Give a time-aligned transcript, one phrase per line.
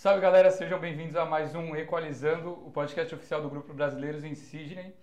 [0.00, 4.34] Salve galera, sejam bem-vindos a mais um Equalizando, o podcast oficial do Grupo Brasileiros em
[4.34, 4.94] Sydney.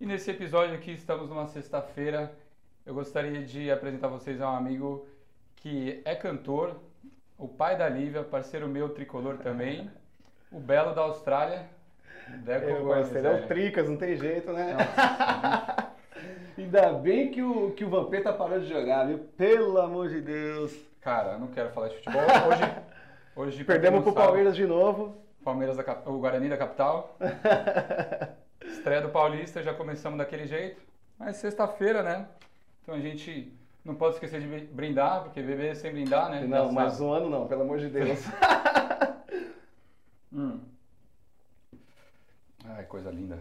[0.00, 2.30] E nesse episódio aqui, estamos numa sexta-feira.
[2.86, 5.08] Eu gostaria de apresentar vocês a um amigo
[5.56, 6.76] que é cantor,
[7.36, 9.90] o pai da Lívia, parceiro meu tricolor também,
[10.52, 11.68] o Belo da Austrália.
[12.44, 14.72] Deco é, Gomes, parceiro, é o Tricas, não tem jeito, né?
[14.72, 15.92] Nossa,
[16.56, 19.18] Ainda bem que o, que o Vampeta parou de jogar, viu?
[19.36, 20.72] Pelo amor de Deus.
[21.00, 22.22] Cara, eu não quero falar de futebol.
[22.22, 22.62] Hoje,
[23.36, 25.14] hoje Perdemos pro Palmeiras de novo.
[25.44, 27.16] Palmeiras, da, o Guarani da capital.
[28.64, 30.82] Estreia do Paulista, já começamos daquele jeito.
[31.18, 32.26] Mas sexta-feira, né?
[32.82, 36.44] Então a gente não pode esquecer de brindar, porque beber sem brindar, né?
[36.46, 38.18] Não, mais um ano não, pelo amor de Deus.
[40.32, 40.60] hum.
[42.64, 43.38] Ai, coisa linda.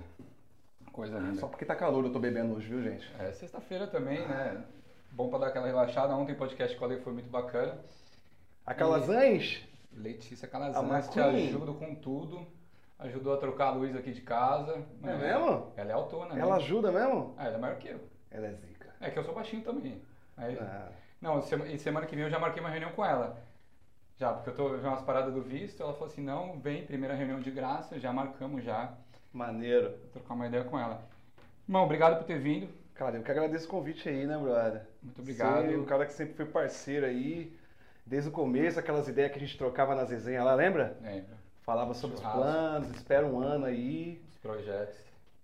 [0.91, 1.39] Coisa linda.
[1.39, 3.11] Só porque tá calor eu tô bebendo hoje, viu, gente?
[3.19, 4.63] É, sexta-feira também, né?
[5.11, 6.13] Bom pra dar aquela relaxada.
[6.13, 7.79] Ontem o podcast eu falei foi muito bacana.
[8.65, 9.61] A Calazans?
[9.95, 12.45] Letícia Calazans te ajuda com tudo.
[12.97, 14.85] Ajudou a trocar a luz aqui de casa.
[15.03, 15.73] É, mesmo?
[15.75, 16.41] Ela é autona, né?
[16.41, 17.33] Ela ajuda mesmo?
[17.37, 17.99] Ah, ela é maior que eu.
[18.31, 18.93] Ela é zica.
[19.01, 20.01] É que eu sou baixinho também.
[20.37, 20.89] Aí, ah.
[21.21, 23.37] Não, e semana que vem eu já marquei uma reunião com ela.
[24.17, 27.13] Já, porque eu tô já umas paradas do visto, ela falou assim, não, vem, primeira
[27.13, 28.93] reunião de graça, já marcamos já.
[29.33, 29.89] Maneiro.
[29.89, 31.03] Vou trocar uma ideia com ela.
[31.67, 32.69] Irmão, obrigado por ter vindo.
[32.93, 34.83] Cara, eu que agradeço o convite aí, né, brother?
[35.03, 35.65] Muito obrigado.
[35.65, 37.53] Você, o cara que sempre foi parceiro aí,
[38.05, 40.97] desde o começo, aquelas ideias que a gente trocava nas resenhas lá, lembra?
[41.01, 41.35] Lembro.
[41.61, 42.39] Falava sobre Churrasco.
[42.39, 44.21] os planos, espera um ano aí.
[44.29, 44.95] Os projetos.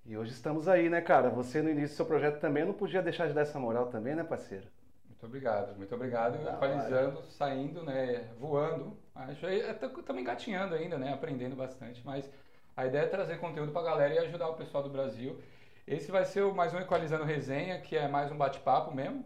[0.05, 1.29] E hoje estamos aí, né, cara?
[1.29, 4.15] Você no início do seu projeto também não podia deixar de dar essa moral também,
[4.15, 4.65] né, parceiro?
[5.07, 6.43] Muito obrigado, muito obrigado.
[6.43, 7.27] Da Atualizando, hora.
[7.29, 8.97] saindo, né, voando.
[9.15, 12.29] Acho estamos engatinhando ainda, né, aprendendo bastante, mas
[12.75, 15.39] a ideia é trazer conteúdo para a galera e ajudar o pessoal do Brasil.
[15.87, 19.25] Esse vai ser o mais um Equalizando Resenha, que é mais um bate-papo mesmo.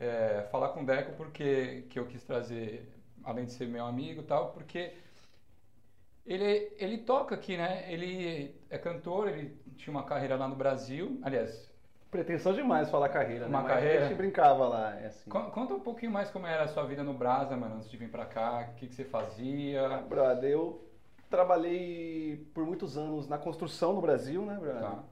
[0.00, 2.88] É, falar com o Deco porque que eu quis trazer,
[3.22, 4.94] além de ser meu amigo e tal, porque
[6.26, 7.84] ele, ele toca aqui, né?
[7.92, 11.20] Ele é cantor, ele tinha uma carreira lá no Brasil.
[11.22, 11.70] Aliás,
[12.10, 13.68] Pretensão demais falar carreira, Uma né?
[13.68, 14.06] carreira?
[14.06, 15.30] a gente brincava lá, é assim.
[15.30, 18.10] Conta um pouquinho mais como era a sua vida no Brasa, mano, antes de vir
[18.10, 18.68] pra cá.
[18.72, 19.86] O que, que você fazia?
[19.86, 20.84] Ah, brother, eu
[21.28, 24.80] trabalhei por muitos anos na construção no Brasil, né, brother?
[24.80, 25.04] Tá.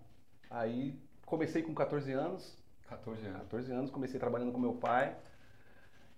[0.50, 2.57] Aí comecei com 14 anos.
[2.88, 3.38] 14 anos.
[3.42, 5.16] 14 anos, comecei trabalhando com meu pai,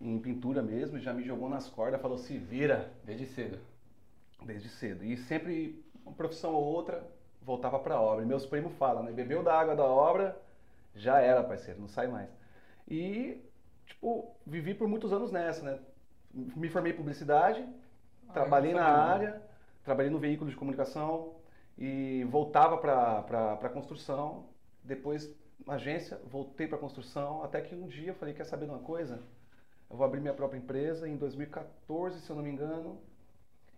[0.00, 2.92] em pintura mesmo, já me jogou nas cordas, falou, se vira.
[3.04, 3.58] Desde cedo?
[4.44, 5.04] Desde cedo.
[5.04, 7.06] E sempre, uma profissão ou outra,
[7.42, 8.24] voltava pra obra.
[8.24, 10.40] E meus primos falam, né, bebeu da água da obra
[10.94, 12.28] já era, parceiro, não sai mais.
[12.88, 13.40] E,
[13.86, 15.78] tipo, vivi por muitos anos nessa, né?
[16.32, 17.66] Me formei em publicidade,
[18.28, 19.42] ah, trabalhei na área,
[19.84, 21.34] trabalhei no veículo de comunicação
[21.76, 24.46] e voltava para a construção.
[24.82, 25.32] Depois,
[25.66, 29.22] agência, voltei para construção, até que um dia eu falei, quer saber de uma coisa?
[29.90, 31.08] Eu vou abrir minha própria empresa.
[31.08, 33.00] Em 2014, se eu não me engano,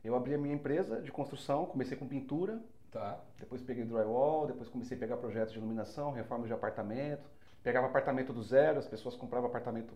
[0.05, 2.61] eu abri a minha empresa de construção, comecei com pintura,
[2.93, 3.19] Tá.
[3.41, 7.23] Depois peguei drywall, depois comecei a pegar projetos de iluminação, reforma de apartamento.
[7.63, 9.95] Pegava apartamento do zero, as pessoas compravam apartamento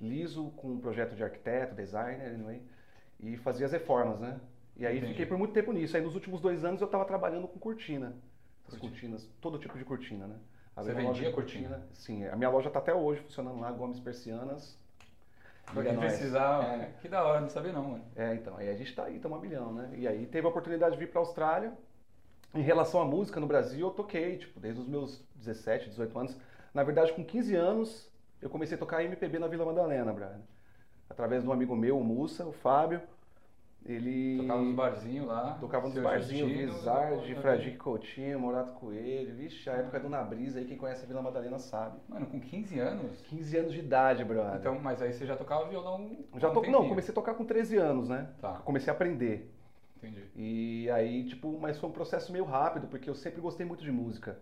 [0.00, 2.62] liso com um projeto de arquiteto, designer, anyway,
[3.20, 4.40] e fazia as reformas, né?
[4.76, 5.12] E aí Entendi.
[5.12, 5.96] fiquei por muito tempo nisso.
[5.96, 8.16] Aí nos últimos dois anos eu estava trabalhando com cortina.
[8.66, 10.36] As cortinas, todo tipo de cortina, né?
[10.82, 11.68] Você vendia cortina?
[11.68, 11.86] cortina?
[11.92, 14.78] Sim, a minha loja está até hoje funcionando lá, Gomes Persianas.
[15.72, 16.92] Pra quem precisar, é.
[17.00, 18.04] que da hora, não sabia não, mano.
[18.16, 19.90] É, então, aí a gente está aí, estamos a milhão, né?
[19.94, 21.74] E aí teve a oportunidade de vir para a Austrália,
[22.54, 26.36] em relação à música no Brasil, eu toquei, tipo, desde os meus 17, 18 anos.
[26.72, 30.40] Na verdade, com 15 anos, eu comecei a tocar MPB na Vila Madalena, Brian.
[31.10, 33.02] Através de um amigo meu, o Mussa, o Fábio.
[33.86, 34.38] Ele.
[34.38, 35.56] Tocava nos barzinhos lá.
[35.60, 39.34] Tocava nos barzinhos, Vizarde, Fradique Coutinho, Morato Coelho.
[39.34, 41.98] Vixe, a época do Nabrisa aí, quem conhece a Vila Madalena sabe.
[42.08, 43.20] Mano, com 15 anos?
[43.28, 44.56] 15 anos de idade, brother.
[44.56, 46.18] Então, mas aí você já tocava violão?
[46.36, 46.62] Já to...
[46.70, 48.28] Não, comecei a tocar com 13 anos, né?
[48.40, 48.54] Tá.
[48.64, 49.54] Comecei a aprender.
[49.96, 50.24] Entendi.
[50.36, 53.90] E aí, tipo, mas foi um processo meio rápido, porque eu sempre gostei muito de
[53.90, 54.38] música.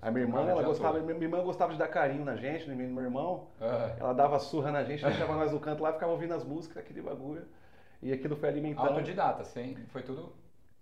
[0.00, 3.04] A minha irmã, ela gostava, minha irmã gostava de dar carinho na gente, no meu
[3.04, 3.46] irmão.
[3.98, 7.00] Ela dava surra na gente, deixava nós no canto lá, ficava ouvindo as músicas, aquele
[7.00, 7.44] bagulho.
[8.02, 8.88] E aquilo foi alimentando.
[8.88, 9.76] Autodidata, sim?
[9.90, 10.32] Foi tudo?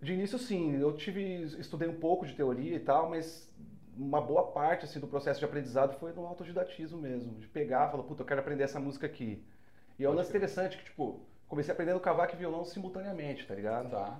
[0.01, 0.75] De início, sim.
[0.75, 3.47] Eu tive, estudei um pouco de teoria e tal, mas
[3.95, 7.39] uma boa parte assim, do processo de aprendizado foi no autodidatismo mesmo.
[7.39, 9.45] De pegar, falar, puta, eu quero aprender essa música aqui.
[9.99, 13.91] E é um lance interessante que, tipo, comecei aprendendo cavaco e violão simultaneamente, tá ligado?
[13.91, 14.19] Tá.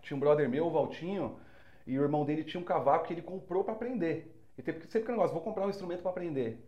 [0.00, 1.38] Tinha um brother meu, o Valtinho,
[1.86, 4.34] e o irmão dele tinha um cavaco que ele comprou para aprender.
[4.56, 6.66] E teve, sempre que eu negócio, vou comprar um instrumento para aprender.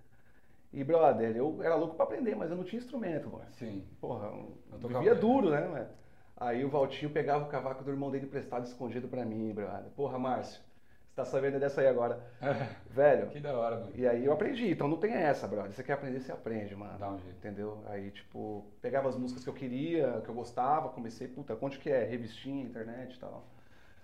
[0.73, 3.45] E, brother, eu era louco para aprender, mas eu não tinha instrumento, mano.
[3.53, 3.87] Sim.
[4.01, 5.89] Porra, eu vivia duro, né, mano?
[6.37, 9.91] Aí o Valtinho pegava o cavaco do irmão dele emprestado escondido para mim, brother.
[9.95, 10.61] Porra, Márcio,
[11.07, 12.21] Você tá sabendo dessa aí agora.
[12.91, 13.29] Velho.
[13.29, 13.93] Que da hora, mano.
[13.95, 15.73] E aí eu aprendi, então não tem essa, brother.
[15.73, 16.99] Você quer aprender, você aprende, mano.
[16.99, 17.37] Dá um jeito.
[17.37, 17.83] Entendeu?
[17.87, 21.91] Aí, tipo, pegava as músicas que eu queria, que eu gostava, comecei, puta, onde que
[21.91, 22.05] é?
[22.05, 23.47] Revistinha, internet e tal.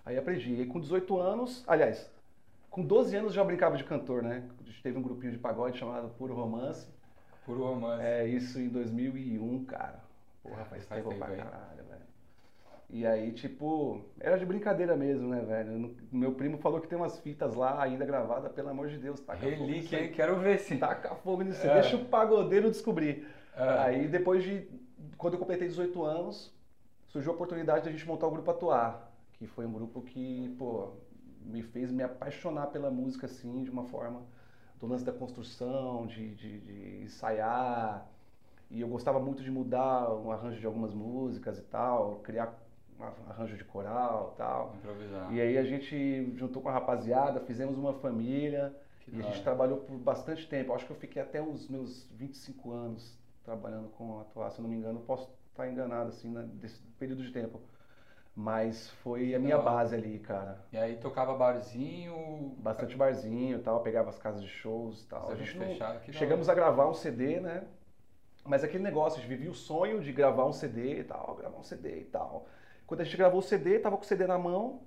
[0.05, 0.55] Aí aprendi.
[0.55, 2.11] E aí com 18 anos, aliás,
[2.71, 4.45] com 12 anos já brincava de cantor, né?
[4.61, 6.87] A gente teve um grupinho de pagode chamado Puro Romance.
[7.45, 8.03] Puro Romance.
[8.03, 10.01] É, isso em 2001, cara.
[10.43, 11.99] Porra, faz, Faz tempo tempo, pra caralho, velho.
[12.91, 15.95] E aí, tipo, era de brincadeira mesmo, né, velho?
[16.11, 19.41] Meu primo falou que tem umas fitas lá ainda gravadas, pelo amor de Deus, taca
[19.41, 20.13] fogo Relíquia, hein?
[20.13, 20.79] Quero ver sim.
[20.79, 21.81] Taca fogo nisso, É.
[21.81, 23.27] deixa o pagodeiro descobrir.
[23.55, 23.63] É.
[23.81, 24.67] Aí depois de.
[25.19, 26.55] Quando eu completei 18 anos,
[27.09, 30.55] surgiu a oportunidade de a gente montar o grupo Atuar, que foi um grupo que,
[30.59, 30.93] pô,
[31.49, 34.23] me fez me apaixonar pela música assim, de uma forma.
[34.79, 38.07] Do lance da construção, de, de, de ensaiar.
[38.71, 42.55] E eu gostava muito de mudar o arranjo de algumas músicas e tal, criar
[43.01, 44.75] um arranjo de coral e tal.
[44.77, 45.33] Improvisar.
[45.33, 49.31] E aí a gente juntou com a rapaziada, fizemos uma família Que e a da
[49.31, 50.73] gente trabalhou por bastante tempo.
[50.73, 54.71] Acho que eu fiquei até os meus 25 anos trabalhando com atuar, se eu não
[54.71, 57.61] me engano, posso estar enganado assim né, desse período de tempo.
[58.41, 60.65] Mas foi a minha base ali, cara.
[60.73, 62.55] E aí tocava barzinho.
[62.59, 65.25] Bastante barzinho e tal, pegava as casas de shows e tal.
[65.25, 66.13] A Você gente não, fechado.
[66.13, 67.65] Chegamos a gravar um CD, né?
[68.45, 71.59] Mas aquele negócio, a gente vivia o sonho de gravar um CD e tal, gravar
[71.59, 72.47] um CD e tal.
[72.87, 74.83] Quando a gente gravou o CD, tava com o CD na mão.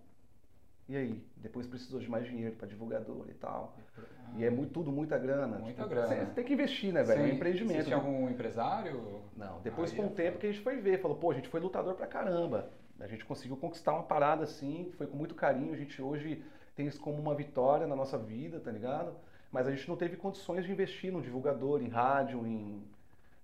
[0.87, 1.21] E aí?
[1.35, 3.75] Depois precisou de mais dinheiro para divulgador e tal.
[3.97, 4.37] hora.
[4.37, 5.59] E é muito, tudo muita grana.
[5.59, 6.07] Muita Tipo, grana.
[6.07, 7.19] Você tem que investir, né, velho?
[7.19, 7.35] É um Sim.
[7.35, 7.79] empreendimento.
[7.79, 8.01] Existia né?
[8.01, 9.23] algum empresário?
[9.35, 10.39] Não, depois com é o tempo foda.
[10.39, 12.71] que a gente foi ver, falou, pô, a gente foi lutador pra caramba.
[13.03, 15.73] A gente conseguiu conquistar uma parada assim, foi com muito carinho.
[15.73, 16.43] A gente hoje
[16.75, 19.15] tem isso como uma vitória na nossa vida, tá ligado?
[19.51, 22.83] Mas a gente não teve condições de investir no divulgador, em rádio, em,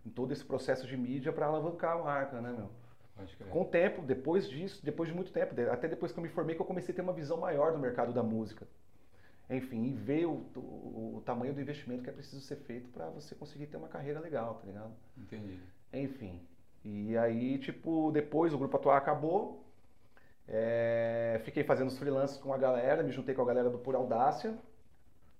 [0.06, 2.69] em todo esse processo de mídia pra alavancar a marca, né, meu?
[3.50, 6.56] Com o tempo, depois disso, depois de muito tempo, até depois que eu me formei,
[6.56, 8.68] que eu comecei a ter uma visão maior do mercado da música.
[9.50, 13.10] Enfim, e ver o, o- o tamanho do investimento que é preciso ser feito pra
[13.10, 14.92] você conseguir ter uma carreira legal, tá ligado?
[15.18, 15.60] Entendi.
[15.94, 16.42] Enfim.
[16.89, 19.62] E aí, tipo, depois o grupo atuar acabou.
[20.48, 23.94] É, fiquei fazendo os freelances com a galera, me juntei com a galera do Por
[23.94, 24.57] Audácia.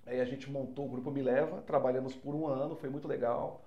[0.06, 3.62] Aí a gente montou o grupo Me Leva, trabalhamos por um ano, foi muito legal.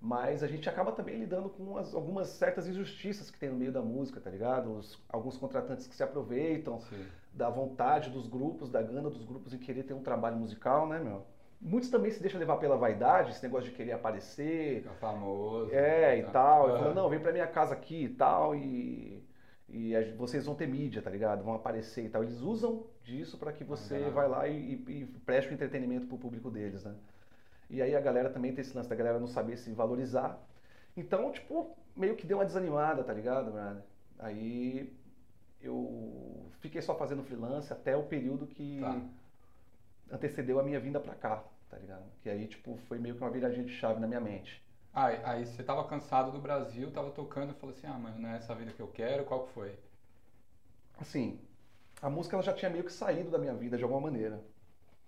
[0.00, 3.72] Mas a gente acaba também lidando com as- algumas certas injustiças que tem no meio
[3.72, 4.76] da música, tá ligado?
[4.76, 7.06] Os- alguns contratantes que se aproveitam Sim.
[7.32, 10.98] da vontade dos grupos, da gana dos grupos em querer ter um trabalho musical, né,
[10.98, 11.24] meu?
[11.64, 15.74] Muitos também se deixam levar pela vaidade, esse negócio de querer aparecer, Fica famoso.
[15.74, 16.30] é, e tá.
[16.30, 16.64] tal.
[16.64, 16.78] Ele Aham.
[16.78, 19.24] falou, não, vem pra minha casa aqui e tal, e,
[19.68, 21.42] e vocês vão ter mídia, tá ligado?
[21.42, 22.22] Vão aparecer e tal.
[22.22, 24.10] Eles usam disso pra que você Aham.
[24.10, 26.94] vai lá e, e, e preste o entretenimento pro público deles, né?
[27.70, 30.38] E aí a galera também tem esse lance da galera não saber se valorizar.
[30.94, 33.82] Então, tipo, meio que deu uma desanimada, tá ligado, brother?
[34.18, 34.92] Aí
[35.62, 39.00] eu fiquei só fazendo freelance até o período que Tá.
[40.12, 41.42] antecedeu a minha vinda pra cá,
[41.74, 42.04] tá ligado?
[42.22, 44.62] Que aí, tipo, foi meio que uma viradinha de chave na minha mente.
[44.92, 48.28] Ah, aí você tava cansado do Brasil, tava tocando e falou assim, ah, mas não
[48.28, 49.76] é essa vida que eu quero, qual que foi?
[51.00, 51.40] assim,
[52.00, 54.40] a música ela já tinha meio que saído da minha vida de alguma maneira.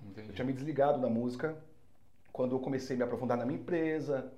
[0.01, 0.29] Entendi.
[0.29, 1.57] Eu tinha me desligado da música
[2.33, 4.33] quando eu comecei a me aprofundar na minha empresa,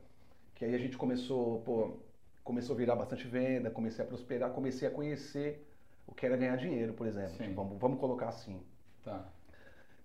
[0.54, 1.96] que aí a gente começou, pô,
[2.44, 5.66] começou a virar bastante venda, comecei a prosperar, comecei a conhecer
[6.06, 7.38] o que era ganhar dinheiro, por exemplo.
[7.38, 8.62] Tipo, vamos, vamos colocar assim.
[9.02, 9.26] Tá.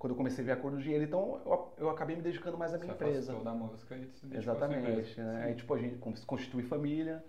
[0.03, 2.57] Quando eu comecei a ver a cor do dinheiro, então eu, eu acabei me dedicando
[2.57, 3.33] mais à minha Você empresa.
[3.41, 5.17] da música e se Exatamente.
[5.21, 5.38] Né?
[5.38, 5.44] Sim.
[5.45, 7.23] Aí, tipo, a gente con- constitui família.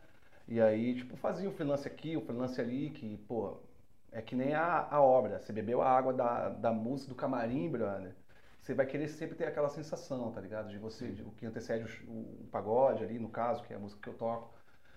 [0.49, 3.59] E aí, tipo, fazia o freelance aqui, o freelance ali, que, pô,
[4.11, 5.39] é que nem a, a obra.
[5.39, 8.13] Você bebeu a água da, da música do camarim, brother.
[8.61, 10.69] Você vai querer sempre ter aquela sensação, tá ligado?
[10.69, 13.77] De você, de- o que antecede o, ch- o pagode ali, no caso, que é
[13.77, 14.53] a música que eu toco.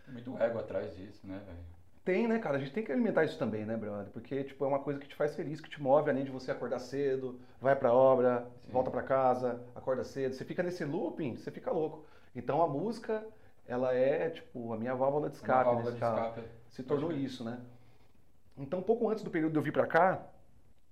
[0.08, 1.77] Muito ego atrás disso, né, velho?
[2.08, 2.56] Tem, né, cara?
[2.56, 4.10] A gente tem que alimentar isso também, né, brother?
[4.14, 6.50] Porque, tipo, é uma coisa que te faz feliz, que te move, além de você
[6.50, 8.72] acordar cedo, vai pra obra, Sim.
[8.72, 10.34] volta pra casa, acorda cedo.
[10.34, 12.06] Você fica nesse looping, você fica louco.
[12.34, 13.28] Então a música,
[13.68, 16.44] ela é, tipo, a minha válvula de escape válvula de escape.
[16.70, 17.60] Se tornou isso, né?
[18.58, 20.26] Então, pouco antes do período de eu vir pra cá,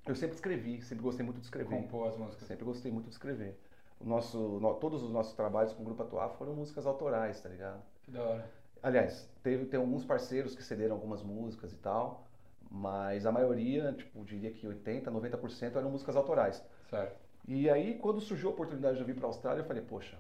[0.06, 1.78] eu sempre escrevi, sempre gostei muito de escrever.
[1.78, 2.46] Compor as músicas.
[2.46, 3.58] Sempre gostei muito de escrever.
[4.02, 7.48] O nosso, no- todos os nossos trabalhos com o Grupo Atuar foram músicas autorais, tá
[7.48, 7.82] ligado?
[8.04, 8.65] Que da hora.
[8.86, 12.28] Aliás, teve, tem alguns parceiros que cederam algumas músicas e tal,
[12.70, 16.64] mas a maioria, tipo, diria que 80, 90% eram músicas autorais.
[16.88, 17.20] Certo.
[17.48, 20.20] E aí, quando surgiu a oportunidade de eu vir para a Austrália, eu falei, poxa,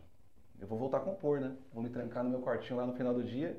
[0.60, 1.56] eu vou voltar a compor, né?
[1.72, 3.56] Vou me trancar no meu quartinho lá no final do dia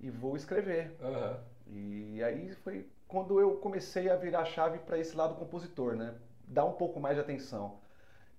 [0.00, 0.96] e vou escrever.
[1.00, 1.38] Aham.
[1.68, 6.16] E aí foi quando eu comecei a virar a chave para esse lado compositor, né?
[6.48, 7.78] Dar um pouco mais de atenção.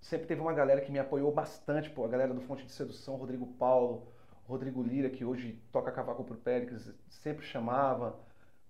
[0.02, 3.16] Sempre teve uma galera que me apoiou bastante, pô, a galera do Fonte de Sedução,
[3.16, 4.12] Rodrigo Paulo,
[4.54, 8.16] Rodrigo Lira, que hoje toca cavaco por Péricles, sempre chamava.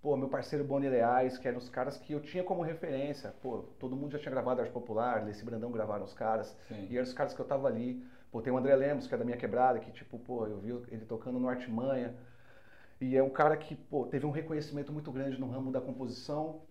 [0.02, 3.34] pô, meu parceiro Boni Leais, que eram os caras que eu tinha como referência.
[3.42, 6.56] Pô, todo mundo já tinha gravado Arte Popular, Leci Brandão gravaram os caras.
[6.68, 6.88] Sim.
[6.90, 8.04] E eram os caras que eu tava ali.
[8.32, 10.72] Pô, tem o André Lemos, que é da minha quebrada, que tipo, pô, eu vi
[10.90, 12.16] ele tocando no Artimanha.
[13.00, 16.62] E é um cara que, pô, teve um reconhecimento muito grande no ramo da composição.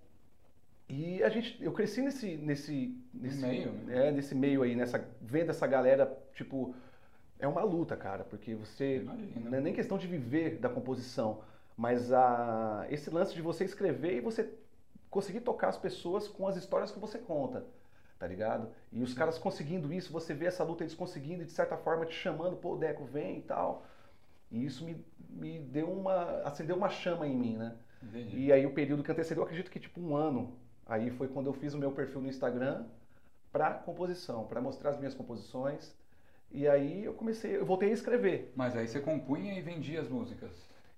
[0.89, 4.09] E a gente, eu cresci nesse, nesse, nesse meio, né?
[4.09, 6.75] é, nesse meio aí, nessa, vendo essa galera, tipo,
[7.43, 9.51] é uma luta, cara, porque você, Imagina.
[9.51, 11.41] não é nem questão de viver da composição,
[11.77, 14.49] mas a, esse lance de você escrever e você
[15.11, 17.67] conseguir tocar as pessoas com as histórias que você conta,
[18.17, 18.69] tá ligado?
[18.93, 22.07] E os caras conseguindo isso, você vê essa luta eles conseguindo e de certa forma
[22.07, 23.85] te chamando, pô, Deco, vem e tal.
[24.49, 27.75] E isso me, me deu uma, acendeu uma chama em mim, né?
[28.01, 28.39] Entendi.
[28.39, 30.57] E aí o período que antecedeu, eu acredito que tipo um ano,
[30.87, 32.85] aí foi quando eu fiz o meu perfil no Instagram
[33.51, 35.93] para composição, para mostrar as minhas composições.
[36.55, 38.53] E aí eu comecei, eu voltei a escrever.
[38.55, 40.51] Mas aí você compunha e vendia as músicas.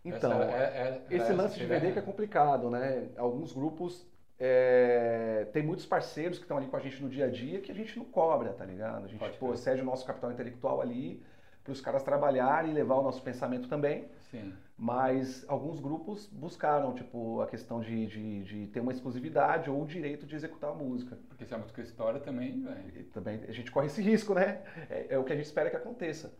[0.04, 3.08] Então, era- é- é- era Esse lance de vender que é complicado, né?
[3.16, 4.06] Alguns grupos
[4.38, 7.70] é, tem muitos parceiros que estão ali com a gente no dia a dia que
[7.70, 9.04] a gente não cobra, tá ligado?
[9.04, 11.23] A gente Pode pô, cede o nosso capital intelectual ali
[11.62, 14.06] para os caras trabalharem e levar o nosso pensamento também.
[14.35, 14.53] Sim.
[14.76, 19.87] Mas alguns grupos buscaram, tipo, a questão de, de, de ter uma exclusividade ou o
[19.87, 21.17] direito de executar a música.
[21.29, 23.00] Porque se a música história também, velho.
[23.00, 24.62] E também a gente corre esse risco, né?
[24.91, 26.35] É, é o que a gente espera que aconteça.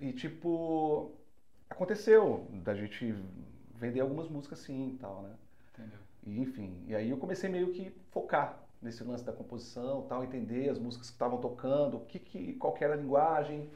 [0.00, 1.10] E, tipo,
[1.68, 3.12] aconteceu da gente
[3.74, 5.34] vender algumas músicas sim e tal, né?
[5.74, 5.98] Entendeu?
[6.22, 10.68] E, enfim, e aí eu comecei meio que focar nesse lance da composição, tal, entender
[10.68, 13.68] as músicas que estavam tocando, o que, que qual que era a linguagem.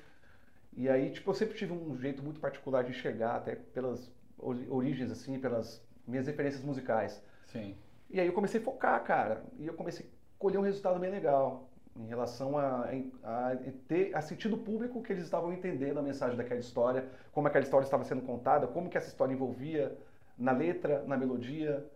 [0.76, 4.66] E aí, tipo, eu sempre tive um jeito muito particular de enxergar, até pelas ori-
[4.68, 7.22] origens, assim, pelas minhas referências musicais.
[7.46, 7.74] Sim.
[8.10, 11.10] E aí eu comecei a focar, cara, e eu comecei a colher um resultado bem
[11.10, 12.86] legal em relação a,
[13.22, 17.46] a, a ter a sentido público que eles estavam entendendo a mensagem daquela história, como
[17.46, 19.96] aquela história estava sendo contada, como que essa história envolvia
[20.36, 21.88] na letra, na melodia,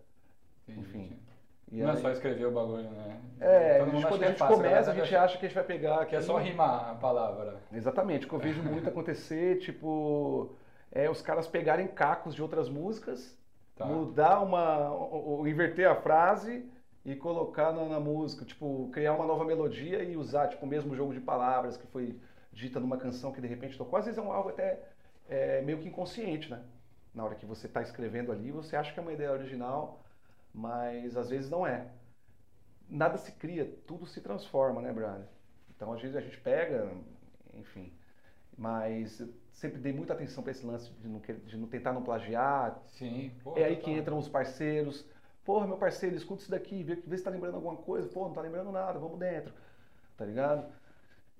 [0.67, 0.79] Entendi.
[0.81, 1.19] Enfim.
[1.71, 3.19] E não é aí- só escrever o bagulho, né?
[3.39, 5.45] É, Todo a gente, quando que a é gente fácil, começa, a gente acha que
[5.45, 7.55] a gente vai pegar Que é só rimar a palavra.
[7.71, 10.55] Exatamente, o que eu vejo muito acontecer, tipo,
[10.91, 13.37] é os caras pegarem cacos de outras músicas,
[13.75, 13.85] Tá.
[13.85, 14.89] mudar uma.
[14.91, 16.65] Ou, ou inverter a frase
[17.05, 20.93] e colocar na, na música, tipo, criar uma nova melodia e usar, tipo, o mesmo
[20.93, 22.19] jogo de palavras que foi
[22.51, 23.97] dita numa canção que de repente tocou.
[23.97, 24.81] Às vezes é um algo até
[25.29, 26.59] é, meio que inconsciente, né?
[27.15, 30.01] Na hora que você está escrevendo ali, você acha que é uma ideia original,
[30.53, 31.87] mas às vezes não é.
[32.89, 35.27] Nada se cria, tudo se transforma, né, brother?
[35.75, 36.91] Então, às vezes a gente pega,
[37.53, 37.93] enfim.
[38.57, 42.03] Mas eu sempre dei muita atenção para esse lance de não, de não tentar não
[42.03, 42.81] plagiar.
[42.87, 43.31] Sim.
[43.43, 45.05] Pô, é aí que entram os parceiros.
[45.45, 48.09] Porra, meu parceiro, escuta isso daqui, vê, vê se tá lembrando alguma coisa.
[48.09, 49.53] Pô, não tá lembrando nada, vamos dentro.
[50.17, 50.69] Tá ligado?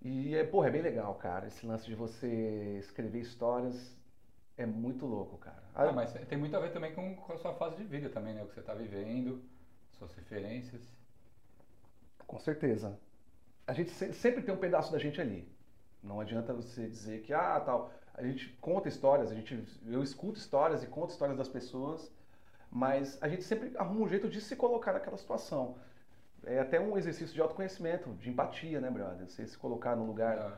[0.02, 1.48] E, é, porra, é bem legal, cara.
[1.48, 3.99] Esse lance de você escrever histórias
[4.60, 5.64] é muito louco, cara.
[5.74, 8.34] Ah, mas tem muito a ver também com, com a sua fase de vida também,
[8.34, 8.44] né?
[8.44, 9.44] O que você tá vivendo,
[9.92, 10.82] suas referências.
[12.28, 13.00] Com certeza.
[13.68, 15.50] A gente se- sempre tem um pedaço da gente ali.
[16.04, 17.92] Não adianta você dizer que, ah, tal.
[18.14, 22.14] A gente conta histórias, a gente, eu escuto histórias e conto histórias das pessoas,
[22.72, 25.78] mas a gente sempre arruma um jeito de se colocar naquela situação.
[26.46, 29.28] É até um exercício de autoconhecimento, de empatia, né, brother?
[29.30, 30.58] Você se colocar no lugar Ah,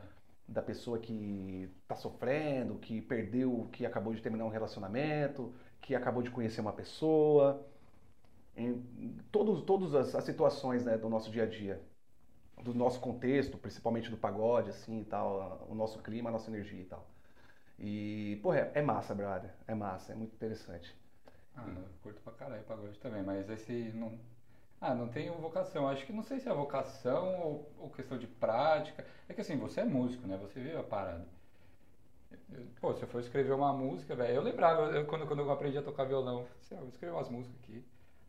[0.52, 6.22] da pessoa que está sofrendo, que perdeu, que acabou de terminar um relacionamento, que acabou
[6.22, 7.66] de conhecer uma pessoa,
[8.56, 11.80] em todos, todas as, as situações né, do nosso dia a dia,
[12.62, 16.80] do nosso contexto, principalmente do pagode, assim e tal, o nosso clima, a nossa energia
[16.80, 17.06] e tal.
[17.78, 20.96] E, porra, é, é massa, brother, é massa, é muito interessante.
[21.54, 24.18] Ah, eu curto pra caralho pagode também, mas esse não.
[24.82, 25.88] Ah, não tenho vocação.
[25.88, 29.06] Acho que não sei se é vocação ou, ou questão de prática.
[29.28, 30.36] É que assim, você é músico, né?
[30.36, 31.26] Você vive a parada.
[32.50, 35.50] Eu- Pô, se eu for escrever uma música, velho, eu lembrava, eu, quando, quando eu
[35.50, 37.84] aprendi a tocar violão, eu assim, ah, vou escrever umas músicas aqui.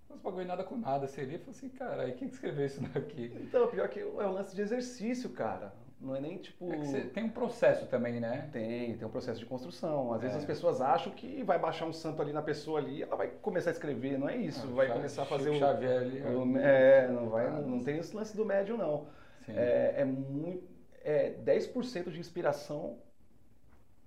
[0.10, 2.82] Uns bagulho nada com nada, seria, eu falei assim, cara, aí quem que escreveu isso
[2.94, 3.32] daqui?
[3.42, 5.74] Então, pior que é um lance de exercício, cara.
[6.04, 6.70] Não é nem tipo.
[6.72, 8.50] É tem um processo também, né?
[8.52, 10.14] Tem, tem um processo de construção.
[10.14, 10.40] Às vezes É.
[10.40, 13.70] as pessoas acham que vai baixar um santo ali na pessoa ali, ela vai começar
[13.70, 14.68] a escrever, não é isso.
[14.70, 17.84] Ah, vai começar a fazer o, Xavier ali, o- É, não vai, Ah, não, não
[17.84, 19.08] tem esse lance do médium não.
[19.46, 19.54] Sim.
[19.56, 20.68] É, é muito
[21.06, 22.98] é 10% de inspiração,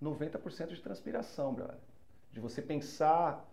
[0.00, 1.76] 90% de transpiração, brother.
[2.33, 3.47] De você pensar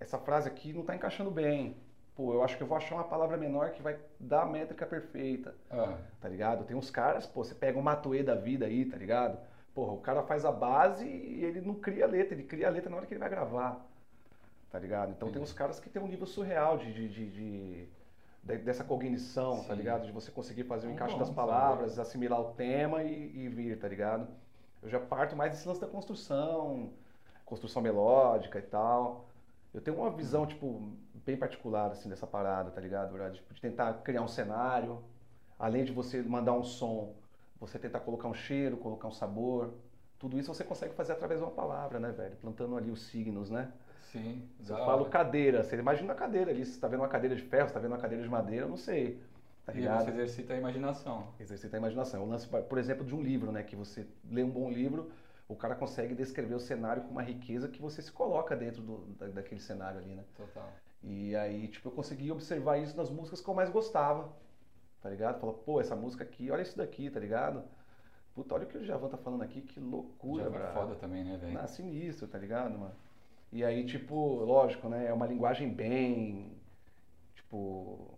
[0.00, 1.76] essa frase aqui não tá encaixando bem.
[2.14, 4.84] Pô, eu acho que eu vou achar uma palavra menor que vai dar a métrica
[4.86, 6.64] perfeita Ah, tá ligado?
[6.64, 9.38] Tem uns caras, pô, você pega um Matuê da vida aí, tá ligado?
[9.74, 12.70] Porra, o cara faz a base e ele não cria a letra, ele cria a
[12.70, 13.86] letra na hora que ele vai gravar,
[14.70, 15.12] tá ligado?
[15.12, 17.88] Então tem uns caras que tem um nível surreal de, de, de- de-
[18.42, 19.76] de- dessa cognição, tá Sim.
[19.76, 20.06] ligado?
[20.06, 23.48] De você conseguir fazer o É encaixe bom das palavras, assimilar o tema e, e
[23.48, 24.28] vir, tá ligado?
[24.82, 26.90] Eu já parto mais desse lance da construção,
[27.44, 29.28] construção melódica e tal.
[29.72, 30.92] Eu tenho uma visão, tipo,
[31.24, 33.12] bem particular, assim, dessa parada, tá ligado?
[33.32, 35.02] Tipo, de tentar criar um cenário,
[35.58, 37.14] além de você mandar um som,
[37.58, 39.74] você tentar colocar um cheiro, colocar um sabor.
[40.18, 42.36] Tudo isso você consegue fazer através de uma palavra, né, velho?
[42.36, 43.72] Plantando ali os signos, né?
[44.12, 44.48] Sim.
[44.68, 47.64] Eu falo cadeira, você imagina a cadeira ali, você está vendo uma cadeira de ferro,
[47.64, 49.20] você está vendo uma cadeira de madeira, eu não sei.
[49.64, 50.00] Tá ligado?
[50.00, 51.28] E você exercita a imaginação.
[51.38, 52.24] Exercita a imaginação.
[52.24, 53.62] O lance, por exemplo, de um livro, né?
[53.62, 55.12] Que você lê um bom livro,
[55.46, 58.98] o cara consegue descrever o cenário com uma riqueza que você se coloca dentro do,
[59.18, 60.24] da, daquele cenário ali, né?
[60.36, 60.72] Total.
[61.02, 64.30] E aí, tipo, eu consegui observar isso nas músicas que eu mais gostava,
[65.00, 65.40] tá ligado?
[65.40, 67.62] Fala, pô, essa música aqui, olha isso daqui, tá ligado?
[68.34, 71.24] Puta, olha o que o Javan tá falando aqui, que loucura, Javan é foda também,
[71.24, 71.58] né, velho?
[71.58, 72.94] Ah, sinistro, tá ligado, mano?
[73.52, 74.14] E aí, tipo,
[74.44, 75.06] lógico, né?
[75.06, 76.52] É uma linguagem bem,
[77.34, 78.16] tipo,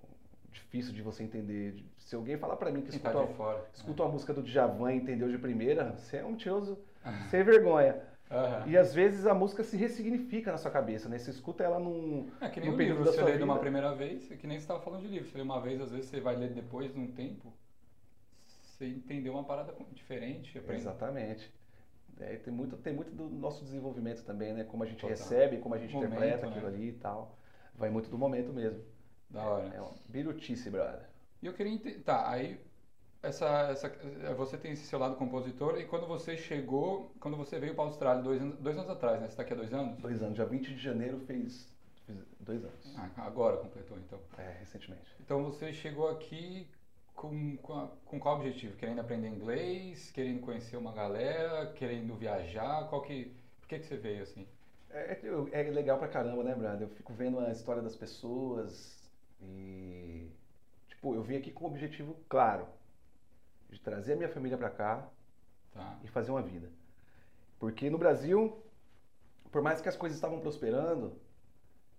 [0.50, 1.82] difícil de você entender.
[1.98, 4.10] Se alguém falar para mim que tá escutou, fora, escutou né?
[4.10, 6.78] a música do Djavan e entendeu de primeira, você é um tioso
[7.30, 8.11] sem vergonha.
[8.32, 8.70] Uhum.
[8.70, 11.18] E às vezes a música se ressignifica na sua cabeça, né?
[11.18, 12.30] Você escuta ela num.
[12.40, 14.58] É que nem num um livro, você lê de uma primeira vez, é que nem
[14.58, 15.28] você estava falando de livro.
[15.28, 17.52] Você lê uma vez, às vezes você vai ler depois, num tempo,
[18.42, 20.56] você entendeu uma parada diferente.
[20.56, 20.80] Aprende.
[20.80, 21.52] Exatamente.
[22.20, 24.64] É, tem, muito, tem muito do nosso desenvolvimento também, né?
[24.64, 25.10] Como a gente Total.
[25.10, 26.76] recebe, como a gente momento, interpreta aquilo né?
[26.76, 27.36] ali e tal.
[27.74, 28.82] Vai muito do momento mesmo.
[29.28, 29.70] Da hora.
[29.74, 31.06] É, é uma birutice, brother.
[31.42, 32.00] E eu queria entender.
[32.00, 32.58] Tá, aí
[33.22, 33.88] essa, essa,
[34.36, 37.86] você tem esse seu lado compositor e quando você chegou, quando você veio para a
[37.86, 39.26] Austrália dois, anos, dois anos atrás, né?
[39.26, 39.96] Você está aqui há dois anos?
[39.98, 41.68] Dois anos, dia 20 de janeiro fez,
[42.04, 42.94] fez dois anos.
[42.96, 44.18] Ah, agora completou então?
[44.36, 45.06] É, recentemente.
[45.20, 46.66] Então você chegou aqui
[47.14, 48.76] com, com, a, com qual objetivo?
[48.76, 52.88] Querendo aprender inglês, querendo conhecer uma galera, querendo viajar?
[52.88, 54.48] Qual que, por que, que você veio assim?
[54.90, 55.20] É,
[55.52, 56.80] é, é legal pra caramba, né, Brad?
[56.80, 59.00] Eu fico vendo a história das pessoas
[59.40, 60.28] e.
[60.88, 62.66] Tipo, eu vim aqui com um objetivo claro
[63.72, 65.08] de trazer a minha família para cá
[65.72, 65.98] tá.
[66.04, 66.68] e fazer uma vida.
[67.58, 68.62] Porque no Brasil,
[69.50, 71.18] por mais que as coisas estavam prosperando,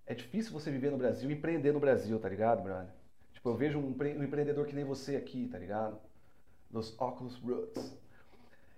[0.06, 2.94] é difícil você viver no Brasil e empreender no Brasil, tá ligado, brother?
[3.34, 3.90] Tipo, eu vejo um,
[4.24, 6.00] empreendedor que nem você aqui, tá ligado?
[6.70, 7.98] Dos Oculus Roots.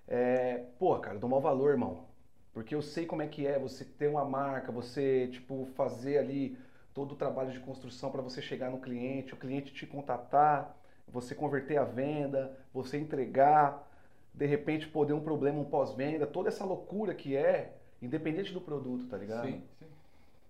[0.08, 2.08] É, pô, cara, eu dou mau valor, irmão.
[2.54, 6.58] Porque eu sei como é que é você ter uma marca, você, tipo, fazer ali
[6.94, 10.74] todo o trabalho de construção para você chegar no cliente, o cliente te contatar,
[11.08, 13.88] você converter a venda, você entregar,
[14.34, 19.08] de repente poder um problema, um pós-venda, toda essa loucura que é, independente do produto,
[19.08, 19.48] tá ligado?
[19.48, 19.86] Sim, sim.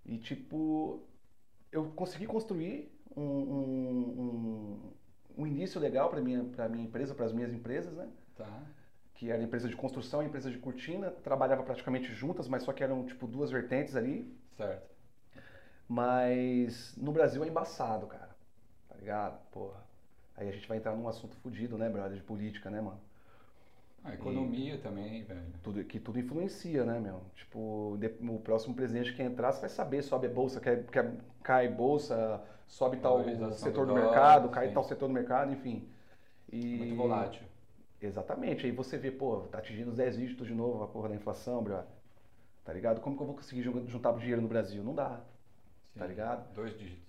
[0.06, 1.02] E tipo,
[1.72, 4.80] eu consegui construir um, um,
[5.38, 8.08] um, um início legal para minha para minha empresa, para as minhas empresas, né?
[8.36, 8.64] Tá.
[9.14, 12.84] Que era empresa de construção e empresa de cortina, trabalhava praticamente juntas, mas só que
[12.84, 14.32] eram tipo duas vertentes ali.
[14.58, 14.90] Certo.
[15.88, 18.36] Mas no Brasil é embaçado, cara.
[18.90, 19.40] Tá ligado?
[19.52, 19.85] Porra.
[20.38, 23.00] Aí a gente vai entrar num assunto fodido, né, brother, de política, né, mano?
[24.04, 25.42] A economia e também, velho.
[25.64, 27.22] Tudo, que tudo influencia, né, meu?
[27.36, 31.68] Tipo, o próximo presidente que entrar, você vai saber, sobe a bolsa, quer, quer, cai
[31.68, 34.74] bolsa, sobe tal setor do, do mercado, cai sim.
[34.74, 35.88] tal setor do mercado, enfim.
[36.52, 36.78] E...
[36.78, 37.44] Muito volátil.
[38.00, 38.68] Exatamente.
[38.68, 41.64] Aí você vê, pô, tá atingindo os 10 dígitos de novo a porra da inflação,
[41.64, 41.88] brother.
[42.64, 43.02] Tá ligado?
[43.02, 44.84] Como que eu vou conseguir juntar dinheiro no Brasil?
[44.84, 45.22] Não dá.
[45.94, 46.00] Sim.
[46.00, 46.54] Tá ligado?
[46.54, 47.05] Dois dígitos.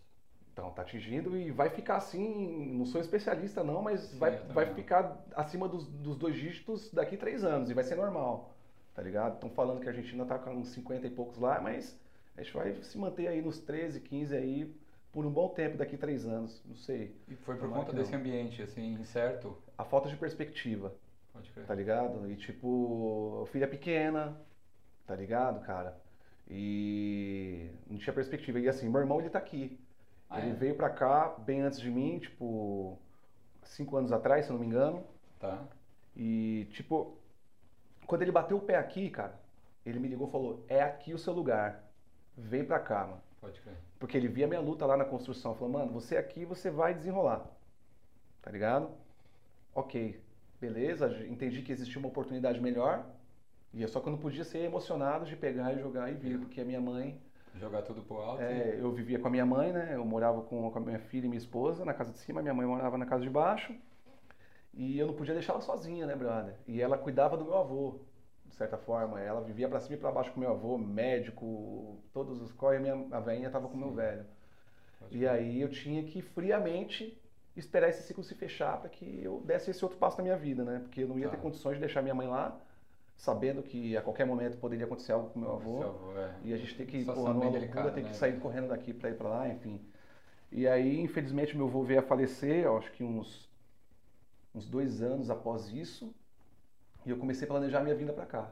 [0.57, 4.73] Então, tá atingindo e vai ficar assim, não sou especialista não, mas Sim, vai, vai
[4.73, 8.57] ficar acima dos, dos dois dígitos daqui três anos e vai ser normal,
[8.95, 9.35] tá ligado?
[9.35, 12.01] Estão falando que a Argentina tá com uns 50 e poucos lá, mas
[12.35, 14.75] a gente vai se manter aí nos 13, 15 aí
[15.13, 17.15] por um bom tempo daqui três anos, não sei.
[17.29, 19.59] E foi por conta desse ambiente, assim, incerto?
[19.77, 20.95] A falta de perspectiva,
[21.35, 21.67] Pode crer.
[21.67, 22.31] tá ligado?
[22.31, 24.41] E tipo, filha pequena,
[25.07, 26.01] tá ligado, cara?
[26.49, 28.59] E não tinha perspectiva.
[28.59, 29.79] E assim, meu irmão ele tá aqui.
[30.29, 30.55] Ah, ele é?
[30.55, 32.99] veio pra cá bem antes de mim, tipo,
[33.63, 35.05] cinco anos atrás, se eu não me engano.
[35.39, 35.63] Tá.
[36.17, 37.17] E, tipo,
[38.07, 39.39] quando ele bateu o pé aqui, cara,
[39.85, 41.85] ele me ligou e falou: É aqui o seu lugar.
[42.37, 43.23] Vem pra cá, mano.
[43.41, 43.77] Pode crer.
[43.99, 45.55] Porque ele via minha luta lá na construção.
[45.55, 47.47] Falou: Mano, você aqui, você vai desenrolar.
[48.43, 48.91] Tá ligado?
[49.75, 50.21] Ok.
[50.61, 53.05] Beleza, entendi que existia uma oportunidade melhor.
[53.75, 56.39] E é só que eu não podia ser emocionado de pegar e jogar e vir,
[56.39, 57.21] porque a minha mãe
[57.59, 58.43] Jogar tudo pro alto?
[58.43, 59.93] É, eu vivia com a minha mãe, né?
[59.95, 62.55] Eu morava com, com a minha filha e minha esposa na casa de cima, minha
[62.55, 63.75] mãe morava na casa de baixo.
[64.75, 66.55] E eu não podia deixar ela sozinha, né, brother?
[66.67, 68.01] E ela cuidava do meu avô,
[68.45, 69.21] de certa forma.
[69.21, 72.81] Ela vivia para cima e para baixo com meu avô, médico, todos os corre, a
[72.81, 74.27] minha a velhinha tava com meu velho.
[74.99, 77.19] Pode e aí eu tinha que friamente
[77.57, 80.63] esperar esse ciclo se fechar para que eu desse esse outro passo na minha vida,
[80.63, 80.81] né?
[80.81, 81.37] Porque eu não ia tá.
[81.37, 82.61] ter condições de deixar minha mãe lá
[83.17, 85.83] sabendo que a qualquer momento poderia acontecer algo com meu avô.
[85.83, 86.35] avô é.
[86.45, 88.11] E a gente tem que, porra, numa loucura, tem né?
[88.11, 89.81] que sair correndo daqui para ir para lá, enfim.
[90.53, 93.49] E aí, infelizmente, meu avô veio a falecer, acho que uns,
[94.55, 96.15] uns dois anos após isso,
[97.05, 98.51] e eu comecei a planejar a minha vinda para cá,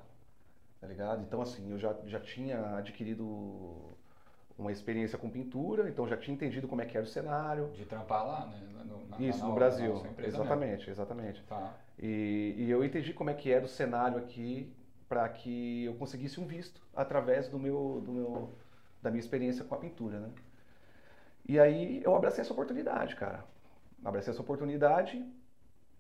[0.81, 1.23] tá ligado?
[1.23, 3.97] Então, assim, eu já, já tinha adquirido
[4.57, 7.69] uma experiência com pintura, então já tinha entendido como é que era o cenário.
[7.71, 8.61] De trampar lá, né?
[8.85, 10.07] No, na, Isso, na, no Brasil.
[10.19, 10.93] exatamente, mesmo.
[10.93, 11.43] exatamente.
[11.45, 11.75] Tá.
[11.99, 14.73] E, e, eu entendi como é que era o cenário aqui
[15.09, 18.51] para que eu conseguisse um visto através do meu, do meu,
[19.01, 20.31] da minha experiência com a pintura, né?
[21.47, 23.45] E aí eu abracei essa oportunidade, cara.
[24.05, 25.25] Abracei essa oportunidade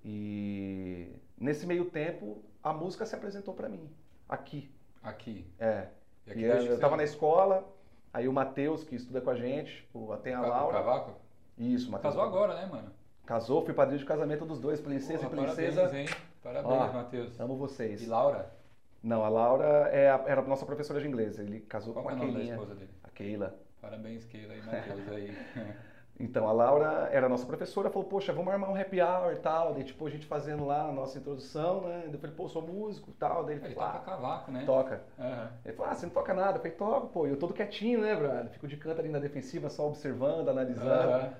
[0.04, 3.88] e nesse meio tempo a música se apresentou para mim
[4.28, 4.70] aqui.
[5.02, 5.46] Aqui.
[5.58, 5.88] É.
[6.26, 7.72] E aqui e eu, eu tava na escola,
[8.14, 10.78] Aí o Matheus, que estuda com a gente, tipo, tem a o Laura.
[10.78, 11.14] Cavaco?
[11.58, 12.14] Isso, Matheus.
[12.14, 12.92] Casou agora, né, mano?
[13.26, 15.82] Casou, fui padrinho de casamento dos dois, princesa Porra, e princesa.
[15.82, 16.16] Parabéns, hein?
[16.42, 17.40] Parabéns, Matheus.
[17.40, 18.02] Amo vocês.
[18.02, 18.50] E Laura?
[19.02, 21.38] Não, a Laura é a, era a nossa professora de inglês.
[21.38, 22.32] Ele casou Qual com a Keilinha.
[22.34, 22.90] Qual é o nome da esposa dele?
[23.02, 23.54] A Keila.
[23.80, 25.36] Parabéns, Keila e Matheus aí.
[26.18, 29.36] Então, a Laura era a nossa professora, falou, poxa, vamos armar um happy hour e
[29.36, 29.74] tal.
[29.74, 32.08] Daí, tipo, a gente fazendo lá a nossa introdução, né?
[32.12, 33.44] Eu falei, pô, sou músico e tal.
[33.44, 34.62] Daí ele, ele toca ah, cavaco, né?
[34.64, 35.02] Toca.
[35.18, 35.48] Uhum.
[35.64, 36.58] Ele falou, ah, você não toca nada.
[36.58, 37.26] Eu falei, toco, pô.
[37.26, 38.48] E eu todo quietinho, né, brother?
[38.50, 41.24] Fico de canto ali na defensiva, só observando, analisando.
[41.24, 41.32] Uhum.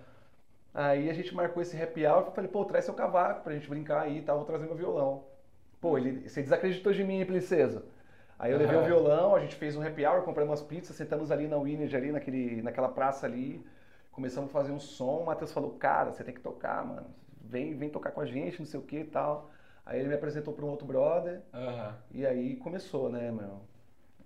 [0.75, 2.25] Aí a gente marcou esse happy hour.
[2.27, 4.39] Eu falei, pô, traz seu cavaco pra gente brincar aí e tal.
[4.39, 5.25] Vou trazer meu violão.
[5.81, 7.85] Pô, ele, você desacreditou de mim, princesa.
[8.39, 11.31] Aí eu levei o violão, a gente fez um happy hour, compramos umas pizzas, sentamos
[11.31, 13.65] ali na Winnie, ali naquele, naquela praça ali
[14.15, 17.07] começamos a fazer um som, o Matheus falou, cara, você tem que tocar, mano.
[17.43, 19.51] Vem, vem tocar com a gente, não sei o que e tal.
[19.85, 21.43] Aí ele me apresentou para um outro brother.
[21.53, 21.93] Uhum.
[22.13, 23.61] E aí começou, né, meu?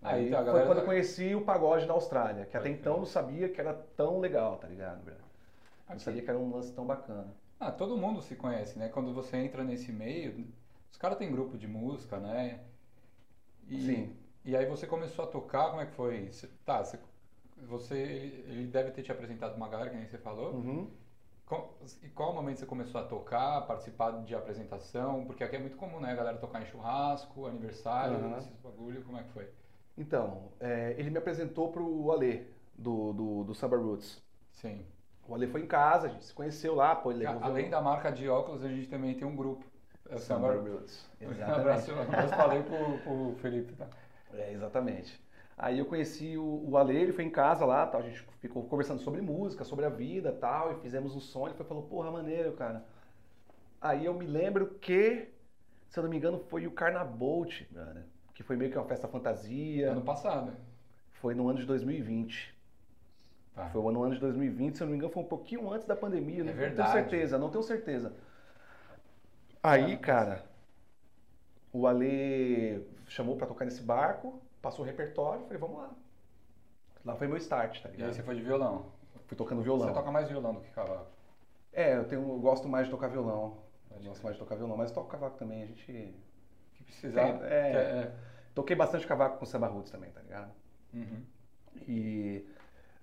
[0.00, 2.98] Aí, aí então, foi quando eu conheci o pagode na Austrália, que até então eu
[2.98, 5.04] não sabia que era tão legal, tá ligado,
[5.88, 5.94] bro?
[5.94, 7.34] Não sabia que era um lance tão bacana.
[7.58, 8.88] Ah, todo mundo se conhece, né?
[8.88, 10.46] Quando você entra nesse meio,
[10.90, 12.60] os caras têm grupo de música, né?
[13.68, 14.16] E, Sim.
[14.44, 16.30] E aí você começou a tocar, como é que foi?
[16.64, 16.98] Tá, você
[17.66, 20.52] você, ele deve ter te apresentado uma galera, que nem você falou.
[20.52, 20.90] Uhum.
[22.02, 25.24] E qual momento você começou a tocar, participar de apresentação?
[25.24, 26.12] Porque aqui é muito comum, né?
[26.12, 28.38] A galera tocar em churrasco, aniversário, uhum.
[28.38, 29.02] esses bagulho.
[29.02, 29.48] Como é que foi?
[29.96, 32.44] Então, é, ele me apresentou pro Alê,
[32.76, 34.22] do, do, do Samba Roots.
[34.52, 34.84] Sim.
[35.28, 37.82] O Ale foi em casa, a gente se conheceu lá, pô, ele levou Além da
[37.82, 39.62] marca de óculos, a gente também tem um grupo.
[40.08, 41.06] É o Samba Roots.
[41.20, 41.50] Exatamente.
[41.50, 43.86] Um abraço, abraço falei pro, pro Felipe, tá?
[44.32, 45.22] É, exatamente.
[45.56, 48.64] Aí eu conheci o, o Ale, ele foi em casa lá, tal, a gente ficou
[48.64, 51.46] conversando sobre música, sobre a vida tal, e fizemos um som.
[51.46, 52.82] Ele foi, falou, porra, maneiro, cara.
[53.80, 55.28] Aí eu me lembro que,
[55.88, 59.06] se eu não me engano, foi o Carnabolt, cara, que foi meio que uma festa
[59.06, 59.90] fantasia.
[59.90, 60.52] Ano passado.
[61.20, 62.56] Foi no ano de 2020.
[63.58, 63.70] Tá.
[63.70, 65.96] Foi no ano de 2020, se eu não me engano, foi um pouquinho antes da
[65.96, 66.42] pandemia.
[66.42, 66.92] É não, verdade.
[66.92, 68.12] tenho certeza, não tenho certeza.
[69.60, 70.44] Aí, cara,
[71.72, 75.90] o Ale chamou para tocar nesse barco passou o repertório, falei, vamos lá.
[77.04, 78.06] Lá foi meu start, tá ligado?
[78.06, 78.92] E aí você foi de violão?
[79.26, 79.88] Fui tocando violão.
[79.88, 81.06] Você toca mais violão do que cavaco?
[81.72, 83.58] É, eu, tenho, eu gosto mais de tocar violão.
[83.90, 86.14] Eu gosto mais de tocar violão, mas eu toco cavaco também, a gente...
[86.74, 87.42] Que precisar.
[87.44, 88.14] É, é, é,
[88.54, 90.52] Toquei bastante cavaco com samba roots também, tá ligado?
[90.94, 91.24] Uhum.
[91.86, 92.46] E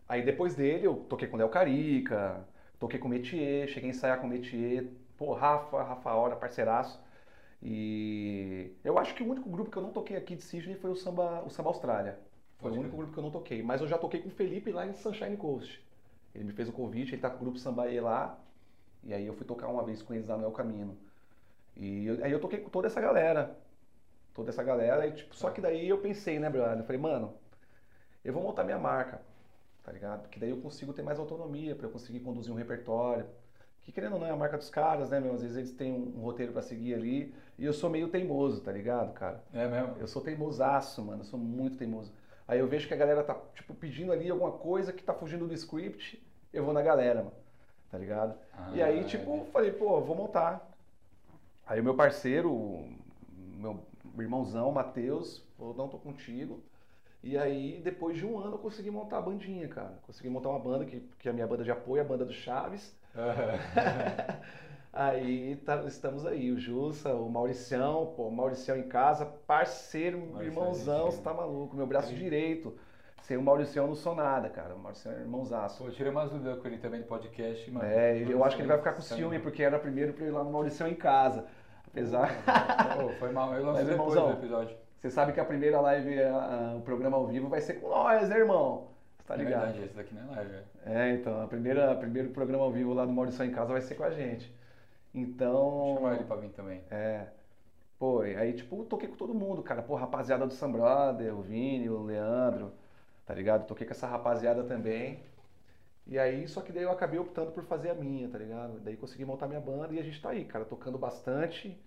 [0.08, 2.46] aí depois dele eu toquei com o Léo Carica,
[2.80, 4.88] toquei com o Metier, cheguei a ensaiar com o Metier.
[5.18, 7.02] Pô, Rafa, Rafa Hora, parceiraço.
[7.62, 10.92] E eu acho que o único grupo que eu não toquei aqui de Sydney foi
[10.92, 12.20] o Samba, o Samba Austrália.
[12.58, 13.64] Foi Pode o único grupo que eu não toquei.
[13.64, 15.84] Mas eu já toquei com o Felipe lá em Sunshine Coast.
[16.34, 18.38] Ele me fez o convite, ele tá com o grupo Sambaê lá.
[19.04, 20.98] E aí eu fui tocar uma vez com eles lá no El Camino.
[21.76, 23.58] E eu, aí eu toquei com toda essa galera.
[24.34, 25.08] Toda essa galera.
[25.08, 26.80] E, tipo, só que daí eu pensei, né, brother?
[26.80, 27.34] Eu falei, mano,
[28.24, 29.22] eu vou montar minha marca.
[29.86, 30.22] Tá ligado?
[30.24, 33.26] Porque daí eu consigo ter mais autonomia para eu conseguir conduzir um repertório
[33.86, 35.36] que querendo ou não é a marca dos caras, né, meu?
[35.36, 37.36] Às vezes eles têm um, um roteiro para seguir ali.
[37.56, 39.44] E eu sou meio teimoso, tá ligado, cara?
[39.54, 39.96] É mesmo?
[40.00, 41.22] Eu sou teimosaço, mano.
[41.22, 42.12] Eu sou muito teimoso.
[42.48, 45.48] Aí eu vejo que a galera tá, tipo, pedindo ali alguma coisa que tá fugindo
[45.48, 46.20] do script,
[46.52, 47.36] eu vou na galera, mano.
[47.92, 48.36] Tá ligado?
[48.54, 49.46] Ah, e aí, tipo, é.
[49.52, 50.68] falei, pô, vou montar.
[51.68, 52.88] Aí o meu parceiro,
[53.56, 53.84] meu
[54.18, 56.60] irmãozão, Matheus, falou, não, tô contigo.
[57.26, 59.98] E aí, depois de um ano, eu consegui montar a bandinha, cara.
[60.06, 62.32] Consegui montar uma banda, que, que é a minha banda de apoio, a banda do
[62.32, 62.96] Chaves.
[64.94, 71.06] aí tá, estamos aí, o Jussa, o Mauricião, pô, Mauricião em casa, parceiro, Mauricião irmãozão,
[71.08, 72.78] você tá maluco, meu braço direito.
[73.24, 74.76] Sem o Mauricião não sou nada, cara.
[74.76, 75.82] O Mauricião é irmãozaço.
[75.82, 77.88] Pô, eu tirei umas dúvidas com ele também do podcast, mano.
[77.88, 80.44] É, eu acho que ele vai ficar com ciúme, porque era primeiro pra ir lá
[80.44, 81.44] no Mauricião em casa.
[81.88, 82.30] Apesar.
[83.02, 84.85] Pô, foi mal, eu lancei depois do episódio.
[85.06, 87.90] Você sabe que a primeira live, a, a, o programa ao vivo vai ser com
[87.90, 88.88] nós, né, irmão?
[89.28, 89.54] Tá é ligado?
[89.54, 90.56] É verdade, esse daqui não é live.
[90.84, 93.82] É, então, a primeira, o primeiro programa ao vivo lá do Maurício em Casa vai
[93.82, 94.52] ser com a gente.
[95.14, 95.54] Então.
[95.54, 96.82] Vou chamar ele pra vir também.
[96.90, 97.28] É.
[98.00, 99.84] Pô, aí, tipo, toquei com todo mundo, cara.
[99.84, 102.74] Pô, rapaziada do Sam Brother, o Vini, o Leandro,
[103.28, 103.68] tá ligado?
[103.68, 105.20] Toquei com essa rapaziada também.
[106.08, 108.80] E aí, só que daí eu acabei optando por fazer a minha, tá ligado?
[108.80, 111.80] Daí consegui montar minha banda e a gente tá aí, cara, tocando bastante.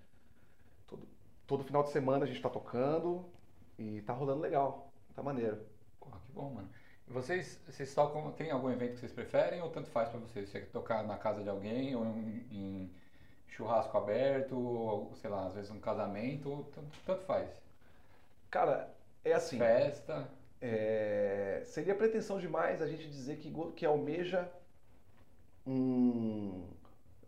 [1.49, 3.25] Todo, final de semana a gente tá tocando
[3.79, 4.93] e tá rolando legal.
[5.17, 5.59] Tá maneiro.
[5.99, 6.69] Porra, que bom, mano.
[7.07, 10.51] Vocês, vocês tocam, tem algum evento que vocês preferem ou tanto faz pra vocês?
[10.51, 12.91] Você tocar na casa de alguém ou em, em
[13.47, 17.51] churrasco aberto, ou sei lá, às vezes um casamento, tanto, tanto faz.
[18.51, 19.57] Cara, é assim.
[19.57, 20.29] Festa.
[20.61, 24.47] É, seria pretensão demais a gente dizer que, que almeja
[25.67, 26.69] um.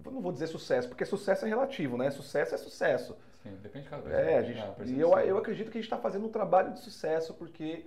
[0.05, 2.11] Eu não vou dizer sucesso, porque sucesso é relativo, né?
[2.11, 3.17] Sucesso é sucesso.
[3.43, 4.21] Sim, depende de cada pessoa.
[4.21, 6.73] É, a gente, é, e eu, eu acredito que a gente está fazendo um trabalho
[6.73, 7.87] de sucesso porque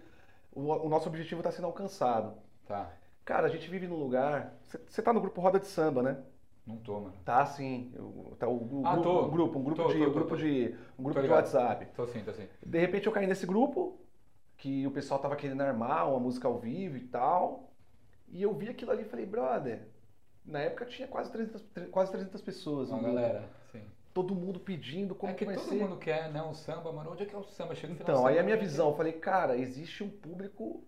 [0.52, 2.34] o, o nosso objetivo está sendo alcançado.
[2.68, 2.92] Tá.
[3.24, 4.54] Cara, a gente vive num lugar.
[4.88, 6.18] Você tá no grupo Roda de Samba, né?
[6.66, 7.14] Não tô, mano.
[7.26, 7.92] Tá sim.
[7.96, 9.26] Eu, tá, o, o ah, grupo, tô.
[9.26, 11.32] um grupo, um grupo tô, de, tô, um grupo tô, de, um grupo Tô de.
[11.34, 11.86] WhatsApp.
[11.96, 12.48] Tô sim, tô sim.
[12.66, 14.00] De repente eu caí nesse grupo
[14.58, 17.72] que o pessoal tava querendo armar uma música ao vivo e tal.
[18.30, 19.88] E eu vi aquilo ali e falei, brother,
[20.46, 22.90] na época tinha quase 300, tre- quase 300 pessoas.
[22.90, 23.14] Uma grupo.
[23.16, 23.48] galera, sim.
[24.14, 25.76] Todo mundo pedindo como é que vai todo ser.
[25.76, 27.12] mundo quer, né, um samba, mano.
[27.12, 27.74] Onde é que é o samba?
[27.74, 30.10] Chega no final Então, aí a minha é que- visão, eu falei, cara, existe um
[30.10, 30.84] público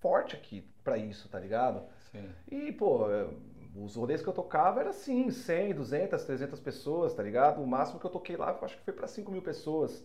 [0.00, 1.82] forte aqui pra isso, tá ligado?
[2.12, 2.28] Sim.
[2.50, 3.26] E, pô, é,
[3.74, 7.62] os rodeios que eu tocava era assim, 100, 200, 300 pessoas, tá ligado?
[7.62, 10.04] O máximo que eu toquei lá, eu acho que foi pra 5 mil pessoas,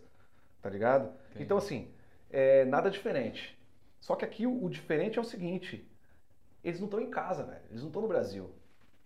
[0.61, 1.09] tá ligado?
[1.31, 1.43] Entendi.
[1.43, 1.91] Então, assim,
[2.29, 3.59] é, nada diferente.
[3.99, 5.85] Só que aqui o, o diferente é o seguinte,
[6.63, 8.51] eles não estão em casa, velho, eles não estão no Brasil.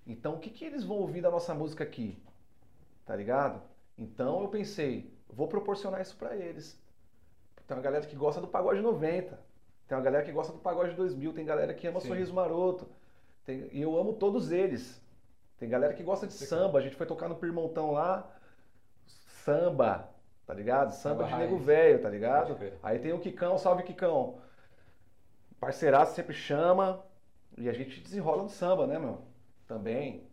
[0.06, 2.18] Então, o que, que eles vão ouvir da nossa música aqui?
[3.08, 3.62] Tá ligado?
[3.98, 6.80] Então, eu pensei, vou proporcionar isso pra eles.
[7.66, 9.40] Tem uma galera que gosta do pagode 90,
[9.88, 12.10] tem uma galera que gosta do pagode 2000, tem galera que ama Sim.
[12.10, 12.88] Sorriso Maroto.
[13.46, 15.02] Tem- e eu amo todos eles.
[15.58, 16.48] Tem galera que gosta de Legal.
[16.48, 16.80] samba.
[16.80, 18.30] A gente foi tocar no Pirmontão lá,
[19.06, 20.10] samba,
[20.46, 20.92] tá ligado?
[20.92, 22.58] Samba, Samba de nego velho, tá ligado?
[22.84, 24.40] Aí tem o Kikão, salve Kikão.
[25.60, 27.02] Parceiraço sempre chama
[27.58, 29.22] e a gente desenrola no samba, né, meu?
[29.66, 30.27] Também.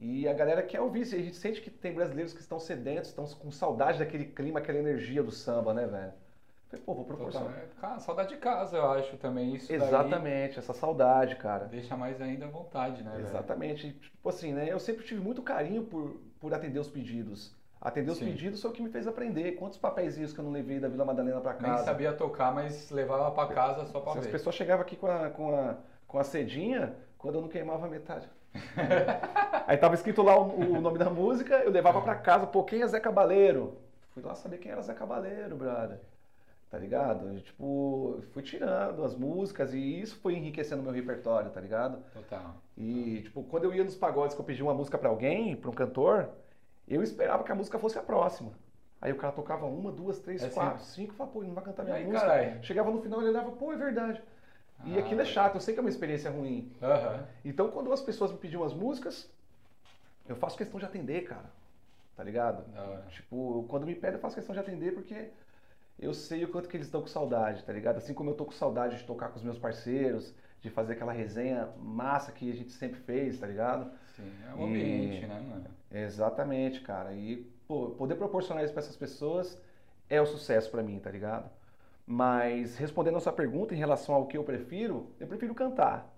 [0.00, 3.26] E a galera quer ouvir, a gente sente que tem brasileiros que estão sedentos, estão
[3.26, 6.12] com saudade daquele clima, aquela energia do samba, né, velho?
[6.68, 7.52] Falei, pô, vou proporcionar.
[7.80, 9.54] Cara, saudade de casa, eu acho também.
[9.54, 11.64] Isso Exatamente, essa saudade, cara.
[11.64, 13.10] deixa mais ainda à vontade, né?
[13.12, 13.24] velho?
[13.24, 13.92] Exatamente.
[13.92, 14.70] Tipo assim, né?
[14.70, 17.56] Eu sempre tive muito carinho por, por atender os pedidos.
[17.80, 18.26] Atender os Sim.
[18.26, 19.52] pedidos foi o que me fez aprender.
[19.52, 21.84] Quantos papeizinhos que eu não levei da Vila Madalena pra Nem casa?
[21.84, 24.32] sabia tocar, mas levava pra casa só pra As ver.
[24.32, 28.28] pessoas chegavam aqui com a, com, a, com a cedinha quando eu não queimava metade.
[29.66, 32.82] Aí tava escrito lá o, o nome da música, eu levava pra casa, pô, quem
[32.82, 33.76] é Zé Cabaleiro?
[34.12, 36.00] Fui lá saber quem era Zé Cabaleiro, brother.
[36.70, 37.32] Tá ligado?
[37.34, 41.98] E, tipo, fui tirando as músicas e isso foi enriquecendo meu repertório, tá ligado?
[42.12, 42.56] Total.
[42.76, 45.70] E, tipo, quando eu ia nos pagodes que eu pedia uma música pra alguém, pra
[45.70, 46.28] um cantor,
[46.86, 48.52] eu esperava que a música fosse a próxima.
[49.00, 51.64] Aí o cara tocava uma, duas, três, É quatro, cinco, falava, pô, ele não vai
[51.64, 52.26] cantar E minha aí, música.
[52.26, 52.62] caralho?
[52.64, 54.22] Chegava no final, ele olhava, pô, é verdade.
[54.84, 56.72] E Ah, aquilo é chato, eu sei que é uma experiência ruim.
[56.80, 57.26] Aham.
[57.44, 59.28] Então, quando as pessoas me pediam as músicas,
[60.28, 61.50] eu faço questão de atender, cara.
[62.16, 62.64] Tá ligado?
[63.10, 65.30] Tipo, quando me pedem, eu faço questão de atender porque
[65.98, 67.96] eu sei o quanto que eles estão com saudade, tá ligado?
[67.96, 71.12] Assim como eu tô com saudade de tocar com os meus parceiros, de fazer aquela
[71.12, 73.90] resenha massa que a gente sempre fez, tá ligado?
[74.16, 75.64] Sim, é um E- ambiente, né, mano?
[75.90, 77.12] Exatamente, cara.
[77.14, 77.36] E
[77.66, 79.60] pô, poder proporcionar isso pra essas pessoas
[80.10, 81.48] é o sucesso pra mim, tá ligado?
[82.10, 86.10] Mas respondendo a sua pergunta em relação ao que eu prefiro, eu prefiro cantar.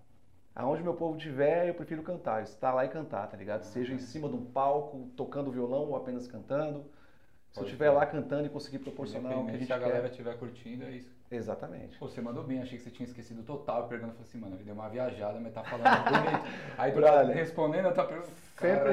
[0.55, 3.65] Aonde meu povo estiver, eu prefiro cantar, estar lá e cantar, tá ligado?
[3.65, 6.85] Seja em cima de um palco, tocando violão ou apenas cantando.
[7.51, 7.99] Se eu Pode estiver crer.
[7.99, 10.93] lá cantando e conseguir proporcionar o que a gente se a galera estiver curtindo, é
[10.93, 11.20] isso.
[11.31, 11.97] Exatamente.
[11.97, 13.87] Pô, você mandou bem, achei que você tinha esquecido total.
[13.87, 16.45] Perguntando, falei assim, mano, ele deu uma viajada, mas tá falando bonito.
[16.77, 17.15] Aí Brother.
[17.15, 18.35] lado respondendo, eu tava perguntando.
[18.61, 18.93] Sempre.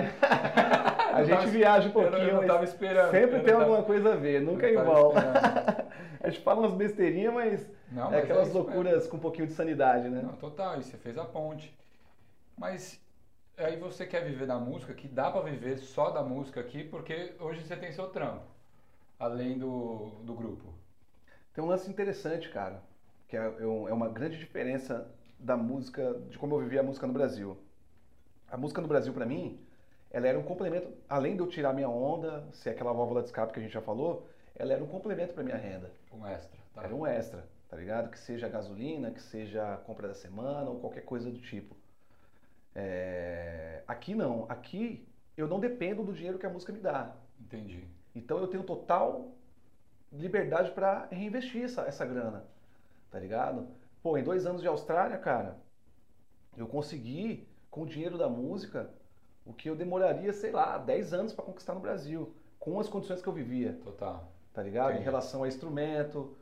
[1.14, 3.12] A gente tava- viaja um pouquinho, Eu não tava esperando.
[3.12, 5.14] sempre tem tava- alguma coisa a ver, nunca é igual.
[6.24, 8.62] A gente fala umas besteirinhas, mas Não, é mas aquelas mesmo.
[8.64, 10.22] loucuras com um pouquinho de sanidade, né?
[10.22, 11.76] Não, total, e você fez a ponte.
[12.58, 13.00] Mas
[13.58, 17.34] aí você quer viver da música, que dá pra viver só da música aqui, porque
[17.40, 18.42] hoje você tem seu trampo,
[19.20, 20.74] além do, do grupo.
[21.58, 22.84] Tem um lance interessante, cara,
[23.28, 27.08] que é, é é uma grande diferença da música, de como eu vivia a música
[27.08, 27.58] no Brasil.
[28.48, 29.60] A música no Brasil, pra mim,
[30.12, 33.54] ela era um complemento, além de eu tirar minha onda, ser aquela válvula de escape
[33.54, 35.90] que a gente já falou, ela era um complemento pra minha renda.
[36.14, 36.84] Um extra, tá?
[36.84, 38.12] Era um extra, tá ligado?
[38.12, 41.76] Que seja gasolina, que seja compra da semana ou qualquer coisa do tipo.
[42.76, 44.46] É, Aqui não.
[44.48, 47.16] Aqui eu não dependo do dinheiro que a música me dá.
[47.42, 47.84] Entendi.
[48.14, 49.32] Então eu tenho total
[50.12, 52.46] liberdade para reinvestir essa, essa grana,
[53.12, 53.68] tá ligado?
[54.02, 55.58] Pô, em dois anos de Austrália, cara,
[56.56, 58.90] eu consegui, com o dinheiro da música,
[59.46, 63.22] o que eu demoraria, sei lá, 10 anos para conquistar no Brasil, com as condições
[63.22, 64.32] que eu vivia Total.
[64.54, 64.90] tá ligado?
[64.90, 65.04] Em Entendi.
[65.06, 66.36] relação a instrumento,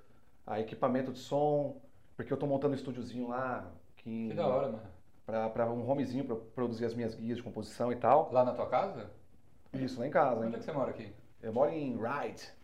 [0.46, 1.78] a equipamento de som,
[2.16, 4.82] porque eu tô montando um estúdiozinho lá que, Que da hora, mano.
[5.26, 8.32] pra, pra um homezinho pra produzir as minhas guias de composição e tal.
[8.32, 9.10] Lá na tua casa?
[9.74, 10.38] Isso, lá em casa.
[10.38, 10.60] Onde é hein?
[10.60, 11.14] que você mora aqui?
[11.44, 12.55] Eu moro em Wright.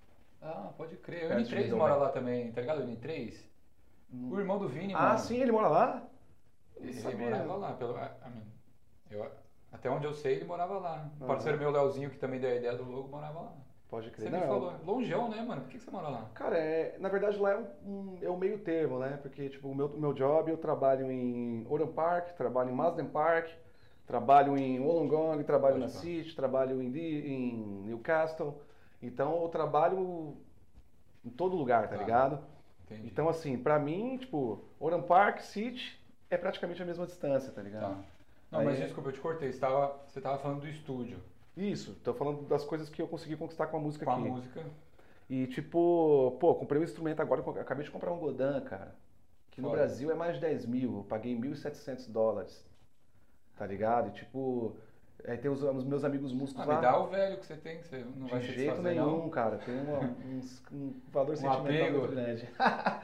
[0.41, 1.25] Ah, pode crer.
[1.25, 1.80] O Perto de N3 Middlebury.
[1.80, 2.80] mora lá também, tá ligado?
[2.80, 3.49] O N3?
[4.13, 5.19] O irmão do Vini, Ah, mano.
[5.19, 6.04] sim, ele mora lá?
[6.77, 7.17] Ele sabia.
[7.30, 8.43] morava lá, pelo, a- a mim,
[9.10, 9.25] eu,
[9.71, 11.10] até onde eu sei, ele morava lá.
[11.15, 11.27] Um Aham.
[11.27, 13.54] parceiro meu, Leozinho, que também deu a ideia do logo, morava lá.
[13.89, 14.32] Pode Você crer.
[14.32, 15.62] me Não, falou, longeão, né, mano?
[15.62, 16.30] Por que você mora lá?
[16.34, 19.19] Cara, é, na verdade lá é um, é um meio termo, né?
[19.21, 23.49] Porque, tipo, o meu, meu job, eu trabalho em Oran Park, trabalho em Marsden Park,
[24.08, 25.99] trabalho em Wollongong, trabalho Pode na.
[25.99, 27.54] City, trabalho em, em
[27.86, 28.62] Newcastle.
[29.01, 30.37] Então, eu trabalho
[31.25, 32.01] em todo lugar, tá Tá.
[32.01, 32.39] ligado?
[32.85, 33.07] Entendi.
[33.07, 37.95] Então, assim, pra mim, tipo, Oran Park, City, é praticamente a mesma distância, tá ligado?
[37.95, 38.03] Tá.
[38.51, 39.51] Não, Aí mas desculpa, eu te cortei.
[39.51, 41.19] Você tava, você tava falando do estúdio,
[41.55, 44.23] Isso, tô falando das coisas que eu consegui conquistar com a música com a aqui.
[44.29, 44.65] música.
[45.29, 48.93] E tipo, pô, comprei um instrumento agora, acabei de comprar um Godin, cara.
[49.51, 49.69] Que no.
[49.69, 52.65] Brasil é mais de 10 mil, eu paguei 1.700 dólares.
[53.57, 54.09] Tá ligado?
[54.09, 54.75] E tipo,
[55.27, 56.75] aí tem os, os meus amigos músicos Ah, lá.
[56.75, 59.29] me dá o velho que você tem, que você não vai de jeito nenhum, não.
[59.29, 59.57] cara.
[59.57, 61.97] Tem uma- uns- um valor Um sentimental apego.
[61.99, 62.49] muito grande.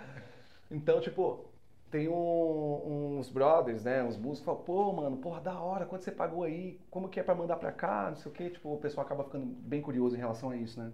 [0.71, 1.45] então, tipo,
[1.89, 4.03] tem um- uns brothers, né?
[4.03, 6.79] Uns músicos que falam, pô, mano, porra, da hora, quanto você pagou aí?
[6.91, 8.07] Como que é pra mandar pra cá?
[8.09, 8.49] Não sei o quê.
[8.49, 10.91] Tipo, o pessoal acaba ficando bem curioso em relação a isso, né?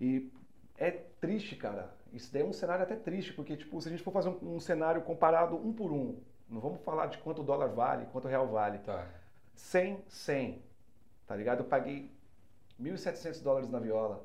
[0.00, 0.30] E
[0.78, 1.90] é triste, cara.
[2.12, 4.54] Isso daí é um cenário até triste, porque, tipo, se a gente for fazer um,
[4.56, 6.16] um cenário comparado um por um,
[6.48, 8.78] não vamos falar de quanto o dólar vale, quanto o real vale.
[8.78, 9.04] Tá.
[9.58, 10.62] 100, 100.
[11.26, 11.60] Tá ligado?
[11.60, 12.10] Eu paguei
[12.80, 14.24] 1.700 dólares na viola.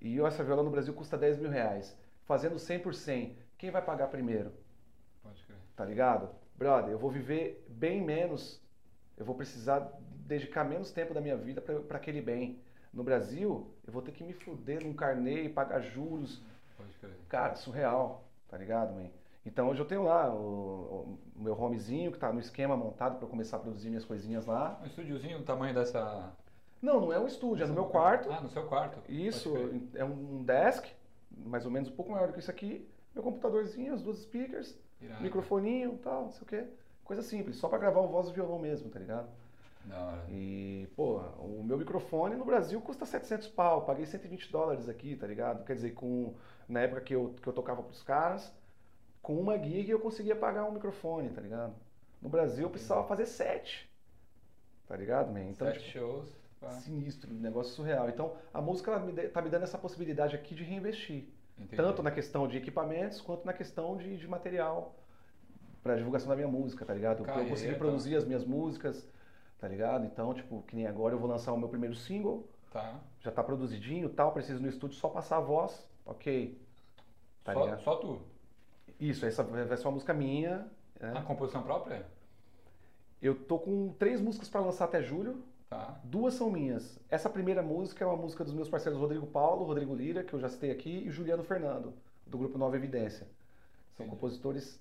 [0.00, 1.96] E essa viola no Brasil custa 10 mil reais.
[2.24, 4.52] Fazendo 100 por 100, quem vai pagar primeiro?
[5.22, 5.58] Pode crer.
[5.76, 6.34] Tá ligado?
[6.56, 8.60] Brother, eu vou viver bem menos.
[9.16, 9.92] Eu vou precisar
[10.26, 12.58] dedicar menos tempo da minha vida para aquele bem.
[12.92, 16.42] No Brasil, eu vou ter que me fuder num carnê e pagar juros.
[16.76, 17.12] Pode crer.
[17.28, 19.10] Cara, surreal, tá ligado, man?
[19.46, 23.28] Então hoje eu tenho lá o, o meu homezinho que tá no esquema montado para
[23.28, 24.80] começar a produzir minhas coisinhas lá.
[24.82, 26.32] Um estúdiozinho do tamanho dessa.
[26.80, 28.30] Não, não é um estúdio, é no meu quarto.
[28.30, 29.00] Ah, no seu quarto.
[29.10, 29.54] Isso,
[29.94, 30.86] é um desk,
[31.30, 32.88] mais ou menos um pouco maior do que isso aqui.
[33.14, 35.22] Meu computadorzinho, as duas speakers, Irado.
[35.22, 36.64] microfoninho tal, não sei o quê.
[37.04, 39.28] Coisa simples, só pra gravar o voz e violão mesmo, tá ligado?
[39.84, 40.24] Da hora.
[40.30, 45.26] E, pô, o meu microfone no Brasil custa 700 pau, paguei 120 dólares aqui, tá
[45.26, 45.64] ligado?
[45.64, 46.34] Quer dizer, com,
[46.66, 48.50] na época que eu, que eu tocava pros caras,
[49.24, 51.74] com uma gig eu conseguia pagar um microfone, tá ligado?
[52.22, 53.90] No Brasil eu precisava fazer sete,
[54.86, 55.44] tá ligado, man?
[55.44, 56.28] Então, Sete tipo, shows.
[56.60, 56.70] pá.
[56.70, 58.08] sinistro, negócio surreal.
[58.08, 61.28] Então, a música ela me dê- tá me dando essa possibilidade aqui de reinvestir.
[61.58, 61.76] Entendi.
[61.76, 64.94] Tanto na questão de equipamentos, quanto na questão de, de material
[65.82, 67.22] para divulgação da minha música, tá ligado?
[67.24, 67.78] Carreira, eu consegui tá.
[67.78, 69.08] produzir as minhas músicas,
[69.58, 70.04] tá ligado?
[70.06, 73.00] Então, tipo, que nem agora eu vou lançar o meu primeiro single, Tá.
[73.20, 76.60] já tá produzidinho tal, preciso no estúdio só passar a voz, ok.
[77.44, 77.80] Tá só, ligado?
[77.82, 78.20] só tu.
[79.00, 80.66] Isso, essa vai ser uma música minha.
[81.00, 81.12] né?
[81.14, 82.06] A composição própria?
[83.20, 85.42] Eu tô com três músicas para lançar até julho,
[85.74, 85.98] Tá.
[86.04, 87.00] Duas são minhas.
[87.10, 90.38] Essa primeira música é uma música dos meus parceiros Rodrigo Paulo, Rodrigo Lira, que eu
[90.38, 91.92] já citei aqui, e Juliano Fernando,
[92.24, 93.26] do grupo Nova Evidência.
[93.96, 94.10] São Entendi.
[94.10, 94.80] compositores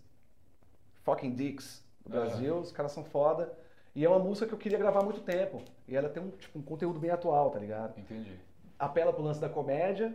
[1.03, 2.11] fucking dicks do.
[2.11, 3.51] Brasil, os caras são foda.
[3.95, 5.63] E é uma música que eu queria gravar há muito tempo.
[5.87, 7.97] E ela tem um, tipo, um conteúdo bem atual, tá ligado?
[7.99, 8.37] Entendi.
[8.77, 10.13] Apela pro lance da comédia,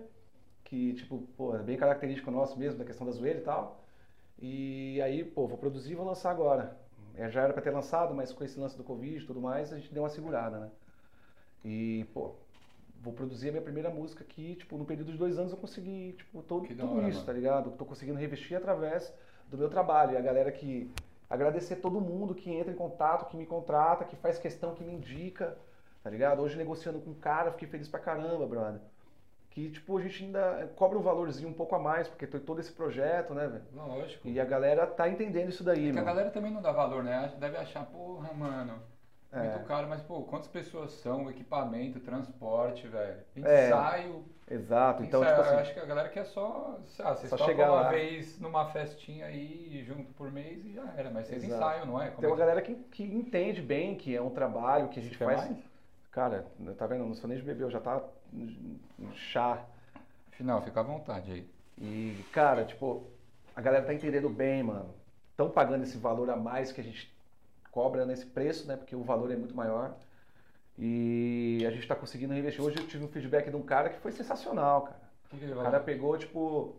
[0.62, 3.80] que, tipo, pô, é bem característico nosso mesmo, da questão da zoeira e tal.
[4.40, 6.76] E aí, pô, vou produzir e vou lançar agora.
[7.14, 9.72] É, já era pra ter lançado, mas com esse lance do Covid e tudo mais,
[9.72, 10.70] a gente deu uma segurada, né?
[11.64, 12.36] E, pô,
[13.02, 16.14] vou produzir a minha primeira música aqui, tipo, no período de dois anos eu consegui,
[16.16, 17.26] tipo, todo, Que tudo hora, isso, mano.
[17.26, 17.70] tá ligado?
[17.72, 19.12] Tô conseguindo revestir através
[19.48, 20.12] do meu trabalho.
[20.12, 20.90] E a galera que.
[21.30, 24.94] Agradecer todo mundo que entra em contato, que me contrata, que faz questão, que me
[24.94, 25.58] indica,
[26.02, 26.40] tá ligado?
[26.40, 28.80] Hoje negociando com um cara, fiquei feliz pra caramba, brother.
[29.58, 32.60] Que, tipo, a gente ainda cobra um valorzinho um pouco a mais, porque tem todo
[32.60, 33.64] esse projeto, né, velho?
[33.74, 34.28] Lógico.
[34.28, 37.32] E a galera tá entendendo isso daí, É a galera também não dá valor, né?
[37.40, 38.80] Deve achar, porra, mano,
[39.32, 39.40] É.
[39.40, 41.28] muito caro, mas, pô, quantas pessoas são?
[41.28, 43.16] Equipamento, transporte, velho.
[43.42, 43.66] É.
[43.66, 44.24] Ensaio.
[44.48, 45.36] Exato, então, ensaio.
[45.36, 45.60] tipo Eu assim.
[45.62, 46.78] acho que a galera quer só.
[47.00, 47.88] Ah, vocês Só chegar uma lá.
[47.90, 51.10] vez numa festinha aí, junto por mês e já era.
[51.10, 51.60] Mas vocês Exato.
[51.60, 52.10] ensaiam, não é?
[52.10, 55.02] Como Tem uma é galera que, que entende bem que é um trabalho que a
[55.02, 55.40] gente Você faz.
[55.40, 55.58] mais?
[56.12, 56.46] Cara,
[56.78, 57.04] tá vendo?
[57.04, 58.00] Não sou nem de beber, já tá
[59.14, 59.64] chá.
[60.32, 61.48] Final, fica à vontade aí.
[61.80, 63.04] E, cara, tipo,
[63.54, 64.94] a galera tá entendendo bem, mano.
[65.30, 67.12] Estão pagando esse valor a mais que a gente
[67.70, 68.76] cobra nesse preço, né?
[68.76, 69.94] Porque o valor é muito maior.
[70.76, 72.62] E a gente tá conseguindo reinvestir.
[72.62, 75.00] Hoje eu tive um feedback de um cara que foi sensacional, cara.
[75.26, 76.76] O que, que O cara pegou, tipo,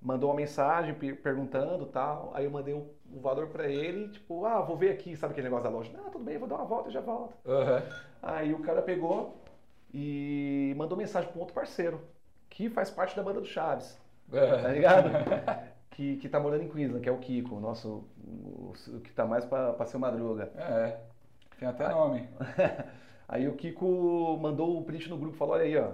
[0.00, 2.30] mandou uma mensagem pe- perguntando tal.
[2.34, 5.46] Aí eu mandei o, o valor pra ele, tipo, ah, vou ver aqui, sabe aquele
[5.48, 5.90] negócio da loja?
[5.96, 7.34] Não, tudo bem, vou dar uma volta e já volto.
[7.46, 7.82] Aham.
[8.22, 9.36] Aí o cara pegou
[9.92, 12.00] e mandou mensagem para um outro parceiro,
[12.50, 13.98] que faz parte da banda do Chaves,
[14.62, 15.10] tá ligado?
[15.90, 19.12] que, que tá morando em Queensland, que é o Kiko, o nosso, o, o que
[19.12, 20.52] tá mais pra, pra ser madruga.
[20.56, 21.00] É,
[21.58, 22.28] tem até nome.
[23.28, 25.92] Aí o Kiko mandou o print no grupo e falou, olha aí, ó,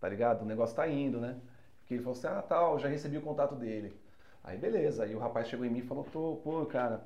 [0.00, 0.42] tá ligado?
[0.42, 1.36] O negócio tá indo, né?
[1.80, 3.92] Porque ele falou assim, ah, tal, já recebi o contato dele.
[4.42, 7.04] Aí beleza, aí o rapaz chegou em mim e falou, pô, pô, cara,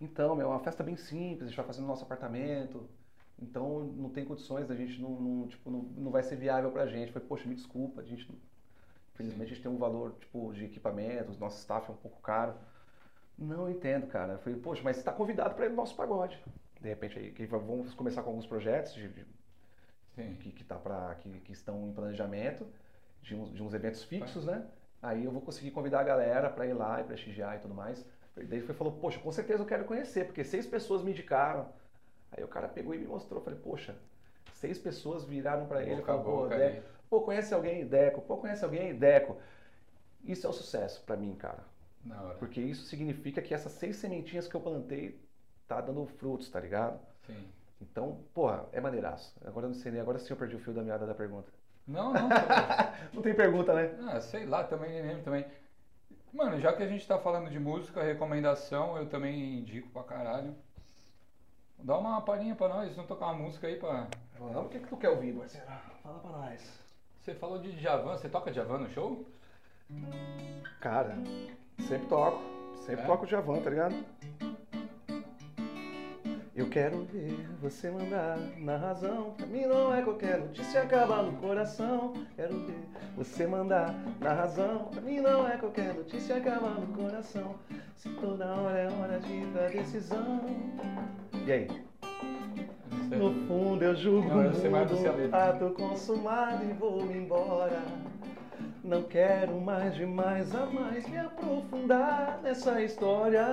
[0.00, 2.88] Então, meu, é uma festa bem simples, a gente vai fazer no nosso apartamento.
[3.40, 6.86] Então não tem condições, a gente não, não, tipo, não, não vai ser viável pra
[6.86, 7.12] gente.
[7.12, 8.28] Foi, poxa, me desculpa, a gente
[9.14, 12.54] infelizmente a gente tem um valor tipo de equipamentos, nosso staff é um pouco caro.
[13.38, 14.34] Não entendo, cara.
[14.34, 16.38] Eu falei, poxa, mas você tá convidado para ir no nosso pagode.
[16.80, 19.26] De repente aí que vamos começar com alguns projetos de, de-
[20.40, 22.66] que, que, tá pra, que, que estão em planejamento,
[23.22, 24.66] de uns, de uns eventos fixos, né?
[25.02, 28.04] Aí eu vou conseguir convidar a galera para ir lá e prestigiar e tudo mais.
[28.36, 31.68] Daí ele falou, poxa, com certeza eu quero conhecer, porque seis pessoas me indicaram.
[32.32, 33.96] Aí o cara pegou e me mostrou, falei, poxa,
[34.54, 38.94] seis pessoas viraram para ele e falaram, pô, Deco, conhece alguém, Deco, pô, conhece alguém,
[38.94, 39.36] Deco.
[40.24, 41.64] Isso é o sucesso para mim, cara.
[42.04, 42.34] Na hora.
[42.34, 45.18] Porque isso significa que essas seis sementinhas que eu plantei
[45.66, 47.00] tá dando frutos, tá ligado?
[47.26, 47.48] Sim.
[47.80, 49.34] Então, porra, é maneiraço.
[49.44, 51.50] Agora eu não sei nem, agora sim eu perdi o fio da meada da pergunta.
[51.86, 52.28] Não, não.
[53.12, 53.96] Não tem pergunta, né?
[54.08, 55.46] ah, sei lá, também nem lembro também.
[56.32, 60.54] Mano, já que a gente tá falando de música, recomendação, eu também indico pra caralho.
[61.82, 64.06] Dá uma palhinha pra nós, não tocar uma música aí pra.
[64.38, 65.66] Não, o que, que tu quer ouvir, parceiro?
[66.02, 66.80] Fala pra nós.
[67.20, 69.26] Você falou de Djavan, você toca Djavan no show?
[70.80, 71.16] Cara,
[71.88, 72.40] sempre toco.
[72.86, 73.06] Sempre É?
[73.06, 73.94] toco Javan, tá ligado?
[76.54, 79.32] Eu quero ver você mandar na razão.
[79.36, 82.12] Pra mim não é qualquer notícia acaba no coração.
[82.34, 82.78] Quero ver
[83.16, 84.86] você mandar na razão.
[84.86, 87.54] Pra mim não é qualquer notícia acaba no coração.
[87.96, 90.40] Se toda hora é hora de pra decisão.
[91.46, 91.68] E aí?
[93.16, 95.34] No fundo eu julgo Não, eu o mundo, Cialeto.
[95.34, 97.82] ato consumado e vou embora.
[98.82, 103.44] Não quero mais de mais a mais me aprofundar nessa história.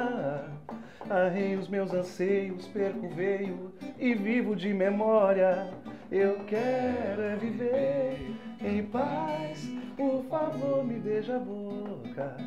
[1.10, 5.70] Arrei os meus anseios, perco veio e vivo de memória.
[6.10, 9.70] Eu quero é viver em paz.
[9.98, 12.38] Por favor, me beija a boca.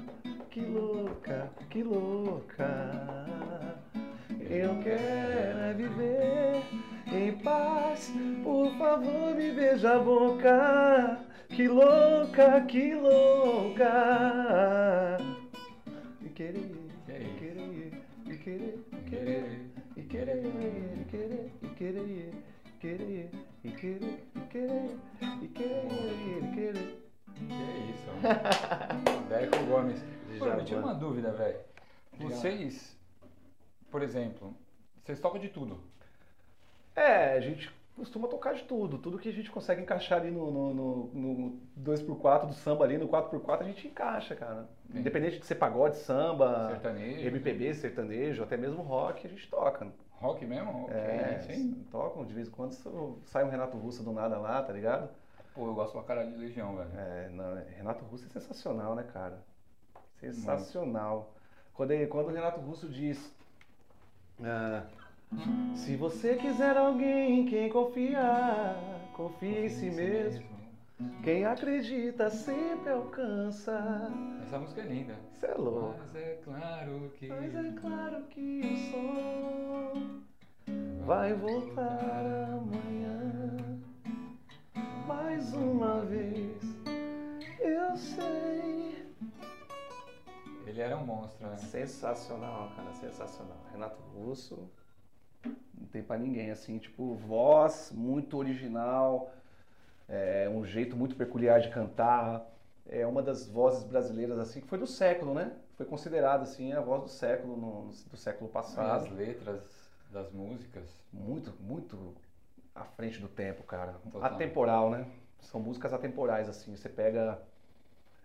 [0.50, 2.68] Que louca, que louca.
[4.40, 6.62] Eu quero é viver
[7.12, 8.10] em paz.
[8.42, 11.29] Por favor, me beija a boca.
[11.50, 13.90] Que louca, que louca.
[16.22, 16.70] E querer,
[17.06, 17.92] Que e querer,
[18.26, 19.44] e querer, e querer,
[19.96, 20.40] e querer,
[20.96, 22.30] e querer, e querer,
[22.64, 23.30] e querer,
[23.64, 24.90] e querer, e querer,
[25.42, 26.88] e querer, e querer.
[27.34, 27.44] Que
[27.90, 28.10] isso.
[29.28, 30.00] Deco Gomes.
[30.28, 30.82] Me tira Djavan.
[30.84, 31.58] uma dúvida, velho.
[32.18, 32.96] Vocês,
[33.90, 34.54] por exemplo,
[35.02, 35.80] vocês tocam de tudo.
[36.94, 37.70] É, a gente
[38.00, 38.98] costuma tocar de tudo.
[38.98, 42.96] Tudo que a gente consegue encaixar ali no, no, no, no 2x4 do samba ali,
[42.96, 44.66] no 4x4 a gente encaixa, cara.
[44.90, 44.98] Sim.
[45.00, 47.26] Independente de ser pagode, samba, Sertanejo.
[47.28, 49.86] MPB, sertanejo, até mesmo rock, a gente toca.
[50.12, 50.88] Rock mesmo?
[50.90, 51.86] É, sim.
[51.90, 52.72] tocam de vez em quando
[53.26, 55.08] sai um Renato Russo do nada lá, tá ligado?
[55.54, 56.90] Pô, eu gosto pra caralho de Legião, velho.
[56.96, 59.42] É, não, é- Renato Russo é sensacional, né, cara?
[60.20, 61.34] Sensacional.
[61.74, 63.34] Quando, ele- quando o Renato Russo diz.
[64.42, 64.84] ah,
[65.74, 68.76] se você quiser alguém em quem confiar,
[69.14, 70.50] confie em si mesmo.
[71.22, 74.10] Quem acredita sempre alcança.
[74.42, 75.16] Essa música é linda.
[75.34, 75.98] Isso é louco.
[75.98, 77.28] Mas é claro que.
[77.28, 80.20] Mas é claro que o sol
[81.06, 83.80] vai voltar amanhã.
[85.06, 86.62] Mais uma vez,
[87.60, 89.06] eu sei.
[90.66, 91.56] Ele era um monstro, né?
[91.56, 93.56] Sensacional, cara, sensacional.
[93.72, 94.70] Renato Russo,
[95.80, 99.32] não tem pra ninguém, assim, tipo, voz muito original,
[100.08, 102.46] é, um jeito muito peculiar de cantar.
[102.88, 105.52] É uma das vozes brasileiras, assim, que foi do século, né?
[105.76, 109.14] Foi considerada, assim, a voz do século, no- do século As passado.
[109.14, 109.62] letras
[110.10, 110.84] das músicas.
[111.12, 112.14] Muito, muito
[112.74, 113.94] à frente do tempo, cara.
[114.20, 115.06] Atemporal, né?
[115.40, 116.74] São músicas atemporais, assim.
[116.76, 117.40] Você pega.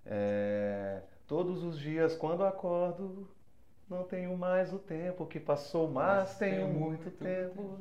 [0.05, 3.27] é, Todos os dias quando acordo,
[3.89, 7.77] não tenho mais o tempo que passou, mas, Mas tenho tenho muito muito tempo.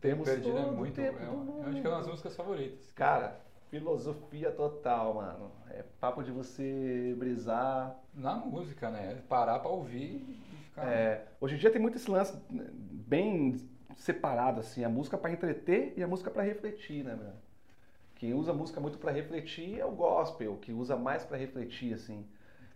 [0.00, 0.94] Temos Perdido é todo o muito.
[0.94, 2.92] tempo é uma- eu acho que é uma das músicas favoritas.
[2.94, 3.40] Cara,
[3.70, 5.50] filosofia total, mano.
[5.70, 7.96] É papo de você brisar.
[8.14, 9.22] Na música, né?
[9.28, 10.86] Parar pra ouvir e ficar.
[10.86, 13.56] É, hoje em dia tem muito esse lance né, bem
[13.96, 17.32] separado, assim, a música para entreter e a música para refletir, né, meu?
[18.16, 21.94] Quem usa a música muito para refletir é o gospel, que usa mais para refletir,
[21.94, 22.26] assim.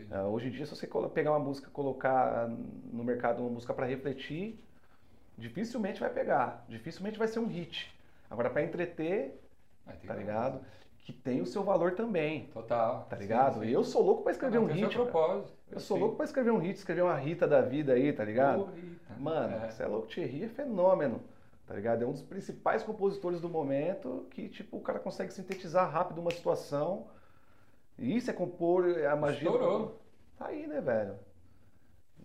[0.05, 0.14] Entendi.
[0.14, 2.48] Ah, hoje em dia, se você pegar uma música, colocar
[2.92, 4.59] no mercado uma música para refletir,
[5.36, 7.94] dificilmente vai pegar, dificilmente vai ser um hit.
[8.30, 9.40] Agora, para entreter,
[9.84, 10.61] tá que- ligado?
[10.98, 13.07] Que tem o seu valor também, Total.
[13.11, 13.61] tá ligado?
[13.61, 13.68] sim.
[13.68, 14.94] Eu sou louco para escrever Cada um hit.
[14.94, 15.52] propósito.
[15.70, 18.68] Eu sou louco para escrever um hit, escrever uma Rita da vida aí, tá ligado?
[19.18, 19.70] Mano, É.
[19.70, 21.20] você é louco, Thierry é fenômeno,
[21.66, 22.02] tá ligado?
[22.02, 26.30] É um dos principais compositores do momento que, tipo, o cara consegue sintetizar rápido uma
[26.30, 27.07] situação.
[27.99, 29.49] Isso é compor a magia.
[29.49, 30.01] Estourou.
[30.38, 31.16] Tá aí, né, velho?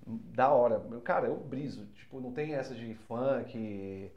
[0.09, 0.81] da hora.
[1.03, 1.85] Cara, eu briso.
[1.87, 4.11] Tipo, não tem essa de funk,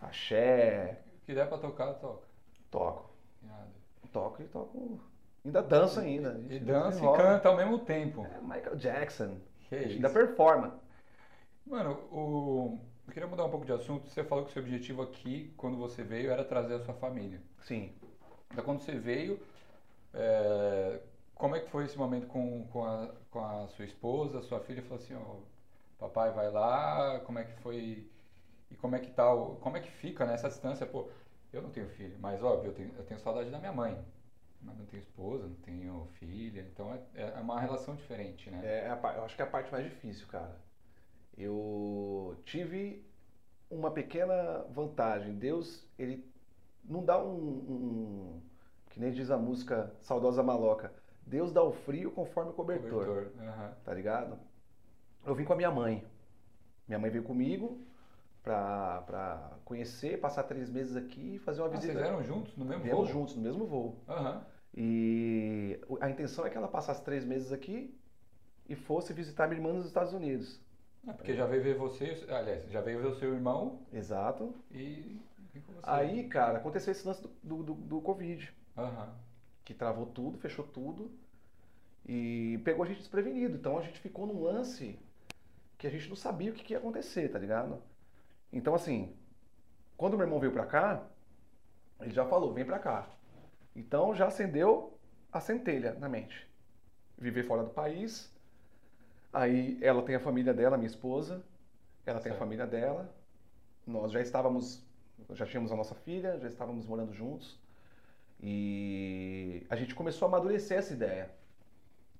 [0.00, 1.00] axé.
[1.24, 2.26] Que der pra tocar, toca.
[2.70, 3.10] Toco.
[3.42, 3.70] Irado.
[4.12, 5.00] Toco e toco.
[5.44, 6.40] Ainda danço ainda.
[6.50, 8.26] E dança e canta ao mesmo tempo.
[8.26, 9.36] É Michael Jackson.
[9.68, 10.80] Que ainda performa.
[11.66, 12.78] Mano, o...
[13.06, 14.08] eu queria mudar um pouco de assunto.
[14.08, 17.40] Você falou que o seu objetivo aqui, quando você veio, era trazer a sua família.
[17.60, 17.92] Sim.
[18.50, 19.40] Então, quando você veio,
[20.14, 21.00] é,
[21.34, 24.82] como é que foi esse momento com, com, a, com a sua esposa, sua filha?
[24.82, 25.36] Falou assim, ó,
[25.98, 28.08] papai vai lá, como é que foi...
[28.70, 30.86] E como é que tá, o- como é que fica nessa distância?
[30.86, 31.08] Pô,
[31.52, 33.98] eu não tenho filho, mas óbvio, eu tenho, eu tenho saudade da minha mãe.
[34.62, 38.60] Mas não tenho esposa, não tenho filha, então é, é uma relação diferente, né?
[38.64, 40.56] É, eu acho que é a parte mais difícil, cara.
[41.36, 43.04] Eu tive
[43.70, 45.38] uma pequena vantagem.
[45.38, 46.24] Deus, ele
[46.84, 48.42] não dá um, um-
[48.92, 50.92] que nem diz a música Saudosa Maloca.
[51.26, 53.72] Deus dá o frio conforme o cobertor, Cobertor, aham.
[53.84, 54.38] tá ligado?
[55.26, 56.04] Eu vim com a minha mãe.
[56.86, 57.80] Minha mãe veio comigo
[58.42, 61.92] pra, pra conhecer, passar três meses aqui e fazer uma Ah, visita.
[61.94, 63.12] vocês eram juntos no mesmo Viemos voo?
[63.20, 63.96] juntos, no mesmo voo.
[64.08, 64.44] Aham.
[64.74, 67.94] E a intenção é que ela passasse três meses aqui
[68.68, 70.60] e fosse visitar minha irmã nos Estados Unidos.
[71.06, 74.54] É, porque já veio ver você, aliás, já veio ver o seu irmão Exato.
[74.70, 75.20] e.
[75.82, 79.14] Aí, cara, aconteceu esse lance do, do, do- do Covid, Aham.
[79.64, 81.10] que travou tudo, fechou tudo
[82.06, 83.56] e pegou a gente desprevenido.
[83.56, 84.98] Então a gente ficou num lance
[85.78, 87.82] que a gente não sabia o que, que ia acontecer, tá ligado?
[88.52, 89.16] Então, assim,
[89.96, 91.06] quando meu irmão veio pra cá,
[92.00, 93.08] ele já falou: vem pra cá.
[93.76, 94.98] Então já acendeu
[95.32, 96.48] a centelha na mente.
[97.18, 98.32] Viver fora do país.
[99.32, 101.42] Aí ela tem a família dela, minha esposa.
[102.06, 102.38] Ela tem a Certo.
[102.38, 103.14] família dela.
[103.86, 104.84] Nós já estávamos,
[105.32, 107.61] já tínhamos a nossa filha, já estávamos morando juntos.
[108.42, 111.30] E a gente começou a amadurecer essa ideia,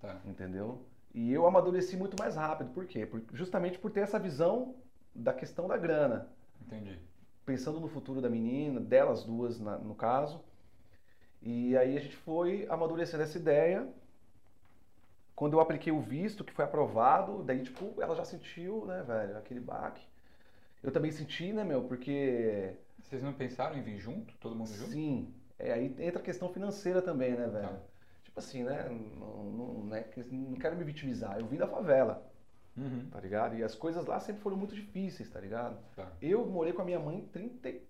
[0.01, 0.21] Tá.
[0.25, 0.83] entendeu?
[1.15, 2.71] E eu amadureci muito mais rápido.
[2.71, 3.05] Por quê?
[3.07, 4.77] Por- justamente por ter essa visão
[5.15, 6.29] da questão da grana
[6.65, 6.99] Entendi.
[7.45, 10.41] pensando no futuro da menina, delas duas na- no caso.
[11.43, 13.89] E aí a gente foi amadurecendo essa ideia.
[15.35, 19.37] Quando eu apliquei o visto, que foi aprovado, daí, tipo, ela já sentiu, né, velho,
[19.37, 20.07] aquele baque.
[20.83, 24.35] Eu também senti, né, meu, porque, Vocês não pensaram em vir junto?
[24.39, 24.91] Todo mundo junto?
[24.91, 27.69] sim, é, aí entra a questão financeira também, né, velho.
[27.69, 27.79] Tá.
[28.25, 28.89] Tipo assim, né,
[29.19, 32.27] não, não, não é que- não quero me vitimizar, eu vim da favela,
[32.77, 33.09] Uhum.
[33.11, 33.55] tá ligado?
[33.57, 35.77] E as coisas lá sempre foram muito difíceis, tá ligado?
[35.95, 36.11] Tá.
[36.21, 37.83] Eu morei com a minha mãe 30, e-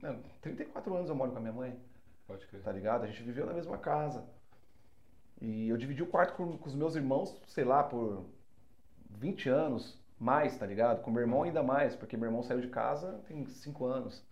[0.00, 1.76] não, 34 anos eu moro com a minha mãe,
[2.26, 2.62] Pode crer.
[2.62, 3.02] tá ligado?
[3.04, 4.24] A gente viveu na mesma casa.
[5.40, 8.24] E eu dividi o quarto com, com os meus irmãos, sei lá, por
[9.10, 11.02] 20 anos, mais, tá ligado?
[11.02, 14.24] Com meu irmão ainda mais, porque meu irmão saiu de casa tem 5 anos.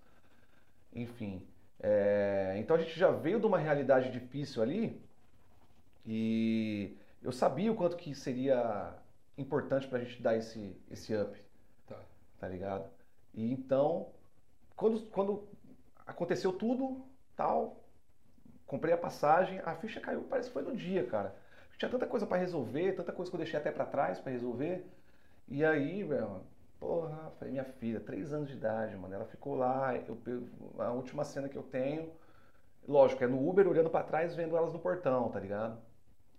[0.94, 1.44] Enfim.
[1.82, 5.00] É, então a gente já veio de uma realidade difícil ali
[6.06, 8.94] e eu sabia o quanto que seria
[9.36, 11.40] importante pra gente dar esse, esse up
[11.86, 11.96] Tá.
[12.38, 12.90] tá ligado?
[13.34, 14.12] E então,
[14.76, 15.48] quando, quando
[16.06, 17.04] aconteceu tudo,
[17.36, 17.84] tal,
[18.66, 21.34] comprei a passagem, a ficha caiu, parece que foi no dia, cara.
[21.78, 24.86] Tinha tanta coisa pra resolver, tanta coisa que eu deixei até pra trás pra resolver.
[25.48, 26.42] E aí, velho,
[26.80, 30.18] porra, falei, minha filha, três anos de idade, mano, ela ficou lá, eu,
[30.78, 32.10] a última cena que eu tenho,
[32.88, 35.78] lógico, é no Uber olhando pra trás, vendo elas no portão, tá ligado?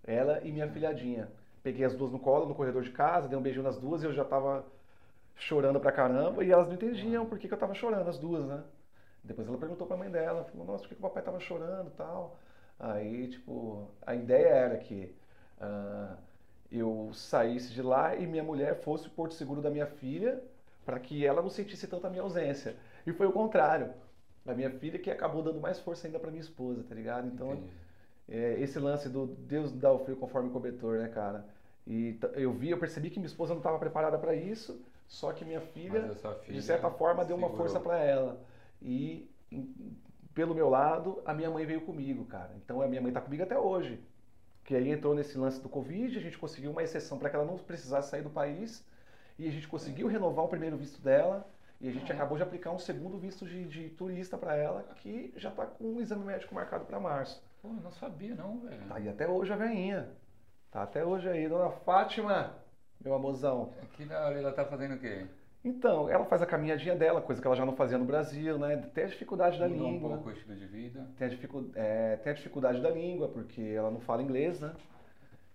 [0.04, 1.30] Ela e minha filhadinha.
[1.62, 4.06] Peguei as duas no colo, no corredor de casa, dei um beijinho nas duas e
[4.06, 4.66] eu já tava
[5.36, 8.44] chorando pra caramba e elas não entendiam por que, que eu tava chorando, as duas,
[8.44, 8.64] né?
[9.22, 11.88] Depois ela perguntou pra mãe dela, falou, nossa, por que, que o papai tava chorando
[11.88, 12.36] e tal?
[12.80, 15.14] Aí, tipo, a ideia era que
[15.60, 16.16] ah,
[16.72, 20.42] eu saísse de lá e minha mulher fosse o porto seguro da minha filha
[20.84, 22.76] para que ela não sentisse tanta minha ausência.
[23.06, 23.92] E foi o contrário.
[24.46, 27.28] A minha filha que acabou dando mais força ainda pra minha esposa, tá ligado?
[27.28, 27.62] Então,
[28.28, 31.46] é, esse lance do Deus dá o frio conforme o cobertor, né, cara?
[31.86, 35.44] E eu vi, eu percebi que minha esposa não estava preparada para isso, só que
[35.44, 38.40] minha filha, filha de certa forma, deu uma força para ela.
[38.80, 39.28] E
[40.34, 42.50] pelo meu lado, a minha mãe veio comigo, cara.
[42.56, 44.00] Então a minha mãe tá comigo até hoje.
[44.64, 47.44] Que aí entrou nesse lance do Covid, a gente conseguiu uma exceção para que ela
[47.44, 48.86] não precisasse sair do país.
[49.38, 51.48] E a gente conseguiu renovar o primeiro visto dela.
[51.80, 55.34] E a gente acabou de aplicar um segundo visto de, de turista para ela, que
[55.36, 57.42] já tá com um exame médico marcado para março.
[57.60, 58.86] Pô, eu não sabia não, velho.
[58.86, 60.08] Tá aí até hoje a veinha.
[60.70, 62.54] Tá até hoje aí, dona Fátima,
[63.00, 63.72] meu amorzão.
[63.82, 65.26] Aqui na hora ela tá fazendo o quê?
[65.64, 68.76] Então, ela faz a caminhadinha dela, coisa que ela já não fazia no Brasil, né?
[68.92, 70.08] Tem a dificuldade da Mudou um língua.
[70.14, 71.08] pouco o estilo de vida.
[71.16, 74.74] Tem a, dificu- é, tem a dificuldade da língua, porque ela não fala inglês, né?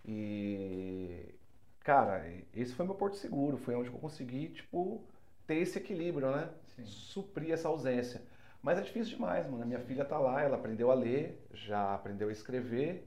[0.06, 1.36] E,
[1.82, 5.04] cara, esse foi meu porto seguro, foi onde eu consegui, tipo,
[5.46, 6.50] ter esse equilíbrio, né?
[6.76, 6.86] Sim.
[6.86, 8.22] Suprir essa ausência.
[8.62, 9.66] Mas é difícil demais, mano.
[9.66, 13.06] Minha filha tá lá, ela aprendeu a ler, já aprendeu a escrever,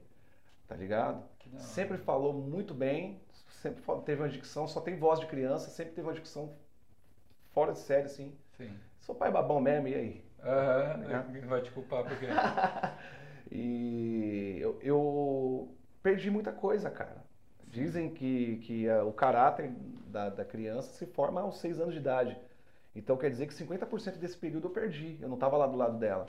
[0.67, 1.23] tá ligado?
[1.57, 3.19] Sempre falou muito bem,
[3.61, 6.55] sempre teve uma dicção, só tem voz de criança, sempre teve uma dicção
[7.53, 8.33] fora de série, assim.
[8.57, 8.71] Sim.
[8.99, 10.25] Sou pai babão mesmo, e aí?
[10.43, 12.25] Aham, uhum, vai te culpar porque.
[13.51, 17.23] e eu, eu, perdi muita coisa, cara.
[17.67, 19.71] Dizem que, que a, o caráter
[20.07, 22.37] da, da criança se forma aos seis anos de idade.
[22.95, 25.17] Então quer dizer que 50% desse período eu perdi.
[25.21, 26.27] Eu não estava lá do lado dela.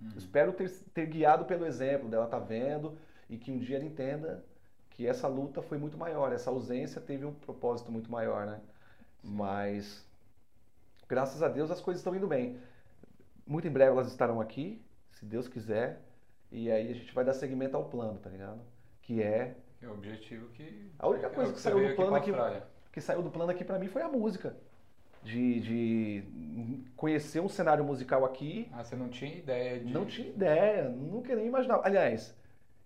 [0.00, 0.10] Uhum.
[0.16, 2.98] Espero ter, ter guiado pelo exemplo dela tá vendo
[3.30, 4.44] e que um dia ela entenda
[4.90, 8.60] que essa luta foi muito maior, essa ausência teve um propósito muito maior, né?
[9.22, 10.06] Mas
[11.12, 12.56] graças a Deus as coisas estão indo bem.
[13.46, 16.00] Muito em breve elas estarão aqui, se Deus quiser,
[16.50, 18.62] e aí a gente vai dar seguimento ao plano, tá ligado?
[19.02, 22.14] Que é é o objetivo que a única coisa é que, que saiu do plano
[22.14, 24.56] aqui, aqui que saiu do plano aqui para mim foi a música.
[25.22, 26.24] De, de,
[26.96, 28.68] conhecer um cenário musical aqui.
[28.72, 29.92] Ah, você não tinha ideia de.
[29.92, 31.86] Não tinha ideia, nunca nem imaginava.
[31.86, 32.34] Aliás,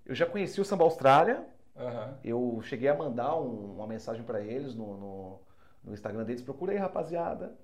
[0.05, 1.47] eu já conheci o Samba Austrália.
[1.77, 2.15] Uhum.
[2.23, 5.41] Eu cheguei a mandar um, uma mensagem para eles no, no,
[5.85, 6.43] no, Instagram deles.
[6.43, 7.55] Procura aí, rapaziada.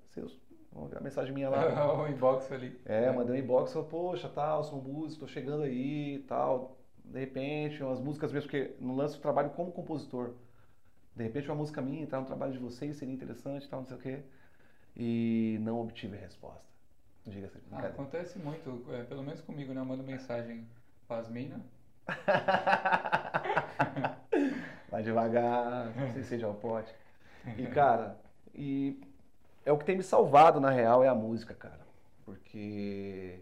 [0.73, 2.01] Seus, a mensagem minha lá.
[2.01, 2.79] o inbox ali.
[2.85, 3.11] É, é.
[3.11, 3.73] mandei um inbox.
[3.73, 6.77] Falei, poxa, tal, sou músico, tô chegando aí e tal.
[7.05, 10.33] De repente, umas músicas mesmo, porque no lance eu trabalho como compositor.
[11.15, 13.97] De repente, uma música minha entrar no trabalho de vocês seria interessante, tal, não sei
[13.97, 14.23] o quê.
[14.95, 16.63] E não obtive resposta.
[17.25, 17.59] Diga assim.
[17.71, 19.81] Ah, acontece muito, é, pelo menos comigo, né?
[19.81, 20.67] Eu mando mensagem
[21.07, 21.61] para as minas
[24.89, 26.93] Vai devagar, não sei se seja o pote.
[27.57, 28.17] E, cara,
[28.53, 29.01] e
[29.65, 31.79] é o que tem me salvado, na real, é a música, cara.
[32.25, 33.39] Porque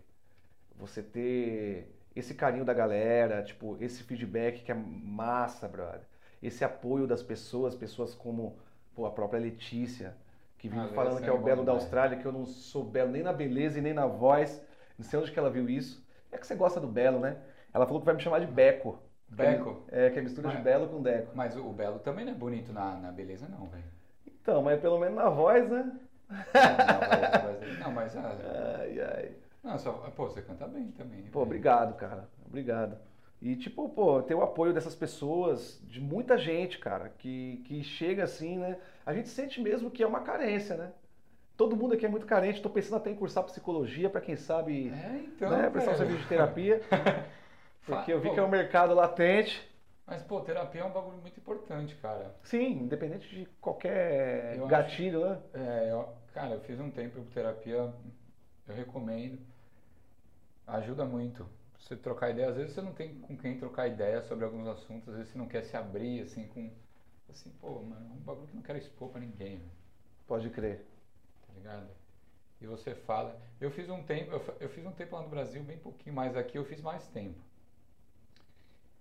[0.75, 6.01] você ter esse carinho da galera, tipo, esse feedback que é massa, brother.
[6.41, 8.57] Esse apoio das pessoas, pessoas como
[8.95, 10.15] pô, a própria Letícia,
[10.57, 12.83] que vive ah, falando que é, é o belo da Austrália, que eu não sou
[12.83, 14.63] belo nem na beleza e nem na voz.
[14.97, 16.05] Não sei onde que ela viu isso.
[16.31, 17.37] É que você gosta do belo, né?
[17.73, 18.99] Ela falou que vai me chamar de Beco.
[19.27, 19.83] Beco?
[19.89, 21.31] É, que é mistura mas, de Belo com Deco.
[21.33, 23.83] Mas o Belo também não é bonito na, na beleza, não, velho.
[24.27, 25.89] Então, mas pelo menos na voz, né?
[26.31, 28.15] Não, não, mas.
[28.15, 28.37] Ah,
[28.79, 29.31] ai, ai.
[29.63, 31.23] Não, só, pô, você canta bem também.
[31.23, 32.27] Pô, obrigado, cara.
[32.45, 32.97] Obrigado.
[33.41, 38.23] E, tipo, pô, ter o apoio dessas pessoas, de muita gente, cara, que, que chega
[38.23, 38.77] assim, né?
[39.05, 40.91] A gente sente mesmo que é uma carência, né?
[41.57, 42.57] Todo mundo aqui é muito carente.
[42.57, 45.69] Estou pensando até em cursar psicologia para quem sabe, é, então, né?
[45.69, 46.81] Prestar um serviço de terapia.
[47.85, 49.67] Porque eu vi que é um mercado latente.
[50.05, 52.35] Mas, pô, terapia é um bagulho muito importante, cara.
[52.43, 55.41] Sim, independente de qualquer eu gatilho, acho, né?
[55.53, 57.93] É, eu, cara, eu fiz um tempo de terapia,
[58.67, 59.39] eu recomendo.
[60.67, 61.47] Ajuda muito.
[61.77, 65.09] Você trocar ideia, às vezes você não tem com quem trocar ideia sobre alguns assuntos,
[65.09, 66.71] às vezes você não quer se abrir, assim, com.
[67.29, 69.71] Assim, pô, mano, é um bagulho que eu não quero expor pra ninguém, velho.
[70.27, 70.85] Pode crer.
[71.47, 71.87] Tá ligado?
[72.59, 73.39] E você fala.
[73.59, 76.35] Eu fiz um tempo, eu, eu fiz um tempo lá no Brasil, bem pouquinho, mas
[76.35, 77.39] aqui eu fiz mais tempo.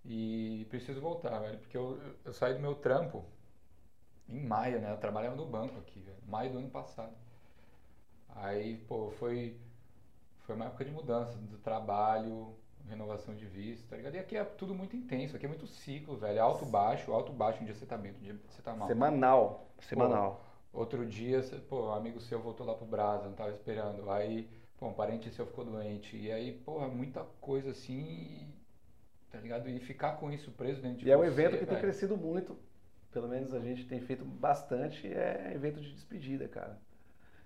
[0.05, 3.24] E preciso voltar, velho, porque eu, eu saí do meu trampo
[4.31, 4.93] em maio, né?
[4.93, 7.12] Eu trabalhava no banco aqui, velho, maio do ano passado.
[8.28, 9.57] Aí, pô, foi,
[10.41, 12.55] foi uma época de mudança do trabalho,
[12.89, 14.14] renovação de visto, tá ligado?
[14.14, 16.43] E aqui é tudo muito intenso, aqui é muito ciclo, velho.
[16.43, 18.89] Alto, baixo, alto, baixo, um dia você tá bem, um dia você tá mal.
[18.89, 20.45] Semanal, semanal.
[20.72, 24.11] Pô, outro dia, pô, um amigo seu voltou lá pro Brasa, não tava esperando.
[24.11, 26.16] Aí, pô, um parente seu ficou doente.
[26.16, 28.49] E aí, porra, muita coisa assim
[29.31, 29.68] tá ligado?
[29.68, 31.68] E ficar com isso preso dentro de E você, é um evento que velho.
[31.68, 32.59] tem crescido muito.
[33.12, 35.06] Pelo menos a gente tem feito bastante.
[35.06, 36.78] É evento de despedida, cara.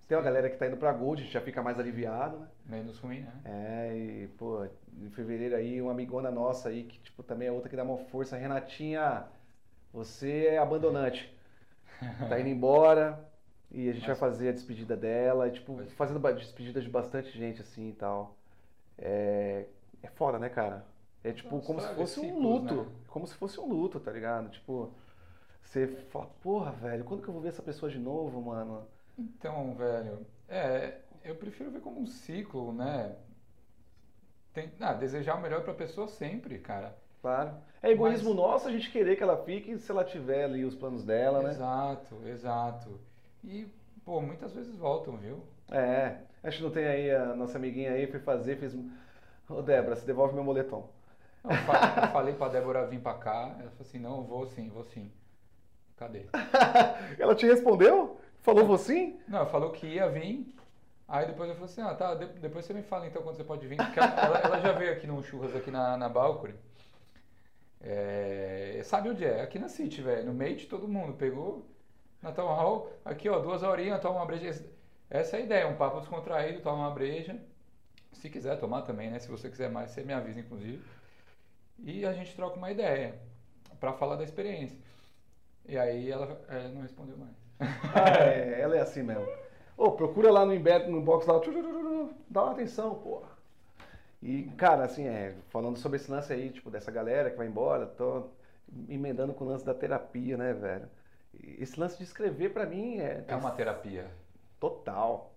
[0.07, 2.49] Tem uma galera que tá indo pra Gold, a gente já fica mais aliviado, né?
[2.67, 3.33] Menos ruim, né?
[3.45, 4.67] É, e, pô,
[5.01, 7.97] em fevereiro aí, uma amigona nossa aí, que, tipo, também é outra que dá uma
[7.97, 8.37] força.
[8.37, 9.25] Renatinha,
[9.93, 11.35] você é abandonante.
[12.29, 13.19] tá indo embora
[13.71, 14.19] e a gente Mas...
[14.19, 18.37] vai fazer a despedida dela, e, tipo, fazendo despedida de bastante gente, assim, e tal.
[18.99, 19.65] É,
[20.03, 20.85] é foda, né, cara?
[21.25, 22.75] É tipo Nossa, como se fosse ciclos, um luto.
[22.75, 22.87] Né?
[23.09, 24.51] Como se fosse um luto, tá ligado?
[24.51, 24.93] Tipo,
[25.65, 28.87] você fala, porra, velho, quando que eu vou ver essa pessoa de novo, mano?
[29.19, 33.17] Então, velho, é, eu prefiro ver como um ciclo, né?
[34.53, 36.97] Tem, ah, desejar o melhor pra pessoa sempre, cara.
[37.21, 37.55] Claro.
[37.83, 38.37] É egoísmo Mas...
[38.37, 41.51] nosso a gente querer que ela fique se ela tiver ali os planos dela, né?
[41.51, 43.01] Exato, exato.
[43.43, 43.67] E,
[44.05, 45.43] pô, muitas vezes voltam, viu?
[45.71, 46.19] É.
[46.43, 48.77] Acho que não tem aí a nossa amiguinha aí, foi fazer, fez.
[49.49, 50.89] Ô, Débora, você devolve meu moletom.
[51.43, 55.11] Eu falei pra Débora vir pra cá, ela falou assim, não, vou sim, vou sim.
[55.97, 56.27] Cadê?
[57.19, 58.21] ela te respondeu?
[58.41, 59.19] Falou vou sim?
[59.29, 60.53] Não, falou que ia vir.
[61.07, 63.67] Aí depois eu falei assim, ah, tá, depois você me fala então quando você pode
[63.67, 63.77] vir.
[63.77, 66.55] Porque ela, ela já veio aqui no Churras, aqui na, na Balcony.
[67.81, 69.43] É, sabe onde é?
[69.43, 70.27] Aqui na City, velho.
[70.27, 71.15] No meio de todo mundo.
[71.15, 71.67] Pegou
[72.23, 74.65] na Town Hall, aqui ó, duas horinhas, toma uma breja.
[75.11, 77.39] Essa é a ideia, um papo descontraído, toma uma breja.
[78.13, 79.19] Se quiser tomar também, né?
[79.19, 80.83] Se você quiser mais, você me avisa, inclusive
[81.79, 83.19] e a gente troca uma ideia
[83.81, 84.79] para falar da experiência.
[85.67, 87.33] E aí ela, ela não respondeu mais.
[87.95, 89.27] Ah, é, ela é assim mesmo.
[89.77, 91.41] Ô, procura lá no embed, no box lá,
[92.29, 93.29] dá uma atenção, porra.
[94.23, 97.87] E, cara, assim, é, falando sobre esse lance aí, tipo, dessa galera que vai embora,
[97.87, 98.29] tô
[98.89, 100.89] emendando com o lance da terapia, né, velho?
[101.59, 103.25] Esse lance de escrever, para mim, é...
[103.27, 104.07] É uma terapia.
[104.59, 105.35] Total.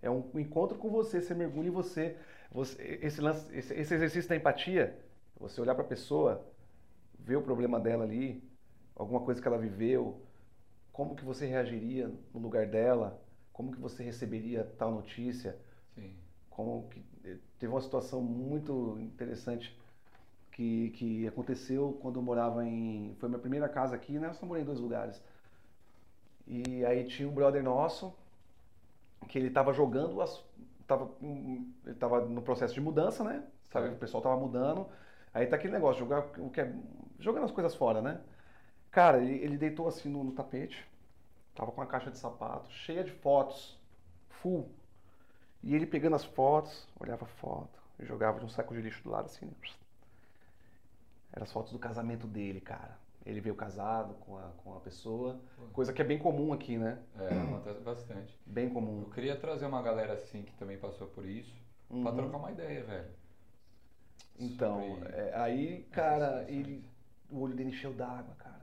[0.00, 2.16] É um encontro com você, você mergulha em você.
[2.50, 4.98] você esse, lance, esse, esse exercício da empatia,
[5.38, 6.44] você olhar para a pessoa,
[7.18, 8.42] ver o problema dela ali,
[8.96, 10.20] alguma coisa que ela viveu,
[10.92, 13.20] como que você reagiria no lugar dela,
[13.52, 15.56] como que você receberia tal notícia.
[15.94, 16.14] Sim.
[16.50, 19.76] Como que eh, teve uma situação muito interessante
[20.50, 24.28] que, que aconteceu quando eu morava em foi minha primeira casa aqui, né?
[24.28, 25.22] Eu só morei em dois lugares.
[26.46, 28.14] E aí tinha um brother nosso
[29.28, 30.44] que ele estava jogando as
[30.86, 33.44] tava ele tava no processo de mudança, né?
[33.70, 34.86] Sabe, o pessoal tava mudando.
[35.32, 36.72] Aí tá aquele negócio, jogar o que é,
[37.18, 38.20] jogando as coisas fora, né?
[38.92, 40.86] Cara, ele, ele deitou assim no, no, tapete,
[41.54, 43.80] tava com uma caixa de sapato cheia de fotos,
[44.28, 44.68] full.
[45.62, 49.10] E ele pegando as fotos, olhava a foto, jogava de um saco de lixo do
[49.10, 49.46] lado assim.
[49.46, 49.52] Né?
[51.32, 53.00] Eram as fotos do casamento dele, cara.
[53.24, 55.40] Ele veio casado com a, com a pessoa,
[55.72, 56.98] coisa que é bem comum aqui, né?
[57.18, 58.38] É, acontece bastante.
[58.44, 59.02] Bem comum.
[59.02, 61.54] Eu queria trazer uma galera assim que também passou por isso,
[61.88, 62.02] uhum.
[62.02, 63.10] pra trocar uma ideia, velho.
[64.38, 66.84] Então, é, aí, cara, ele,
[67.30, 68.61] o olho dele encheu d'água, cara.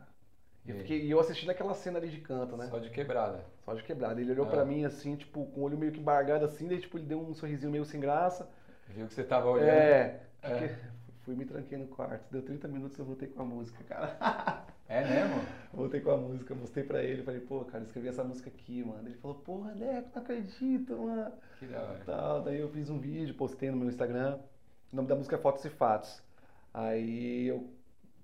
[0.65, 2.67] E eu, fiquei, e eu assistindo aquela cena ali de canto, né?
[2.67, 3.43] Só de quebrada.
[3.65, 4.19] Só de quebrada.
[4.19, 4.49] Ele olhou é.
[4.49, 7.19] pra mim assim, tipo, com o olho meio que embargado assim, daí tipo, ele deu
[7.19, 8.49] um sorrisinho meio sem graça.
[8.87, 9.69] Viu que você tava olhando.
[9.69, 10.21] É.
[10.43, 10.79] é.
[11.23, 12.25] Fui me tranquei no quarto.
[12.31, 14.65] Deu 30 minutos eu voltei com a música, cara.
[14.87, 15.45] É mesmo?
[15.71, 19.07] Voltei com a música, mostrei pra ele, falei, pô, cara, escrevi essa música aqui, mano.
[19.07, 21.31] Ele falou, porra, Neco, não acredito, mano.
[21.59, 22.01] Que da hora.
[22.03, 22.41] Tal.
[22.41, 24.39] Daí eu fiz um vídeo, postei no meu Instagram.
[24.91, 26.23] O nome da música é Fotos e Fatos.
[26.73, 27.69] Aí eu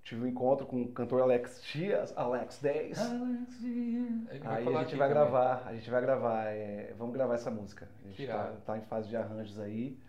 [0.06, 2.99] tive um encontro com o cantor Alex Dias, Alex 10.
[2.99, 4.45] Alex Dias.
[4.45, 5.10] Aí a gente vai também.
[5.10, 7.89] gravar, a gente vai gravar, é, vamos gravar essa música.
[8.03, 9.99] A gente tá, tá, em fase de arranjos aí.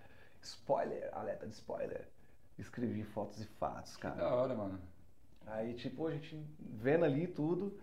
[0.42, 2.06] Spoiler, alerta de spoiler.
[2.58, 4.14] Escrevi fotos e fatos, cara.
[4.14, 4.78] Que da hora, mano.
[5.46, 7.78] Aí, tipo, a gente vendo ali tudo.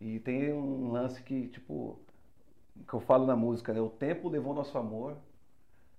[0.00, 2.00] E tem um lance que, tipo,
[2.88, 3.80] que eu falo na música, né?
[3.80, 5.18] O tempo levou nosso amor,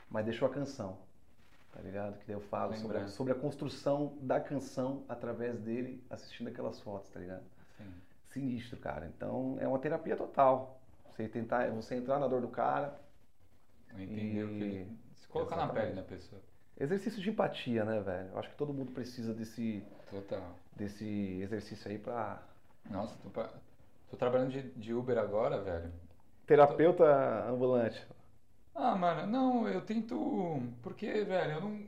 [0.10, 0.98] mas deixou a canção.
[1.74, 2.20] Tá ligado?
[2.20, 7.10] Que daí eu falo sobre, sobre, a construção da canção através dele assistindo aquelas fotos,
[7.10, 7.44] tá ligado?
[7.78, 7.94] Sim.
[8.26, 9.08] Sinistro, cara.
[9.08, 10.80] Então é uma terapia total.
[11.10, 13.00] Você tentar, você entrar na dor do cara.
[13.98, 14.88] Entender o que.
[15.16, 15.76] Se colocar Exatamente.
[15.76, 16.42] na pele da pessoa.
[16.80, 18.30] Exercício de empatia, né, velho?
[18.30, 19.84] Eu acho que todo mundo precisa desse.
[20.10, 20.56] Total.
[20.76, 22.42] Desse exercício aí pra.
[22.90, 23.30] Nossa, tô,
[24.10, 25.92] tô trabalhando de, de Uber agora, velho.
[26.46, 27.04] Terapeuta
[27.48, 27.54] tô...
[27.54, 28.06] ambulante.
[28.76, 30.62] Ah, mano, não, eu tento.
[30.82, 31.88] Porque, velho, eu não.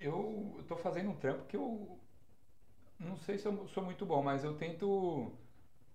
[0.00, 1.98] Eu tô fazendo um trampo que eu.
[3.00, 5.32] Não sei se eu sou muito bom, mas eu tento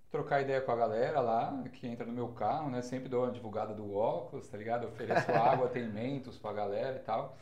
[0.10, 2.82] trocar ideia com a galera lá, que entra no meu carro, né?
[2.82, 4.88] Sempre dou uma divulgada do óculos, tá ligado?
[4.88, 7.36] ofereço água, tem mentos pra galera e tal.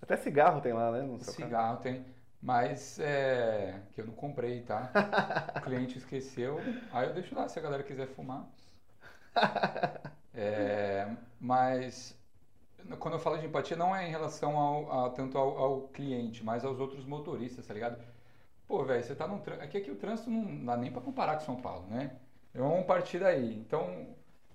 [0.00, 1.02] Até cigarro tem lá, né?
[1.02, 2.04] No cigarro tem.
[2.40, 3.80] Mas é.
[3.92, 4.90] que eu não comprei, tá?
[5.56, 6.60] o cliente esqueceu.
[6.92, 8.46] Aí eu deixo lá se a galera quiser fumar.
[10.38, 12.14] É, mas
[12.98, 16.44] quando eu falo de empatia, não é em relação ao, a, tanto ao, ao, cliente,
[16.44, 17.98] mas aos outros motoristas, tá ligado?
[18.66, 19.64] Pô, velho, você tá num trânsito.
[19.64, 22.12] Aqui, aqui o trânsito não dá nem pra comparar com São Paulo, né?
[22.54, 23.54] Vamos partir daí.
[23.54, 24.06] Então,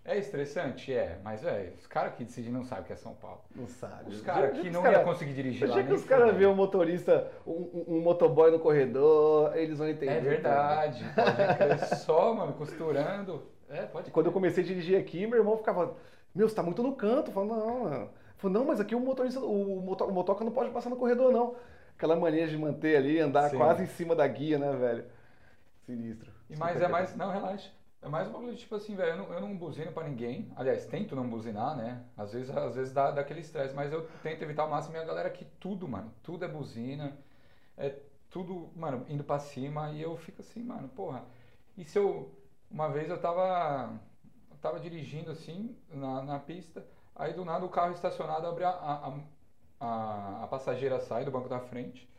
[0.04, 0.92] é estressante?
[0.92, 3.42] É, mas, velho, os caras que decidem não sabem o que é São Paulo.
[3.56, 4.10] Não sabe.
[4.10, 5.84] Os caras que não cara, iam conseguir dirigir lá.
[5.84, 10.12] Que os caras vêem um motorista, um, um, motoboy no corredor, eles vão entender.
[10.12, 11.06] É verdade.
[11.16, 13.44] Pode só, mano, costurando.
[13.70, 14.10] É, pode.
[14.10, 15.96] Quando eu comecei a dirigir aqui, meu irmão ficava,
[16.34, 17.30] meu, você tá muito no canto.
[17.30, 18.10] Eu falava, não, mano.
[18.42, 21.32] Falei, não, mas aqui o motorista, o, moto, o motoca não pode passar no corredor,
[21.32, 21.56] não.
[21.96, 23.58] Aquela mania de manter ali, andar Sim.
[23.58, 25.06] quase em cima da guia, né, velho?
[25.86, 26.32] Sinistro.
[26.50, 27.72] E mais é mais, não, relaxa.
[28.02, 30.52] É mais um bagulho tipo assim, velho, eu não, eu não buzino pra ninguém.
[30.56, 32.04] Aliás, tento não buzinar, né?
[32.18, 34.96] Às vezes, às vezes dá, dá aquele estresse, mas eu tento evitar ao máximo.
[34.96, 37.16] E a galera que tudo, mano, tudo é buzina.
[37.78, 37.96] É
[38.32, 39.92] tudo, mano, indo pra cima.
[39.92, 41.24] E eu fico assim, mano, porra.
[41.78, 42.32] E se eu
[42.72, 44.00] uma vez eu tava,
[44.50, 46.86] eu tava dirigindo assim na, na pista,
[47.16, 49.14] aí do nada o carro estacionado abre a, a,
[49.80, 52.10] a, a passageira sai do banco da frente,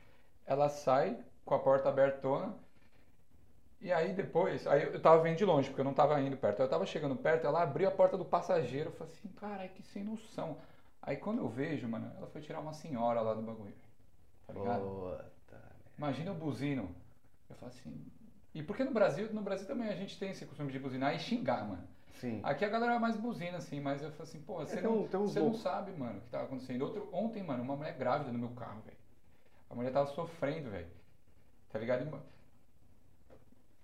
[0.46, 2.54] ela sai com a porta abertona,
[3.82, 6.62] e aí depois, aí eu tava vendo de longe, porque eu não tava indo perto.
[6.62, 9.82] Eu tava chegando perto, ela abriu a porta do passageiro, eu falei assim, caralho, que
[9.82, 10.56] sem noção.
[11.02, 13.74] Aí quando eu vejo, mano, ela foi tirar uma senhora lá do bagulho.
[14.46, 14.82] Tá ligado?
[14.82, 15.60] Puta.
[15.98, 16.94] Imagina o buzino.
[17.50, 18.06] Eu falo assim,
[18.54, 21.18] e porque no Brasil, no Brasil também a gente tem esse costume de buzinar e
[21.18, 21.88] xingar, mano.
[22.22, 22.38] Sim.
[22.44, 25.06] Aqui a galera é mais buzina, assim, mas eu falo assim, pô, você, é, não,
[25.06, 26.82] você não sabe, mano, o que tava acontecendo.
[26.82, 28.96] Outro, ontem, mano, uma mulher grávida no meu carro, velho.
[29.68, 30.86] A mulher tava sofrendo, velho.
[31.68, 32.22] Tá ligado?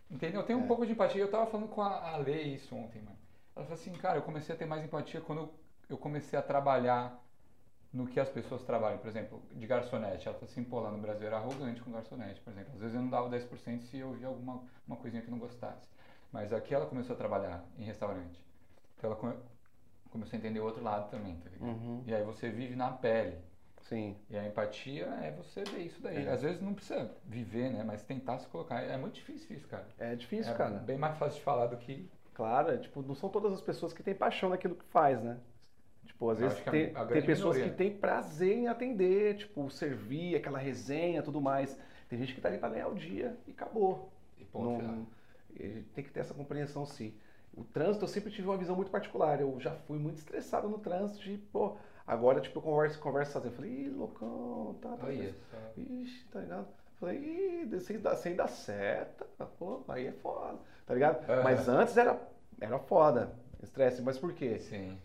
[0.09, 0.43] Entendeu?
[0.43, 0.67] Eu tenho um É.
[0.69, 1.21] pouco de empatia.
[1.21, 3.19] Eu tava falando com a, Lê isso ontem, mano.
[3.57, 5.55] Ela falou assim, cara, eu comecei a ter mais empatia quando eu,
[5.91, 7.21] eu comecei a trabalhar
[7.93, 8.99] no que as pessoas trabalham.
[8.99, 10.29] Por exemplo, de garçonete.
[10.29, 12.73] Ela falou assim, pô, lá no Brasil era arrogante com garçonete, por exemplo.
[12.73, 15.41] Às vezes eu não dava 10% se eu via alguma uma coisinha que eu não
[15.41, 15.89] gostasse.
[16.33, 18.39] Mas aqui ela começou a trabalhar em restaurante.
[18.97, 19.37] Então ela come-
[20.11, 21.69] começou a entender o outro lado também, tá ligado?
[21.69, 22.03] Uhum.
[22.07, 23.37] E aí você vive na pele.
[23.83, 24.17] Sim.
[24.29, 26.27] E a empatia é você ver isso daí.
[26.27, 26.31] É.
[26.31, 27.83] Às vezes não precisa viver, né?
[27.85, 28.83] Mas tentar se colocar.
[28.83, 29.87] É muito difícil isso, cara.
[29.99, 30.77] É difícil, é cara.
[30.79, 32.09] bem mais fácil de falar do que.
[32.35, 35.39] Claro, é, tipo, não são todas as pessoas que têm paixão naquilo que faz, né?
[36.05, 37.71] Tipo, às vezes tem, tem pessoas minoria.
[37.71, 41.79] que têm prazer em atender, tipo, servir, aquela resenha, tudo mais.
[42.09, 44.11] Tem gente que tá ali pra ganhar o dia e acabou.
[44.39, 45.07] E ponto Não- final.
[45.65, 47.15] A gente tem que ter essa compreensão, sim.
[47.55, 49.41] O trânsito, eu sempre tive uma visão muito particular.
[49.41, 53.53] Eu já fui muito estressado no trânsito, de, pô, agora, tipo, eu converso, converso sozinho.
[53.53, 55.07] Eu falei, ih, loucão, tá, tá.
[55.07, 55.59] Olha tá.
[55.77, 56.69] Ixi, tá ligado?
[57.01, 59.25] Falei, ih, sem dar, sem dar seta,
[59.59, 61.29] pô, aí é foda, tá ligado?
[61.31, 61.43] Aham.
[61.45, 62.21] Mas antes era,
[62.61, 63.33] era foda,
[63.63, 64.03] estresse.
[64.03, 64.59] Mas por quê?
[64.59, 64.99] Sim.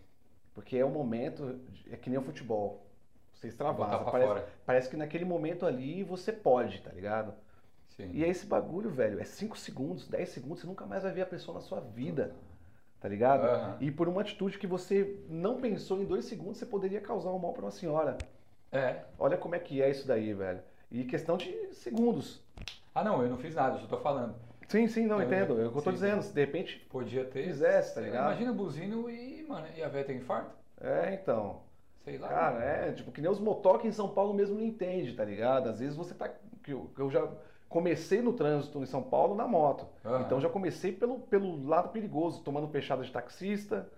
[0.54, 2.86] Porque é um momento, é que nem o futebol.
[3.32, 4.10] Você extravasa.
[4.10, 7.34] Parece, parece que naquele momento ali você pode, tá ligado?
[7.96, 8.10] Sim.
[8.12, 11.22] E é esse bagulho, velho, é 5 segundos, 10 segundos, você nunca mais vai ver
[11.22, 12.34] a pessoa na sua vida,
[13.00, 13.44] tá ligado?
[13.44, 13.76] Aham.
[13.80, 17.38] E por uma atitude que você não pensou em dois segundos, você poderia causar um
[17.38, 18.18] mal pra uma senhora.
[18.72, 19.04] É.
[19.18, 20.60] Olha como é que é isso daí, velho.
[20.90, 22.42] E questão de segundos.
[22.94, 24.34] Ah, não, eu não fiz nada, eu só tô falando.
[24.66, 25.60] Sim, sim, não, Eu- entendo.
[25.60, 26.22] É o que eu tô sim, dizendo.
[26.22, 26.78] Se de repente.
[26.90, 27.44] Podia ter.
[27.44, 28.24] Fizesse, tá ligado?
[28.26, 30.50] Imagina buzino e, mano, e a velha tem infarto?
[30.80, 31.62] É, então.
[32.04, 32.28] Sei lá.
[32.28, 35.68] Cara, é, tipo, que nem os motoca em São Paulo mesmo não entende, tá ligado?
[35.68, 36.28] Às vezes você tá.
[36.62, 37.28] que Eu, que eu já
[37.68, 39.86] comecei no trânsito em São Paulo na moto.
[40.04, 40.22] Aham.
[40.22, 43.88] Então já comecei pelo, pelo lado perigoso, tomando fechada de taxista,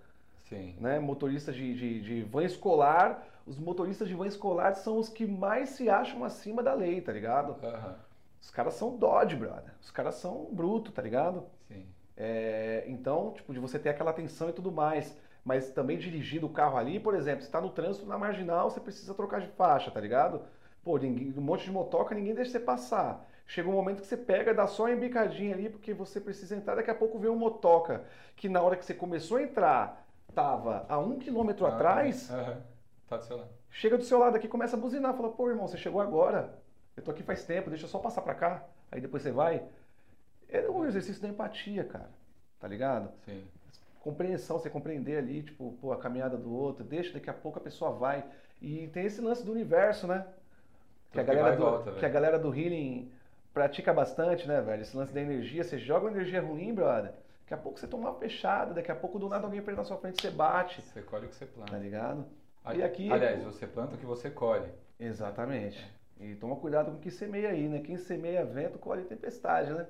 [0.49, 0.77] Sim.
[0.81, 0.99] né?
[0.99, 3.27] Motorista de, de, de van escolar.
[3.47, 7.13] Os motoristas de van escolar são os que mais se acham acima da lei, tá
[7.13, 7.57] ligado?
[7.65, 7.97] Aham.
[8.41, 9.75] Os caras são Dodge, brother.
[9.81, 11.45] Os caras são bruto, tá ligado?
[11.69, 11.85] Sim.
[12.17, 15.17] É, então, tipo, de você ter aquela atenção e tudo mais.
[15.45, 18.81] Mas também dirigindo o carro ali, por exemplo, você tá no trânsito na marginal, você
[18.81, 20.43] precisa trocar de faixa, tá ligado?
[20.83, 23.25] Pô, ninguém, um monte de motoca, ninguém deixa você passar.
[23.47, 26.75] Chega um momento que você pega, dá só uma embicadinha ali, porque você precisa entrar,
[26.75, 30.85] daqui a pouco vem um motoca, que na hora que você começou a entrar, tava
[30.89, 32.61] a um quilômetro Ah, atrás, Aham.
[33.09, 33.49] Tá do seu lado.
[33.71, 35.15] chega do seu lado aqui e começa a buzinar.
[35.15, 36.59] Fala, pô, irmão, você chegou agora.
[36.97, 38.65] Eu tô aqui faz tempo, deixa eu só passar pra cá.
[38.91, 39.63] Aí depois você vai.
[40.49, 42.11] É um exercício da empatia, cara.
[42.59, 43.11] Tá ligado?
[43.25, 43.45] Sim.
[44.01, 47.63] Compreensão, você compreender ali, tipo, pô, a caminhada do outro, deixa, daqui a pouco a
[47.63, 48.25] pessoa vai.
[48.61, 50.27] E tem esse lance do universo, né?
[51.13, 53.11] Que a galera, do, volta, que a galera do healing
[53.57, 54.83] pratica bastante, né, velho?
[54.83, 57.13] Esse lance da energia, você joga uma energia ruim, brother.
[57.41, 59.85] Daqui a pouco você toma uma fechada, daqui a pouco do nada alguém prende na
[59.85, 61.71] sua frente, você bate, Você colhe o que você planta.
[61.73, 62.27] tá ligado?
[62.63, 64.69] Ali- E aqui- Aliás, você planta o que você colhe.
[65.01, 65.83] Exatamente.
[66.21, 67.79] E toma cuidado com o que semeia aí, né?
[67.81, 69.87] Quem semeia vento, colhe tempestade, né?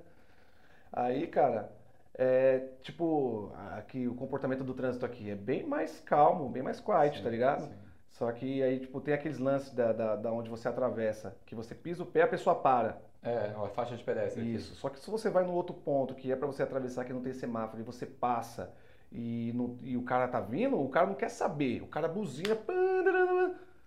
[0.93, 1.73] Aí, cara,
[2.17, 7.17] é tipo, aqui o comportamento do trânsito aqui é bem mais calmo, bem mais quiet,
[7.19, 7.63] Sim, tá ligado?
[7.63, 7.75] sim.
[8.11, 11.75] Só que aí, tipo, tem aqueles lances da, da, da onde você atravessa, que você
[11.75, 13.05] pisa o pé, a pessoa para.
[13.23, 14.55] É, ó, faixa de pedestre aqui.
[14.55, 14.75] Isso.
[14.77, 17.23] Só que se você vai no outro ponto, que é pra você atravessar, que não
[17.23, 18.73] tem semáforo, e você passa
[19.11, 21.83] e, não- e o cara tá vindo, o cara não quer saber.
[21.83, 22.57] O cara buzina.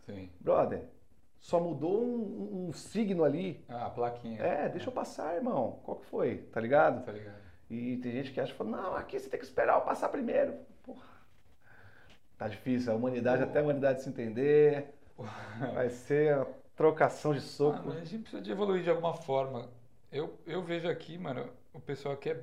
[0.05, 0.29] Sim.
[0.39, 0.83] Brother,
[1.39, 3.63] só mudou um, um- signo ali.
[3.69, 4.41] Ah, a plaquinha.
[4.41, 5.79] É, deixa eu passar, irmão.
[5.83, 6.37] Qual que foi?
[6.51, 7.05] Tá ligado?
[7.05, 7.39] Tá ligado?
[7.69, 10.53] E tem gente que acha, não, aqui você tem que esperar eu passar primeiro.
[10.83, 11.05] Porra.
[12.37, 14.93] Tá difícil, a humanidade, até a humanidade se entender.
[15.73, 16.47] Vai ser a
[16.79, 17.89] trocação de Ah, soco.
[17.89, 19.69] mas a gente precisa de evoluir de alguma forma.
[20.11, 22.41] Eu, eu vejo aqui, mano, o pessoal aqui é,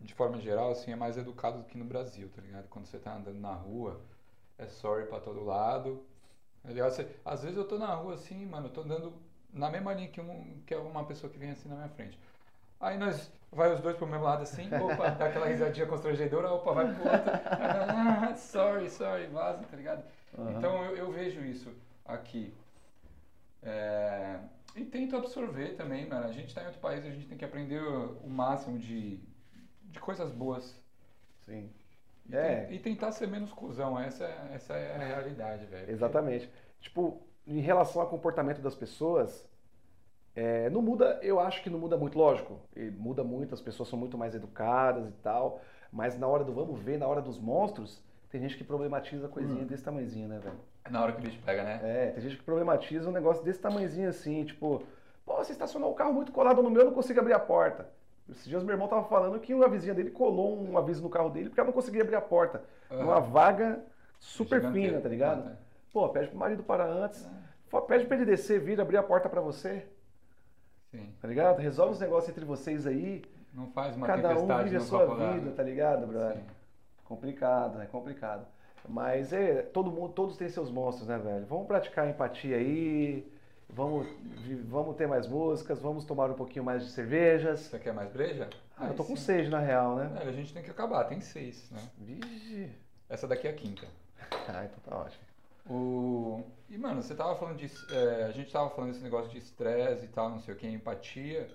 [0.00, 2.66] de forma geral, assim, é mais educado do que no Brasil, tá ligado?
[2.68, 4.00] Quando você tá andando na rua,
[4.56, 6.02] é sorry pra todo lado.
[6.62, 6.92] Tá ligado?
[6.92, 9.12] Você- às vezes eu tô na rua assim, mano, eu tô andando
[9.52, 12.18] na mesma linha que, um, que uma pessoa que vem assim na minha frente.
[12.80, 16.72] Aí nós vai os dois pro mesmo lado assim, opa, dá aquela risadinha constrangedora, opa,
[16.74, 17.32] vai pro outro.
[17.60, 20.04] Ah, sorry, sorry, vaza, tá ligado?
[20.38, 20.50] Aham.
[20.58, 21.72] Então eu, eu vejo isso
[22.04, 22.54] aqui.
[23.62, 24.38] É,
[24.76, 26.26] e tento absorver também, mano.
[26.26, 29.20] A gente tá em outro país, a gente tem que aprender o, o máximo de,
[29.84, 30.80] de coisas boas.
[31.44, 31.70] Sim,
[32.28, 32.64] E, É.
[32.66, 33.98] ten- e tentar ser menos cuzão.
[33.98, 35.80] Essa, é- essa é a realidade, velho.
[35.80, 36.50] Porque- exatamente.
[36.80, 39.48] Tipo, em relação ao comportamento das pessoas,
[40.36, 42.60] é, não muda, eu acho que não muda muito, lógico.
[42.76, 45.60] e Muda muito, as pessoas são muito mais educadas e tal.
[45.90, 49.64] Mas na hora do vamos ver, na hora dos monstros, tem gente que problematiza coisinha
[49.64, 50.60] desse tamanhozinho, né, velho?
[50.90, 51.80] Na hora que o bicho pega, né?
[51.82, 54.82] É, tem gente que problematiza um negócio desse tamanhozinho assim, tipo,
[55.24, 57.88] pô, você estacionou o carro muito colado no meu, eu não consigo abrir a porta.
[58.28, 61.30] Esses dias meu irmão tava falando que uma vizinha dele colou um aviso no carro
[61.30, 62.62] dele porque ela não conseguia abrir a porta.
[62.90, 63.00] Aham.
[63.04, 63.82] Numa vaga
[64.18, 64.88] super Giganteiro.
[64.88, 65.56] fina, tá ligado?
[65.92, 67.24] Pô, pede pro marido parar antes.
[67.24, 67.28] É.
[67.68, 69.86] Fala, Pede pra ele descer, vir, abrir a porta pra você,
[70.90, 71.12] Sim.
[71.20, 71.58] tá ligado?
[71.58, 73.22] Resolve os negócios entre vocês aí.
[73.52, 76.36] Não faz uma Cada um vive a sua vida, tá ligado, brother?
[76.36, 76.44] Sim.
[77.04, 78.46] Complicado, é complicado.
[78.88, 81.44] Mas é, todo mundo, todos têm seus monstros, né, velho?
[81.46, 83.30] Vamos praticar empatia aí,
[83.68, 84.06] vamos,
[84.64, 87.60] vamos ter mais músicas, vamos tomar um pouquinho mais de cervejas.
[87.60, 88.48] Você quer mais breja?
[88.76, 89.22] Ah, eu tô com sim.
[89.22, 90.22] sede, na real, né?
[90.22, 91.82] É, a gente tem que acabar, tem seis, né?
[91.98, 92.70] Vixe.
[93.08, 93.86] Essa daqui é a quinta.
[94.50, 95.22] Ah, então tá ótimo.
[95.68, 96.42] O...
[96.70, 97.70] E, mano, você tava falando de.
[97.94, 100.66] é, a gente tava falando desse negócio de estresse e tal, não sei o que,
[100.66, 101.48] empatia.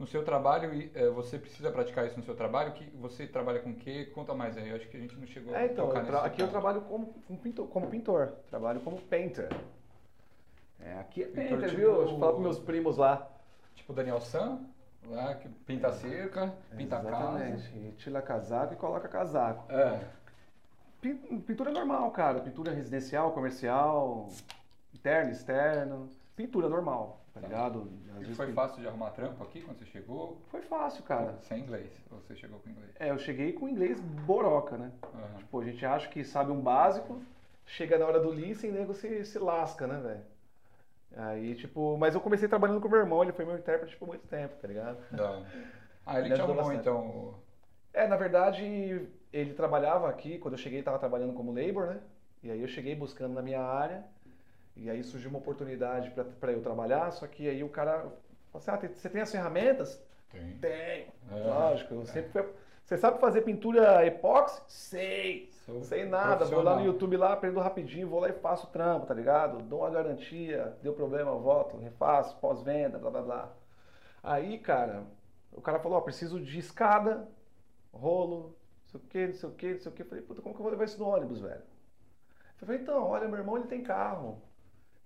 [0.00, 2.72] No seu trabalho, e, é, você precisa praticar isso no seu trabalho?
[2.72, 4.06] Que você trabalha com o quê?
[4.14, 4.70] Conta mais aí.
[4.70, 6.50] Eu acho que a gente não chegou É, então, eu aqui eu ponto.
[6.52, 9.50] trabalho como, como pintor, como pintor, trabalho como painter.
[10.80, 11.96] É, aqui é Pintor, painter, tipo- viu?
[11.98, 13.28] Deixa eu falar pros meus primos lá.
[13.74, 14.60] Tipo Daniel San,
[15.06, 17.44] lá que pinta a cerca, pinta a casa.
[17.44, 17.92] Exatamente.
[17.98, 19.70] Tira casaco e coloca casaco.
[19.70, 20.00] É.
[21.02, 22.40] Pin- Pintura normal, cara.
[22.40, 24.30] Pintura residencial, comercial,
[24.94, 26.08] interno, externo.
[26.34, 27.54] Pintura normal, tá Tá.
[27.54, 27.90] ligado?
[28.20, 30.38] Às E foi pin- fácil de arrumar trampo aqui quando você chegou?
[30.48, 31.38] Foi fácil, cara.
[31.42, 31.90] Sem inglês.
[32.10, 32.90] Ou você chegou com inglês?
[32.98, 34.92] É, eu cheguei com inglês boroca, né?
[35.14, 35.38] Aham.
[35.38, 37.20] Tipo, a gente acha que sabe um básico,
[37.66, 40.22] chega na hora do listening, nego se, se lasca, né, velho?
[41.16, 44.26] Aí, tipo, mas eu comecei trabalhando com meu irmão, ele foi meu intérprete por muito
[44.28, 44.98] tempo, tá ligado?
[45.10, 45.42] Da-
[46.06, 47.34] Ah, ele Ele te arrumou então.
[47.92, 52.00] É, na verdade, ele trabalhava aqui, quando eu cheguei, ele tava trabalhando como labor, né?
[52.42, 54.04] E aí eu cheguei buscando na minha área,
[54.76, 58.00] e aí surgiu uma oportunidade pra- pra eu trabalhar, só que aí o cara
[58.50, 60.02] falou assim, ah, você tem as ferramentas?
[60.30, 60.56] Tem.
[60.58, 61.06] Tenho.
[61.30, 61.34] É.
[61.46, 62.52] Lógico, eu sempre fui...
[62.84, 64.60] Você sabe fazer pintura epóxi?
[64.66, 65.48] Sei.
[65.64, 68.70] Sou sei nada, vou lá no YouTube lá, aprendo rapidinho, vou lá e faço o
[68.70, 69.62] trampo, tá ligado?
[69.62, 73.52] Dou uma garantia, deu problema, volto, refaço, pós-venda, blá blá blá.
[74.22, 75.04] Aí, cara,
[75.52, 77.28] o cara falou, ó, preciso de escada,
[77.92, 80.04] rolo, não sei o que, não sei o que, não sei o que.
[80.04, 81.62] Falei, puta, como que eu vou levar isso no ônibus, velho?
[82.60, 84.42] Eu falei, então, olha, meu irmão ele tem carro,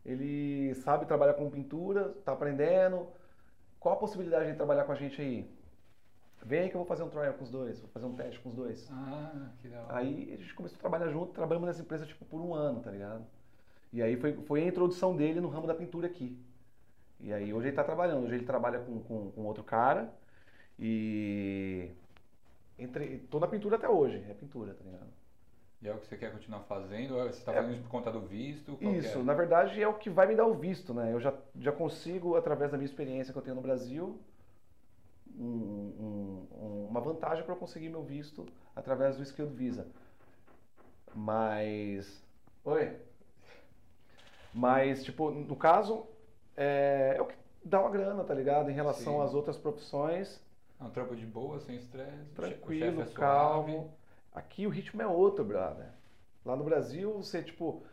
[0.05, 3.09] ele sabe trabalhar com pintura, tá aprendendo.
[3.81, 5.51] Qual a possibilidade de trabalhar com a gente aí?
[6.45, 8.51] Vem que eu vou fazer um trial com os dois, vou fazer um teste com
[8.51, 8.87] os dois.
[8.93, 9.97] Ah, que da hora.
[9.97, 12.91] Aí a gente começou a trabalhar junto, trabalhamos nessa empresa tipo por um ano, tá
[12.91, 13.25] ligado?
[13.91, 16.39] E aí foi, foi a introdução dele no ramo da pintura aqui.
[17.19, 20.13] E aí hoje ele tá trabalhando, hoje ele trabalha com, com, com outro cara
[20.79, 21.91] e
[22.79, 25.09] entre, tô na pintura até hoje, é pintura, tá ligado?
[25.85, 27.15] E é o que você quer continuar fazendo?
[27.15, 27.57] Ou Você está É.
[27.57, 28.79] fazendo isso por conta do visto?
[28.81, 29.23] Isso, é?
[29.23, 31.13] na verdade é o que vai me dar o visto, né?
[31.13, 34.19] Eu já, já consigo, através da minha experiência que eu tenho no Brasil,
[35.39, 39.87] um- um- uma vantagem para conseguir meu visto através do Skilled Visa.
[41.15, 42.25] Mas.
[42.65, 42.97] Oi?
[44.55, 46.07] Mas, tipo, no caso,
[46.57, 48.71] é, é o que dá uma grana, tá ligado?
[48.71, 49.23] Em relação Sim.
[49.23, 50.41] às outras profissões,
[50.81, 52.31] É um trampo de boa, sem estresse.
[52.35, 53.15] tranquilo, é suave.
[53.15, 53.93] calmo.
[54.35, 55.87] Aqui o ritmo é outro, brother.
[56.45, 57.85] Lá no Brasil, você, tipo,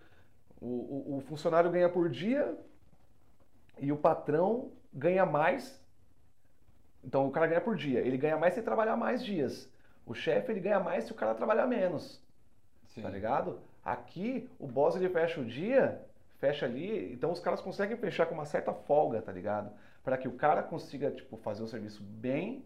[0.59, 2.57] o, o, o funcionário ganha por dia
[3.79, 5.79] e o patrão ganha mais.
[7.03, 7.99] Então o cara ganha por dia.
[7.99, 9.71] Ele ganha mais se ele trabalhar mais dias.
[10.05, 12.21] O chefe ele ganha mais se o cara trabalhar menos.
[12.87, 13.03] Sim.
[13.03, 13.59] Tá ligado?
[13.83, 16.05] Aqui o boss ele fecha o dia,
[16.39, 19.71] fecha ali, então os caras conseguem fechar com uma certa folga, tá ligado?
[20.03, 22.65] Para que o cara consiga tipo fazer o serviço bem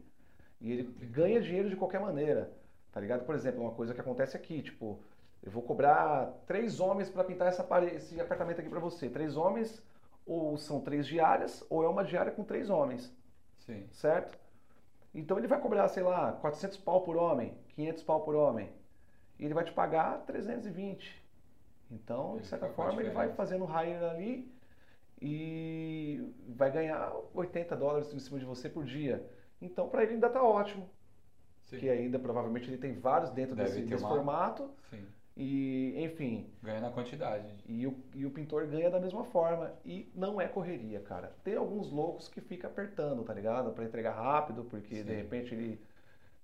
[0.59, 2.51] e ele ganha dinheiro de qualquer maneira,
[2.95, 3.25] tá ligado?
[3.25, 4.97] Por exemplo, uma coisa que acontece aqui, tipo,
[5.43, 9.09] eu vou cobrar três homens para pintar essa parede, esse apartamento aqui para você.
[9.09, 9.83] Três homens
[10.25, 13.13] ou são três diárias ou é uma diária com três homens
[13.57, 13.85] Sim.
[13.91, 14.39] certo?
[15.13, 18.71] Então ele vai cobrar, sei lá, 400 pau por homem, 500 pau por homem.
[19.37, 21.21] E ele vai te pagar 320.
[21.91, 24.51] Então, Ele de certa forma, ele vai fazendo hire ali
[25.21, 29.29] e vai ganhar 80 dólares em cima de você por dia.
[29.61, 30.89] Então, para ele ainda tá ótimo.
[31.65, 31.77] Sim.
[31.79, 34.69] Que ainda provavelmente ele tem vários dentro Deve desse, desse uma- formato.
[34.89, 35.05] Sim.
[35.37, 37.45] E, enfim, Ganha na quantidade.
[37.67, 39.73] e o, e o pintor ganha da mesma forma.
[39.83, 41.33] E não é correria, cara.
[41.43, 43.71] Tem alguns loucos que fica apertando, tá ligado?
[43.73, 45.03] Pra entregar rápido, porque Sim.
[45.03, 45.81] de repente ele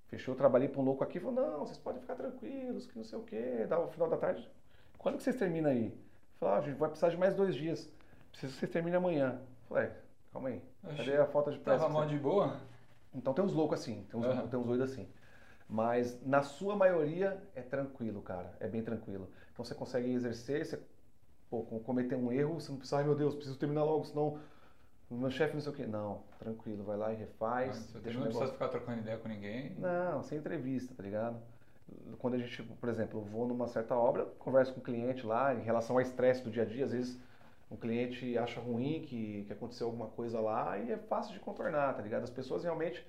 [0.07, 3.05] fechou, trabalhei pra um louco aqui e falou, não, vocês podem ficar tranquilos, que não
[3.05, 3.65] sei o quê.
[3.69, 4.45] Dá o final da tarde.
[4.97, 5.97] Quando que vocês terminam aí?
[6.37, 7.89] Falei, ah, a gente vai precisar de mais dois dias.
[8.31, 9.39] Preciso que vocês terminem amanhã.
[9.69, 9.89] Falei,
[10.33, 10.61] calma aí.
[10.83, 10.97] Oxi.
[10.97, 11.85] Cadê a falta de pressa?
[11.85, 12.59] Tava você- de boa?
[13.13, 14.47] Então tem uns loucos assim, tem uns, Aham.
[14.47, 15.07] tem uns doidos assim.
[15.67, 18.55] Mas na sua maioria é tranquilo, cara.
[18.59, 19.29] É bem tranquilo.
[19.53, 20.81] Então você consegue exercer, você
[21.49, 24.39] pô, com- cometer um erro, você não precisa, ai meu Deus, preciso terminar logo, senão
[25.09, 25.85] o meu chefe não sei o quê.
[25.85, 27.75] Não, tranquilo, vai lá e Ah, refaz.
[27.77, 29.71] Você deixa não precisa ficar trocando ideia com ninguém.
[29.77, 31.37] Não, sem entrevista, tá ligado?
[32.19, 35.53] Quando a gente, por exemplo, eu vou numa certa obra, converso com o cliente lá
[35.53, 37.19] em relação ao estresse do dia a dia, às vezes
[37.71, 41.93] um cliente acha ruim que, que aconteceu alguma coisa lá e é fácil de contornar,
[41.95, 42.23] tá ligado?
[42.23, 43.05] As pessoas realmente,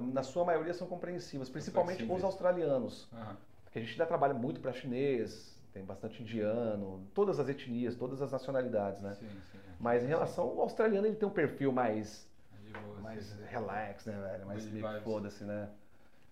[0.00, 2.24] na sua maioria, são compreensivas, principalmente os flexíveis.
[2.24, 3.36] australianos, Aham.
[3.64, 8.22] porque a gente ainda trabalha muito para chinês, tem bastante indiano, todas as etnias, todas
[8.22, 9.14] as nacionalidades, né?
[9.14, 9.58] Sim, sim.
[9.78, 12.26] Mas em relação ao australiano, ele tem um perfil mais
[12.74, 13.44] É mais assim.
[13.46, 14.46] relax, né, velho?
[14.46, 15.68] Mais meio foda-se, né?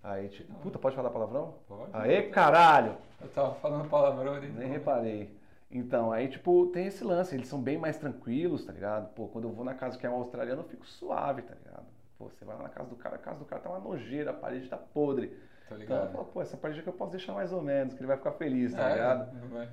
[0.03, 1.55] Aí, tipo, puta, pode falar palavrão?
[1.66, 1.91] Pode?
[1.93, 2.97] Aê, caralho!
[3.21, 4.49] Eu tava falando palavrão ali.
[4.49, 5.37] Nem reparei.
[5.71, 9.12] Então, aí, tipo, tem esse lance, eles são bem mais tranquilos, tá ligado?
[9.14, 11.87] Pô, quando eu vou na casa que é um australiano, eu fico suave, tá ligado?
[12.19, 14.31] Pô, você vai lá na casa do cara, a casa do cara tá uma nojeira,
[14.31, 15.39] a parede tá podre.
[15.69, 16.12] Tô Então eu ligado.
[16.12, 18.33] falo, pô, essa parede aqui eu posso deixar mais ou menos, que ele vai ficar
[18.33, 19.31] feliz, tá É, ligado?
[19.51, 19.69] vai.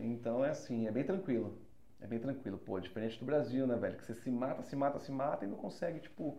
[0.00, 1.58] Então é assim, é bem tranquilo.
[2.00, 3.96] É bem tranquilo, pô, diferente do Brasil, né, velho?
[3.96, 6.38] Que você se mata, se mata, se mata e não consegue, tipo,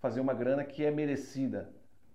[0.00, 1.70] fazer uma grana que é merecida,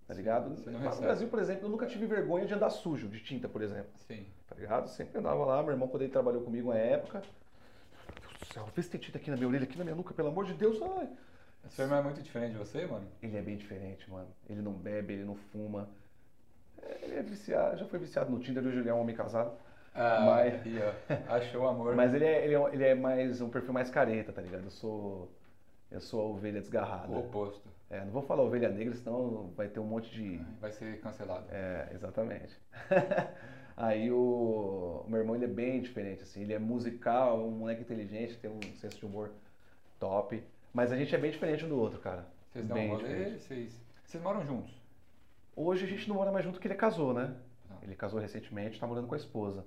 [0.07, 0.49] tá Sim, ligado?
[0.71, 1.01] Lá no.
[1.01, 4.25] Brasil, por exemplo, eu nunca tive vergonha de andar sujo, de tinta, por exemplo, Sim.
[4.47, 4.87] tá ligado?
[4.87, 7.21] Sempre andava lá, meu irmão, quando ele trabalhou comigo uma época,
[8.11, 9.95] meu Deus do céu, vê se tem tinta aqui na minha orelha, aqui na minha
[9.95, 11.09] nuca, pelo amor de Deus, ai.
[11.69, 13.07] Seu irmão é muito diferente de você, mano?
[13.23, 14.27] Ele é bem diferente, mano.
[14.47, 15.89] Ele não bebe, ele não fuma.
[16.81, 19.51] É, Ele é viciado, já foi viciado no Tinder, hoje ele é um homem casado.
[19.95, 20.61] Ah, Mas-
[21.29, 21.33] ó.
[21.33, 21.95] Achou o amor.
[21.97, 24.65] Mas ele é, ele, é, ele é mais um perfil mais careta, tá ligado?
[24.65, 25.31] Eu sou.
[25.89, 27.11] Eu sou a ovelha desgarrada.
[27.11, 27.67] O oposto.
[27.95, 30.41] É, não vou falar ovelha negra, senão vai ter um monte de.
[30.59, 31.45] Vai ser cancelado.
[31.49, 32.53] É, exatamente.
[33.77, 37.81] Aí o, o meu irmão ele é bem diferente, assim, ele é musical, um moleque
[37.81, 39.31] inteligente, tem um senso de humor
[39.99, 40.43] top.
[40.73, 42.25] Mas a gente é bem diferente um do outro, cara.
[42.51, 43.81] Vocês dão bem um rolê, vocês...
[44.05, 44.73] Vocês moram juntos?
[45.55, 47.35] Hoje a gente não mora mais junto porque ele casou, né?
[47.81, 49.65] Ele casou recentemente, tá morando com a esposa.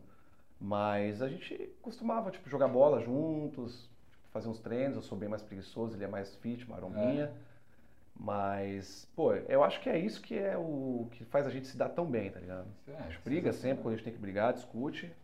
[0.61, 3.89] Mas a gente costumava, tipo, jogar bola juntos,
[4.33, 4.97] fazer uns treinos.
[4.97, 7.33] Eu sou bem mais preguiçoso, ele é mais fit, marombinha.
[8.19, 11.77] Mas, pô, eu acho que é isso que é o que faz a gente se
[11.77, 12.67] dar tão bem, tá ligado?
[12.89, 15.15] É, A gente briga sempre, quando a gente tem que brigar, discute.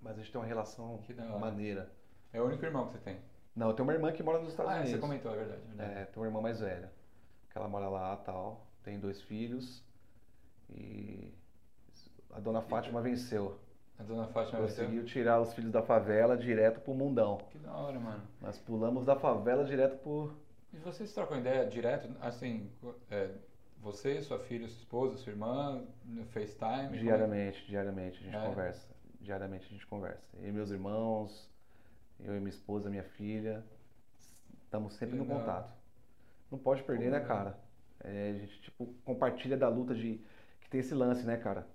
[0.00, 0.98] Mas a gente tem uma relação
[1.38, 1.90] maneira.
[2.32, 3.18] É o único irmão que você tem.
[3.54, 4.92] Não, eu tenho uma irmã que mora nos Estados ah, é, Unidos.
[4.92, 5.60] você comentou, é verdade.
[5.60, 6.00] é verdade.
[6.00, 6.90] É, tem uma irmã mais velha.
[7.50, 8.66] Que ela mora lá tal.
[8.82, 9.84] Tem dois filhos.
[10.70, 11.34] E
[12.32, 13.58] a dona Fátima venceu.
[13.98, 14.60] A dona Fátima.
[14.60, 17.38] Conseguiu tirar os filhos da favela direto pro mundão.
[17.50, 18.22] Que da hora, mano.
[18.40, 20.32] Nós pulamos da favela direto pro.
[20.72, 22.70] E vocês trocam ideia direto, assim,
[23.10, 23.30] é,
[23.80, 26.84] você, sua filha, sua esposa, sua irmã, no FaceTime?
[26.88, 26.98] como é?
[27.00, 28.46] Diariamente, diariamente a gente É.
[28.46, 28.88] conversa.
[29.20, 30.28] Diariamente a gente conversa.
[30.38, 31.50] Eu e meus irmãos,
[32.20, 33.64] eu e minha esposa, minha filha.
[34.62, 35.40] Estamos sempre Que no legal.
[35.40, 35.72] contato.
[36.50, 37.28] Não pode perder, né, legal.
[37.28, 37.58] cara?
[38.00, 40.20] É, a gente, tipo, compartilha da luta de.
[40.60, 41.66] Que tem esse lance, né, cara?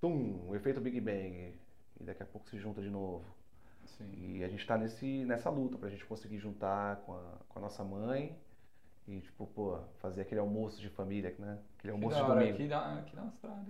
[0.00, 1.54] Tum, o efeito Big Bang.
[2.00, 3.24] E daqui a pouco se junta de novo.
[3.96, 4.10] Sim.
[4.16, 7.62] E a gente tá nesse, nessa luta pra gente conseguir juntar com a, com a
[7.62, 8.36] nossa mãe
[9.06, 11.58] e, tipo, pô, fazer aquele almoço de família, né?
[11.78, 12.58] Aquele Que almoço da de hora, domingo.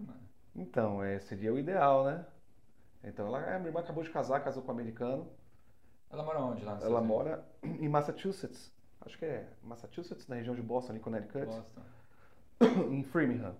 [0.06, 0.20] mano.
[0.56, 2.26] Então, é, seria o ideal, né?
[3.04, 5.28] Então, ela, a minha irmã acabou de casar, casou com um americano.
[6.10, 8.72] Ela mora onde lá Ela mora em Massachusetts.
[9.00, 11.46] Acho que é Massachusetts, na região de Boston, ali, Connecticut.
[11.46, 11.82] Boston.
[12.90, 13.54] em Framingham,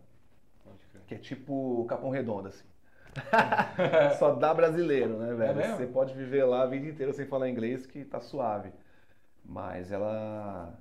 [0.64, 1.02] Pode crer.
[1.06, 2.66] que é tipo Capão Redondo, assim.
[4.18, 5.56] Só dá brasileiro, né, velho?
[5.56, 5.76] mesmo?
[5.76, 8.72] Você pode viver lá a vida inteira sem falar inglês que tá suave.
[9.44, 10.78] Mas ela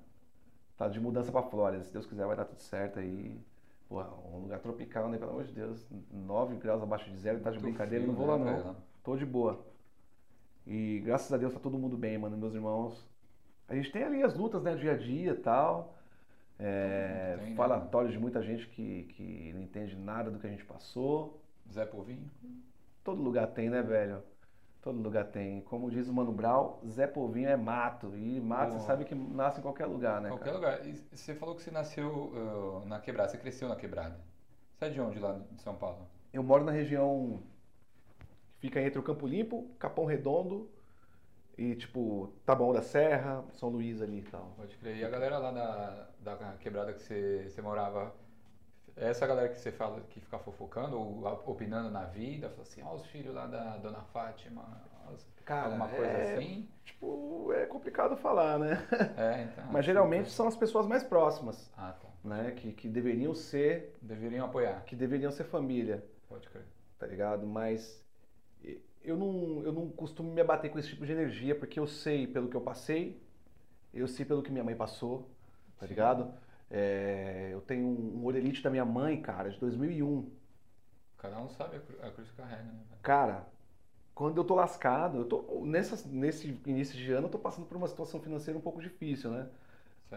[0.76, 1.84] tá de mudança pra Flórida.
[1.84, 3.40] Se Deus quiser, vai dar tudo certo aí.
[3.88, 5.18] Pô, um lugar tropical, né?
[5.18, 5.88] Pelo amor de Deus.
[6.12, 8.64] 9 graus abaixo de zero, tá de Muito brincadeira, frio, não vou lá né, não.
[8.64, 8.76] velho?
[9.04, 9.66] Tô de boa.
[10.66, 13.10] E graças a Deus tá todo mundo bem, mano, meus irmãos.
[13.70, 15.96] A gente tem ali as lutas, né, dia a dia e tal.
[16.60, 20.66] É, né, falatórios de muita gente que, que não entende nada do que a gente
[20.66, 21.42] passou.
[21.72, 22.30] Zé Povinho?
[23.04, 24.22] Todo lugar tem, né, velho?
[24.82, 25.62] Todo lugar tem.
[25.62, 28.16] Como diz o Mano Brown, Zé Povinho é mato.
[28.16, 30.56] E mato, você sabe que nasce em qualquer lugar, né, Qualquer cara?
[30.56, 30.88] lugar.
[30.88, 34.20] E você falou que você nasceu ah, na quebrada, você cresceu na quebrada.
[34.78, 36.08] Você é de onde lá de São Paulo?
[36.32, 37.42] Eu moro na região
[38.60, 40.70] que fica entre o Campo Limpo, Capão Redondo
[41.58, 44.54] e, tipo, Taboão da Serra, São Luís ali e tal.
[44.56, 44.98] Pode crer.
[44.98, 48.14] E a galera lá da, da quebrada que você, você morava,
[48.98, 52.96] essa galera que você fala que fica fofocando ou opinando na vida, fala assim, ó
[52.96, 54.82] os filhos lá da Dona Fátima,
[55.46, 56.68] Cara, alguma coisa é- assim?
[56.84, 58.86] Tipo, é complicado falar, né?
[59.18, 59.66] É, então.
[59.72, 62.08] Mas geralmente são as pessoas mais próximas, Ah, tá.
[62.24, 62.52] né?
[62.52, 64.84] Que, que deveriam ser, Deveriam apoiar.
[64.86, 66.66] que deveriam ser família, Pode crer.
[67.00, 67.46] tá ligado?
[67.48, 68.04] Mas
[69.04, 72.28] eu não, eu não costumo me abater com esse tipo de energia, porque eu sei
[72.28, 73.22] pelo que eu passei,
[73.94, 75.30] eu sei pelo que minha mãe passou,
[75.80, 75.94] tá Sim.
[75.94, 76.34] ligado?
[76.70, 80.30] É, eu tenho um, um orelite da minha mãe, cara, de 2001.
[81.18, 82.84] Cada um sabe a, cru- a cruz que carrega, né?
[83.02, 83.46] Cara,
[84.16, 87.78] quando eu tô lascado, eu tô, nessas, nesse início de ano eu tô passando por
[87.78, 89.50] uma situação financeira um pouco difícil, né?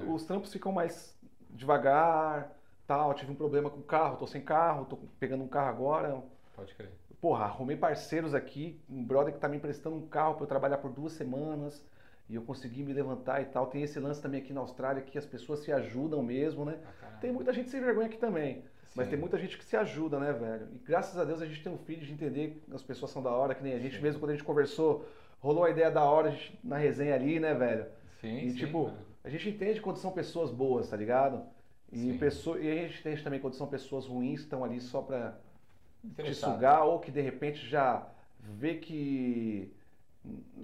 [0.08, 1.16] Os trampos ficam mais
[1.50, 2.52] devagar,
[2.86, 3.14] tal.
[3.14, 6.22] Tive um problema com o carro, tô sem carro, tô pegando um carro agora.
[6.54, 6.90] Pode crer.
[7.20, 10.78] Porra, arrumei parceiros aqui, um brother que tá me emprestando um carro para eu trabalhar
[10.78, 11.84] por duas semanas
[12.30, 13.66] e eu consegui me levantar e tal.
[13.66, 16.78] Tem esse lance também aqui na Austrália que as pessoas se ajudam mesmo, né?
[17.00, 17.20] Caralho.
[17.20, 18.62] Tem muita gente sem vergonha aqui também.
[18.94, 19.10] Mas Sim.
[19.10, 20.68] tem muita gente que se ajuda, né, velho?
[20.74, 23.20] E graças a Deus a gente tem um filho de entender que as pessoas são
[23.22, 24.02] da hora, que nem a gente Sim.
[24.02, 25.04] mesmo quando a gente conversou,
[25.40, 27.86] rolou a ideia da hora a gente- na resenha ali, né, velho?
[28.20, 28.96] Sim, E sim, tipo, cara.
[29.24, 31.42] a gente entende quando são pessoas boas, tá ligado?
[31.92, 32.18] E, Sim.
[32.18, 35.36] pessoa, e a gente entende também quando são pessoas ruins que estão ali só pra
[36.16, 38.06] te sugar ou que de repente já
[38.38, 39.72] vê que.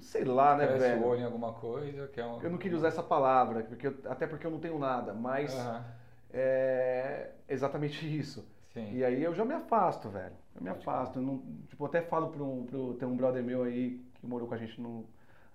[0.01, 1.07] Sei lá, né, Cresce velho?
[1.07, 2.41] olho em alguma coisa, que é um...
[2.43, 5.53] Eu não queria usar essa palavra, porque eu- até porque eu não tenho nada, mas
[5.55, 5.85] Aham,
[6.33, 8.47] é exatamente isso.
[8.74, 8.95] Sim.
[8.95, 10.35] E aí eu já me afasto, velho.
[10.55, 11.19] Eu me Pode afasto.
[11.19, 11.39] Eu não,
[11.69, 12.95] tipo, até falo pro, um- pro.
[12.95, 15.07] Tem um brother meu aí que morou com a gente no,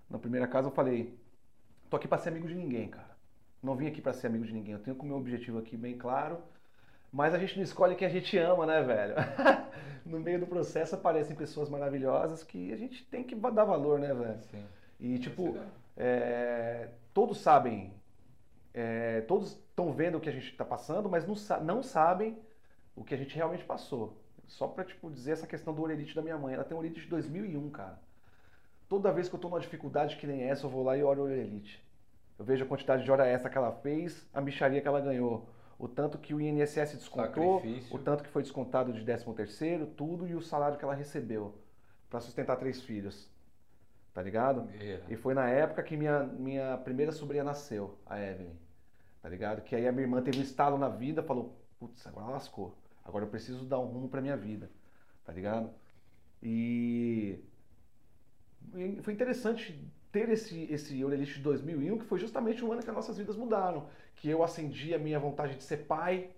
[0.10, 1.18] na primeira casa, eu falei,
[1.90, 3.11] tô aqui pra ser amigo de ninguém, cara.
[3.61, 4.73] Não vim aqui pra ser amigo de ninguém.
[4.73, 6.41] Eu tenho com o meu objetivo aqui bem claro.
[7.11, 9.15] Mas a gente não escolhe quem a gente ama, né, velho?
[10.05, 14.13] no meio do processo aparecem pessoas maravilhosas que a gente tem que dar valor, né,
[14.13, 14.39] velho?
[14.43, 14.63] Sim.
[14.99, 17.93] E tipo, Essa é, todos sabem,
[18.73, 22.38] é, todos estão vendo o que a gente está passando, mas não, não sabem
[22.95, 24.17] o que a gente realmente passou.
[24.47, 26.53] Só pra tipo, dizer essa questão do orelite da minha mãe.
[26.53, 27.99] Ela tem orelite de 2001, cara.
[28.89, 31.23] Toda vez que eu tô numa dificuldade que nem essa, eu vou lá e oro
[31.23, 31.81] orelite.
[32.38, 35.47] Eu vejo a quantidade de hora extra que ela fez, a micharia que ela ganhou.
[35.81, 37.95] O tanto que o INSS descontou, Sacrifício.
[37.95, 41.55] o tanto que foi descontado de 13 terceiro, tudo e o salário que ela recebeu
[42.07, 43.27] para sustentar três filhos.
[44.13, 44.61] Tá ligado?
[44.67, 45.05] Guerreira.
[45.09, 48.53] E foi na época que minha, minha primeira sobrinha nasceu, a Evelyn.
[49.23, 49.63] Tá ligado?
[49.63, 52.77] Que aí a minha irmã teve um estalo na vida, falou: putz, agora lascou.
[53.03, 54.69] Agora eu preciso dar um rumo pra minha vida.
[55.25, 55.71] Tá ligado?
[56.43, 57.43] E
[59.01, 62.95] foi interessante ter esse, esse Orelite de 2001, que foi justamente o ano que as
[62.95, 63.88] nossas vidas mudaram.
[64.15, 66.29] Que eu acendi a minha vontade de ser pai,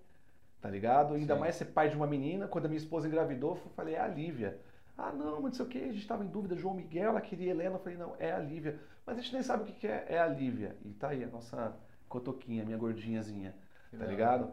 [0.60, 1.14] tá ligado?
[1.14, 1.40] Ainda Sim.
[1.40, 2.48] mais ser pai de uma menina.
[2.48, 4.58] Quando a minha esposa engravidou, eu falei: é a Lívia.
[4.96, 7.20] Ah, não, mas não sei o que, a gente estava em dúvida, João Miguel, ela
[7.20, 8.78] queria Helena, eu falei, não, é a Lívia.
[9.04, 10.76] Mas a gente nem sabe o que, que é, é a Lívia.
[10.84, 11.74] E tá aí a nossa
[12.08, 13.54] cotoquinha, minha gordinhazinha,
[13.90, 14.52] Que tá da ligado?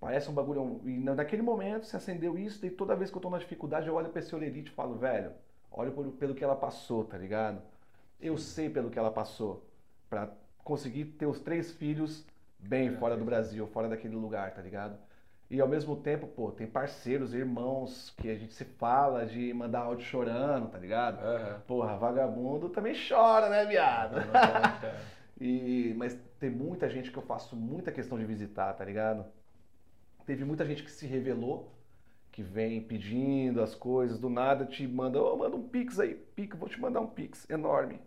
[0.00, 0.80] Parece um bagulho.
[0.84, 3.86] E na- naquele momento se acendeu isso, e toda vez que eu tô na dificuldade,
[3.88, 5.32] eu olho pra esse orelite e falo, velho,
[5.70, 7.62] olha por- pelo que ela passou, tá ligado?
[8.20, 9.68] Eu sei pelo que ela passou.
[10.08, 10.30] Pra
[10.64, 12.24] conseguir ter os três filhos
[12.58, 13.24] bem fora do.
[13.24, 14.98] Brasil, fora daquele lugar, tá ligado?
[15.48, 19.80] E ao mesmo tempo, pô, tem parceiros, irmãos que a gente se fala de mandar
[19.80, 21.24] áudio chorando, tá ligado?
[21.24, 21.60] Aham.
[21.66, 24.16] Porra, vagabundo também chora, né, viado?
[25.38, 29.26] E, mas tem muita gente que eu faço muita questão de visitar, tá ligado?
[30.24, 31.75] Teve muita gente que se revelou,
[32.36, 36.54] que vem pedindo as coisas, do nada te manda, ô, manda um pix aí, pix,
[36.58, 37.98] vou te mandar um pix enorme,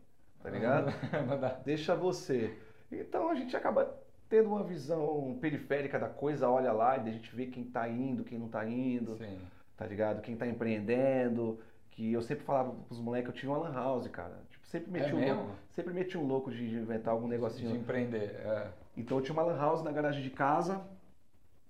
[0.43, 0.93] tá ligado?
[1.65, 2.56] Deixa você.
[2.91, 3.91] Então a gente acaba
[4.30, 8.23] tendo uma visão periférica da coisa, olha lá e a gente vê quem tá indo,
[8.23, 9.39] quem não tá indo Sim.
[9.76, 10.22] tá ligado?
[10.22, 14.38] Quem tá empreendendo, que eu sempre falava pros moleques, eu tinha uma lan house, cara.
[14.51, 17.31] Tipo, sempre meti É um louco, sempre meti um louco de de inventar algum De
[17.31, 17.76] negocinho.
[17.76, 18.35] empreender.
[18.45, 18.68] É.
[18.95, 20.80] Então eu tinha uma lan house na garagem de casa,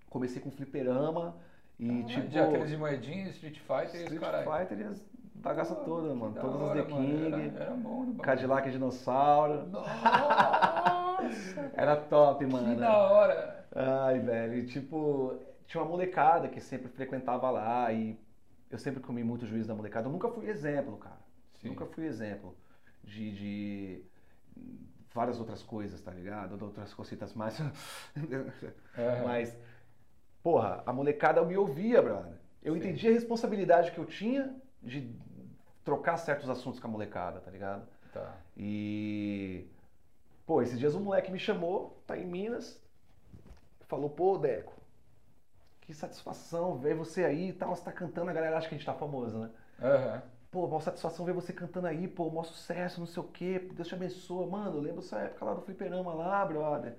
[0.10, 1.38] comecei com fliperama
[1.80, 4.44] e Ah, tipo de aqueles de moedinha, Street Fighter e os Street.
[4.44, 6.34] Fighter e as bagaças Pô, todas, que mano.
[6.34, 7.08] da Todas as The mano.
[7.08, 8.16] King, Era, era bom.
[8.18, 9.66] Cadillac Dinossauro.
[9.68, 11.72] Nossa!
[11.74, 12.76] Era top, que mano.
[12.76, 13.66] da hora!
[13.76, 18.20] Ai, velho, e, tipo, tinha uma molecada que sempre frequentava lá e
[18.70, 20.08] eu sempre comi muito juízo da molecada.
[20.08, 21.20] Eu nunca fui exemplo, cara.
[21.62, 21.70] Sim.
[21.70, 22.56] Nunca fui exemplo
[23.04, 24.04] de, de
[25.14, 26.58] várias outras coisas, tá ligado?
[26.58, 27.58] De outras cositas mais.
[28.98, 29.22] É.
[29.24, 29.58] Mas,
[30.44, 32.34] porra, a molecada me ouvia, brother.
[32.62, 32.80] Eu Sim.
[32.80, 35.14] entendi a responsabilidade que eu tinha de
[35.84, 37.88] trocar certos assuntos com a molecada, tá ligado?
[38.14, 38.38] Tá.
[38.58, 39.68] E.
[40.46, 42.82] Pô, esses dias um moleque me chamou, tá em Minas,
[43.88, 44.74] falou, pô, Deco,
[45.82, 48.78] que satisfação ver você aí e tal, você tá cantando, a galera acha que a
[48.78, 49.50] gente tá famoso, né?
[49.82, 50.22] Aham.
[50.52, 53.88] Pô, uma satisfação ver você cantando aí, pô, maior sucesso, não sei o quê, Deus
[53.88, 54.48] te abençoa.
[54.48, 56.96] Mano, eu lembro essa época lá do fliperama lá, brother.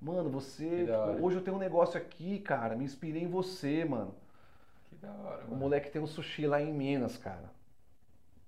[0.00, 4.14] Mano, você, tipo, hoje eu tenho um negócio aqui, cara, me inspirei em você, mano.
[4.88, 5.56] Que da hora, O mano.
[5.56, 7.54] moleque tem um sushi lá em Minas, cara.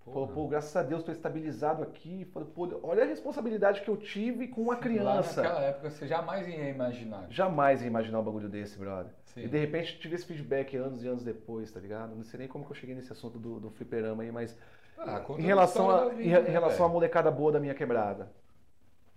[0.04, 0.34] Falou, Porra.
[0.40, 2.24] pô, graças a Deus tô estabilizado aqui.
[2.26, 5.42] Pô, olha a responsabilidade que eu tive com uma Lá criança.
[5.42, 7.26] naquela época você jamais ia imaginar.
[7.28, 9.12] Jamais ia imaginar um bagulho desse, brother.
[9.26, 9.42] Sim.
[9.44, 12.14] E de repente tive esse feedback anos e anos depois, tá ligado?
[12.16, 14.56] Não sei nem como que eu cheguei nesse assunto do, do fliperama aí, mas
[14.96, 18.30] Ah, em a relação, em, né, relação à molecada boa da minha quebrada,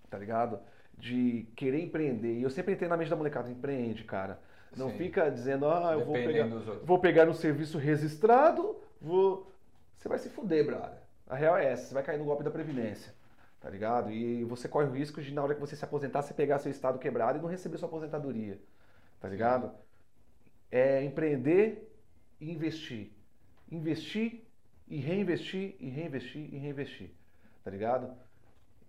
[0.09, 0.59] tá ligado?
[1.01, 2.37] De querer empreender.
[2.37, 4.39] E eu sempre entrei na mente da molecada, empreende, cara.
[4.77, 4.97] Não Sim.
[4.97, 6.47] fica dizendo, ah, eu vou pegar,
[6.83, 9.51] vou pegar um serviço registrado, vou.
[9.97, 10.99] Você vai se fuder, brother.
[11.27, 13.13] A real é essa, você vai cair no golpe da Previdência.
[13.59, 14.11] Tá ligado?
[14.11, 16.71] E você corre o risco de, na hora que você se aposentar, você pegar seu
[16.71, 18.59] estado quebrado e não receber sua aposentadoria.
[19.19, 19.71] Tá ligado?
[20.71, 21.91] É empreender
[22.39, 23.11] e investir.
[23.71, 24.43] Investir
[24.87, 27.11] e reinvestir e reinvestir e reinvestir.
[27.63, 28.11] Tá ligado?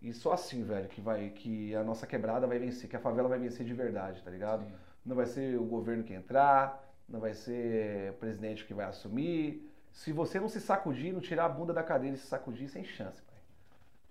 [0.03, 3.29] E só assim, velho, que vai que a nossa quebrada vai vencer, que a favela
[3.29, 4.65] vai vencer de verdade, tá ligado?
[4.65, 4.75] Sim.
[5.07, 9.71] Não vai ser o governo que entrar, não vai ser o presidente que vai assumir.
[9.93, 12.85] Se você não se sacudir, não tirar a bunda da cadeira e se sacudir, sem
[12.85, 13.39] chance, pai.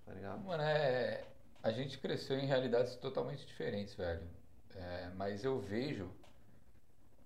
[0.05, 0.41] Tá ligado?
[0.45, 1.26] Mano, é.
[1.61, 4.23] A gente cresceu em realidades totalmente diferentes, velho.
[4.73, 6.09] É, mas eu vejo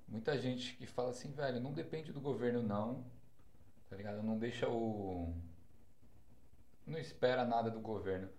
[0.07, 3.05] muita gente que fala assim, velho, não depende do governo não,
[3.89, 4.23] tá ligado?
[4.23, 5.33] Não deixa o...
[6.85, 8.29] Não espera nada do governo.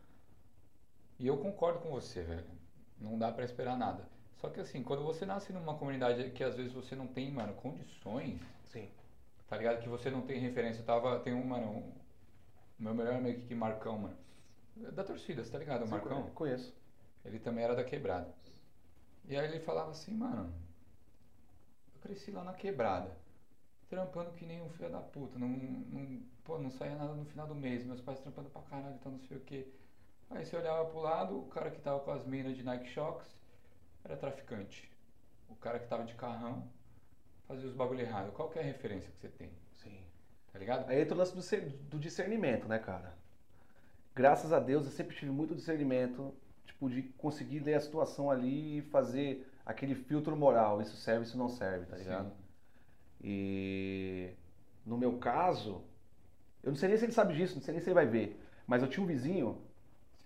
[1.19, 2.47] E eu concordo com você, velho.
[3.01, 4.09] Não dá pra esperar nada.
[4.37, 7.55] Só que assim, quando você nasce numa comunidade que às vezes você não tem, mano,
[7.55, 8.89] condições, Sim.
[9.49, 9.83] tá ligado?
[9.83, 10.81] Que você não tem referência.
[10.81, 11.93] Eu tava, tem um, mano, um,
[12.79, 14.17] meu melhor amigo aqui, Marcão, mano.
[14.93, 15.83] Da torcida, você tá ligado?
[15.83, 16.31] O Sim, Marcão?
[16.35, 16.75] Conheço.
[17.25, 18.33] Ele também era da quebrada.
[19.25, 20.53] E aí ele falava assim, mano,
[21.95, 23.11] eu cresci lá na quebrada,
[23.89, 27.47] trampando que nem um filho da puta, não, não, pô, não saía nada no final
[27.47, 29.67] do mês, meus pais trampando pra caralho, então não sei o que.
[30.31, 33.41] Aí você olhava pro lado, o cara que tava com as minas de Nike Shocks
[34.05, 34.91] era traficante.
[35.49, 36.69] O cara que tava de carrão
[37.47, 38.33] fazia os bagulho errado.
[38.33, 39.51] Qual que é a referência que você tem?
[39.73, 40.01] Sim.
[40.53, 40.89] Tá ligado?
[40.89, 43.15] Aí entra o lance do, do discernimento, né, cara?
[44.15, 46.35] Graças a Deus eu sempre tive muito discernimento,
[46.65, 50.81] tipo, de conseguir ler a situação ali e fazer aquele filtro moral.
[50.81, 52.31] Isso serve, isso não serve, tá ligado?
[52.31, 52.37] Sim.
[53.23, 54.31] E
[54.85, 55.83] no meu caso,
[56.63, 58.41] eu não sei nem se ele sabe disso, não sei nem se ele vai ver,
[58.67, 59.66] mas eu tinha um vizinho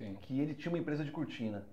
[0.00, 0.16] Sim.
[0.22, 1.64] que ele tinha uma empresa de cortina.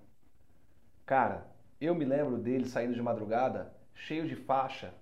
[1.05, 1.47] Cara,
[1.79, 4.93] eu me lembro dele saindo de madrugada, cheio de faixa,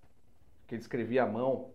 [0.67, 1.71] que ele escrevia à mão,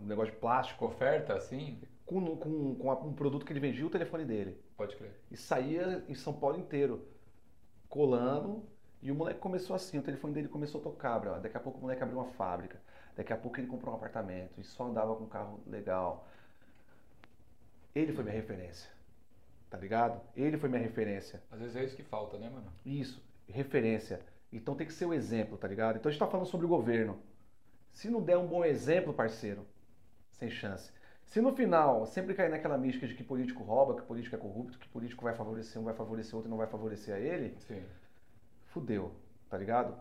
[0.00, 1.78] um negócio de plástico, Oferta, assim?
[2.06, 4.58] com, com, com um produto que ele vendia, o telefone dele.
[4.76, 5.12] Pode crer.
[5.30, 7.06] E saía em São Paulo inteiro,
[7.88, 8.64] colando,
[9.02, 11.40] e o moleque começou assim, o telefone dele começou a tocar, bro.
[11.40, 12.80] Daqui a pouco o moleque abriu uma fábrica,
[13.14, 16.26] daqui a pouco ele comprou um apartamento, e só andava com um carro legal.
[17.94, 18.90] Ele foi minha referência,
[19.72, 20.20] tá ligado?
[20.36, 21.42] Ele foi minha referência.
[21.50, 22.70] Às vezes é isso que falta, né, mano?
[22.84, 24.20] Isso, referência.
[24.52, 25.96] Então tem que ser o exemplo, tá ligado?
[25.96, 27.18] Então a gente tá falando sobre o governo.
[27.90, 29.66] Se não der um bom exemplo, parceiro,
[30.32, 30.92] sem chance.
[31.24, 34.78] Se no final sempre cair naquela mística de que político rouba, que político é corrupto,
[34.78, 37.82] que político vai favorecer um, vai favorecer outro e não vai favorecer a ele, Sim.
[38.66, 39.10] fudeu,
[39.48, 39.96] tá ligado?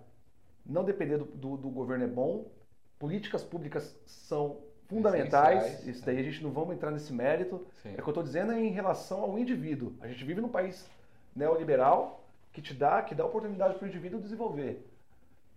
[0.66, 2.52] Não depender do, do, do governo é bom.
[3.00, 4.62] Políticas públicas são
[4.92, 5.64] fundamentais.
[5.64, 7.66] Essenciais, Isso daí a gente não vamos entrar nesse mérito.
[7.82, 7.90] Sim.
[7.90, 9.94] É o que eu estou dizendo é em relação ao indivíduo.
[10.02, 10.88] A gente vive num país
[11.36, 14.86] neoliberal que te dá, que dá oportunidade para o indivíduo desenvolver.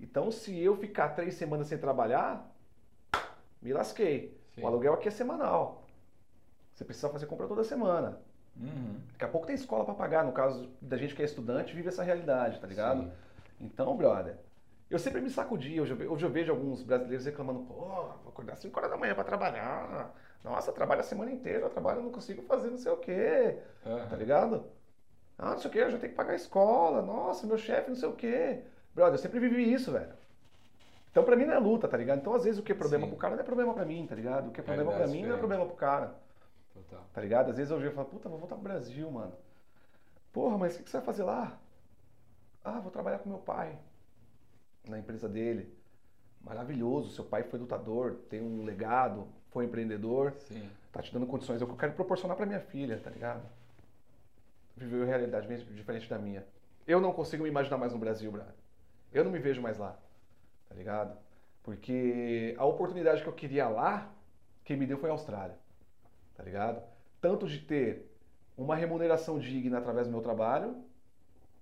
[0.00, 2.48] Então, se eu ficar três semanas sem trabalhar,
[3.60, 4.38] me lasquei.
[4.54, 4.62] Sim.
[4.62, 5.84] O aluguel aqui é semanal.
[6.72, 8.18] Você precisa fazer compra toda semana.
[8.56, 9.00] Uhum.
[9.12, 10.24] Daqui a pouco tem escola para pagar.
[10.24, 13.02] No caso da gente que é estudante, vive essa realidade, tá ligado?
[13.02, 13.10] Sim.
[13.60, 14.36] Então, brother,
[14.90, 15.80] eu sempre me sacudi.
[15.80, 19.14] Hoje eu, hoje eu vejo alguns brasileiros reclamando: pô, vou acordar 5 horas da manhã
[19.14, 20.14] para trabalhar.
[20.42, 23.58] Nossa, trabalho a semana inteira, eu trabalho, não consigo fazer não sei o quê.
[23.86, 24.08] Aham.
[24.08, 24.64] Tá ligado?
[25.38, 27.02] Ah, não sei o que, eu já tenho que pagar a escola.
[27.02, 28.62] Nossa, meu chefe, não sei o quê.
[28.94, 30.12] Brother, eu sempre vivi isso, velho.
[31.10, 32.18] Então pra mim não é luta, tá ligado?
[32.20, 33.10] Então às vezes o que é problema Sim.
[33.10, 34.48] pro cara não é problema pra mim, tá ligado?
[34.48, 35.38] O que é problema pra Realidade mim não é diferente.
[35.40, 36.14] problema pro cara,
[36.72, 37.04] Total.
[37.12, 37.50] tá ligado?
[37.50, 39.32] Às vezes eu vejo e falo, puta, vou voltar pro Brasil, mano.
[40.32, 41.58] Porra, mas o que que você vai fazer lá?
[42.64, 43.78] Ah, vou trabalhar com meu pai.
[44.86, 45.72] Na empresa dele.
[46.40, 50.68] Maravilhoso, seu pai foi lutador, tem um legado, foi empreendedor Sim.
[50.92, 51.60] tá te dando condições.
[51.60, 53.42] É o que eu quero proporcionar pra minha filha, tá ligado?
[54.76, 56.44] Viveu uma realidade diferente da minha.
[56.86, 58.52] Eu não consigo me imaginar mais no Brasil, brother.
[59.12, 59.96] Eu não me vejo mais lá,
[60.68, 61.16] tá ligado?
[61.62, 64.12] Porque a oportunidade que eu queria lá,
[64.64, 65.56] quem me deu foi a Austrália,
[66.34, 66.82] tá ligado?
[67.20, 68.10] Tanto de ter
[68.56, 70.83] uma remuneração digna através do meu trabalho,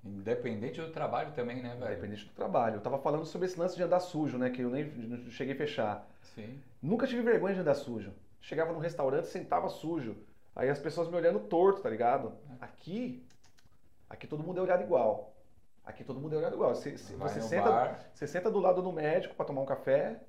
[0.04, 1.92] Independente do trabalho também, né, velho?
[1.92, 2.76] independente do trabalho.
[2.76, 4.50] Eu tava falando sobre esse lance de andar sujo, né?
[4.50, 6.08] Que eu nem cheguei a fechar.
[6.34, 6.60] Sim.
[6.82, 8.12] Nunca tive vergonha de andar sujo.
[8.40, 10.16] Chegava num restaurante, sentava sujo.
[10.56, 12.32] Aí as pessoas me olhando torto, tá ligado?
[12.60, 13.24] Aqui,
[14.10, 15.32] aqui todo mundo é olhado igual.
[15.84, 16.74] Aqui todo mundo é olhado igual.
[16.74, 18.10] Você, você, senta, bar.
[18.12, 20.20] você senta do lado do médico pra tomar um café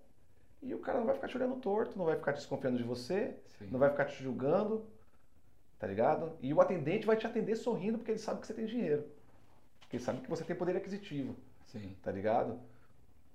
[0.62, 3.36] e o cara não vai ficar te olhando torto, não vai ficar desconfiando de você,
[3.60, 3.68] Sim.
[3.72, 4.86] não vai ficar te julgando,
[5.78, 6.38] tá ligado?
[6.42, 9.06] E o atendente vai te atender sorrindo porque ele sabe que você tem dinheiro.
[9.94, 11.36] Porque sabe que você tem poder aquisitivo,
[11.68, 11.96] Sim.
[12.02, 12.60] tá ligado?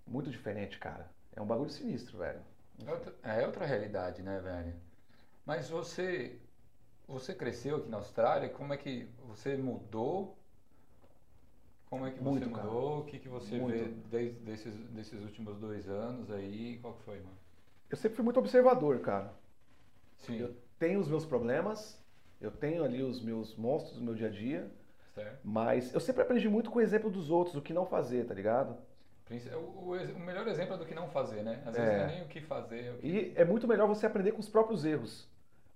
[0.05, 1.09] Muito diferente, cara.
[1.37, 2.41] É um bagulho sinistro, velho.
[2.85, 4.75] É outra, é outra realidade, né, velho?
[5.47, 6.37] Mas você,
[7.07, 10.37] você cresceu aqui na Austrália, como é que você mudou?
[11.89, 12.67] Como é que você Muito, cara.
[12.67, 12.99] mudou?
[13.03, 13.79] O que, que você Muito.
[13.79, 16.81] vê desde desses, desses últimos dois anos aí?
[16.81, 17.39] Qual que foi, mano?
[17.89, 19.33] Eu sempre fui muito observador, cara.
[20.17, 22.05] Sim, Eu tenho os meus problemas,
[22.41, 24.71] eu tenho ali os meus monstros do meu dia a dia,
[25.23, 25.39] certo.
[25.45, 28.35] mas eu sempre aprendi muito com o exemplo dos outros, o que não fazer, tá
[28.35, 28.77] ligado?
[29.24, 31.62] Princi- O, o o melhor exemplo é do que não fazer, né?
[31.66, 31.81] Às É.
[31.81, 32.85] vezes não é nem o que fazer.
[32.85, 35.28] é o que- E é muito melhor você aprender com os próprios erros.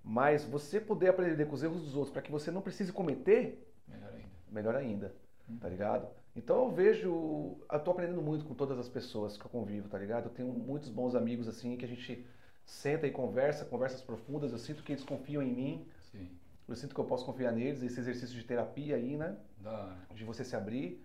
[0.05, 3.65] Mas você poder aprender com os erros dos outros para que você não precise cometer,
[3.87, 4.29] Melhor ainda.
[4.51, 5.15] melhor ainda,
[5.49, 5.59] Uhum.
[5.59, 6.09] tá ligado?
[6.35, 9.99] Então eu vejo, eu tô aprendendo muito com todas as pessoas que eu convivo, tá
[9.99, 10.25] ligado?
[10.27, 12.27] Eu tenho muitos bons amigos assim que a gente
[12.65, 16.31] senta e conversa, conversas profundas, eu sinto que eles confiam em mim, Sim.
[16.69, 19.37] Eu sinto que eu posso confiar neles, esse exercício de terapia aí, né?
[19.59, 19.97] Da...
[20.15, 21.05] De você se abrir.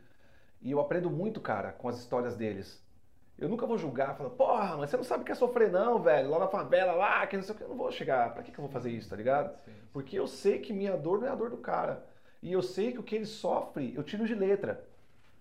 [0.61, 2.84] E eu aprendo muito, cara, com as histórias deles.
[3.38, 6.01] Eu nunca vou julgar, falar, porra, mas você não sabe o que é sofrer não,
[6.01, 6.29] velho.
[6.29, 7.63] Lá na favela, lá, que não sei o que.
[7.63, 8.34] Eu não vou chegar.
[8.34, 9.55] Pra que, que eu vou fazer isso, tá ligado?
[9.63, 9.73] Sim.
[9.93, 12.03] Porque eu sei que minha dor não é a dor do cara.
[12.41, 14.88] E eu sei que o que ele sofre, eu tiro de letra.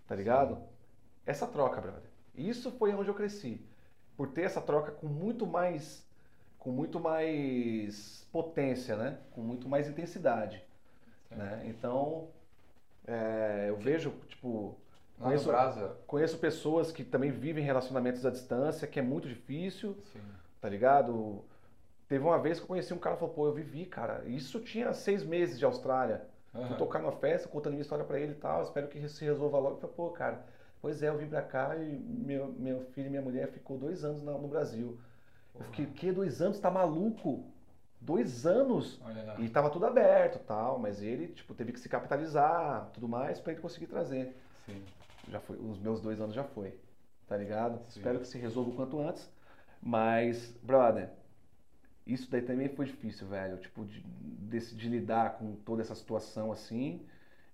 [0.07, 0.63] Tá ligado?
[1.25, 2.11] Essa troca, brother.
[2.35, 3.65] Isso foi onde eu cresci.
[4.15, 6.06] Por ter essa troca com muito mais
[6.67, 9.19] com muito mais potência, né?
[9.31, 10.65] Com muito mais intensidade,
[11.29, 11.37] Sim.
[11.37, 11.63] né?
[11.65, 12.27] Então,
[13.07, 14.75] é, eu vejo, tipo,
[15.19, 15.51] Lá Conheço-
[16.07, 20.21] conheço pessoas que também vivem relacionamentos à distância, que é muito difícil, Sim.
[20.61, 21.43] tá ligado?
[22.09, 24.25] Teve uma vez que eu conheci um cara que falou, pô, eu vivi, cara.
[24.27, 26.27] Isso tinha seis meses de Austrália.
[26.53, 26.77] Fui Aham.
[26.77, 29.77] tocar numa festa, contando minha história pra ele e tal, espero que se resolva logo.
[29.77, 30.45] Eu falei, pô, cara,
[30.83, 34.05] pois é, eu vim pra cá e meu, meu filho e minha mulher ficou dois
[34.05, 34.99] anos no Brasil.
[35.59, 36.59] Eu fiquei, que dois anos?
[36.59, 37.45] Tá maluco?
[38.01, 39.01] Dois anos?
[39.39, 43.53] E tava tudo aberto tal, mas ele, tipo, teve que se capitalizar, tudo mais, pra
[43.53, 44.37] ele conseguir trazer.
[44.67, 44.83] Sim.
[45.29, 46.79] Já foi, os meus dois anos já foi,
[47.27, 47.79] tá ligado?
[47.89, 47.99] Sim.
[47.99, 49.29] Espero que se resolva o quanto antes.
[49.83, 51.11] Mas, brother,
[52.07, 53.57] isso daí também foi difícil, velho.
[53.59, 57.05] Tipo, de, desse- de lidar com toda essa situação assim.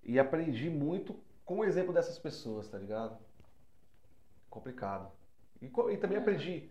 [0.04, 1.14] E aprendi muito
[1.44, 3.16] com o exemplo dessas pessoas, tá ligado?
[4.50, 5.10] Complicado.
[5.60, 6.20] E, e também É.
[6.20, 6.70] aprendi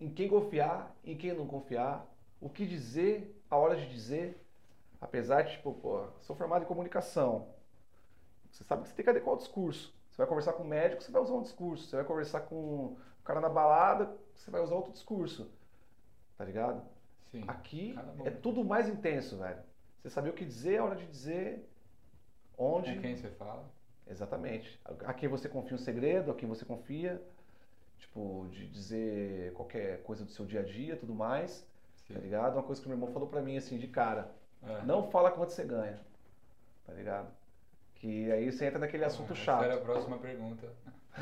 [0.00, 2.06] em quem confiar, em quem não confiar,
[2.40, 4.44] o que dizer, a hora de dizer.
[5.00, 7.48] Apesar de, tipo, pô, sou formado em comunicação.
[8.50, 9.94] Você sabe que você tem que adequar o discurso.
[10.10, 11.86] Você vai conversar com um médico, você vai usar um discurso.
[11.86, 15.50] Você vai conversar com um cara na balada, você vai usar outro discurso.
[16.36, 16.82] Tá ligado?
[17.30, 17.44] Sim.
[17.46, 17.94] Aqui
[18.24, 19.60] é tudo mais intenso, velho.
[20.00, 21.68] Você saber o que dizer, a hora de dizer,
[22.56, 22.94] onde.
[22.94, 23.64] Com quem você fala?
[24.06, 24.80] Exatamente.
[25.04, 27.22] A quem você confia um segredo, a quem você confia.
[27.98, 31.66] Tipo, de dizer qualquer coisa do seu dia a dia, tudo mais.
[32.06, 32.14] Sim.
[32.14, 32.54] Tá ligado?
[32.54, 34.30] Uma coisa que meu irmão falou pra mim, assim, de cara.
[34.62, 34.82] É.
[34.84, 35.98] Não fala quanto você ganha.
[36.86, 37.28] Tá ligado?
[37.96, 39.64] Que aí você entra naquele assunto Essa chato.
[39.64, 40.66] era a próxima pergunta.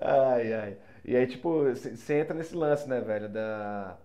[0.00, 0.78] ai, ai.
[1.04, 3.96] E aí, tipo, você entra nesse lance, né, velho, da,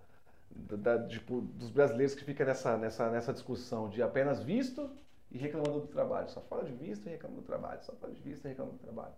[0.49, 4.89] da- da- tipo, dos brasileiros que fica nessa, nessa, nessa discussão de apenas visto
[5.31, 6.29] e reclamando do trabalho.
[6.29, 7.83] Só fala de visto e reclama do trabalho.
[7.83, 9.13] Só fala de visto e reclama do trabalho.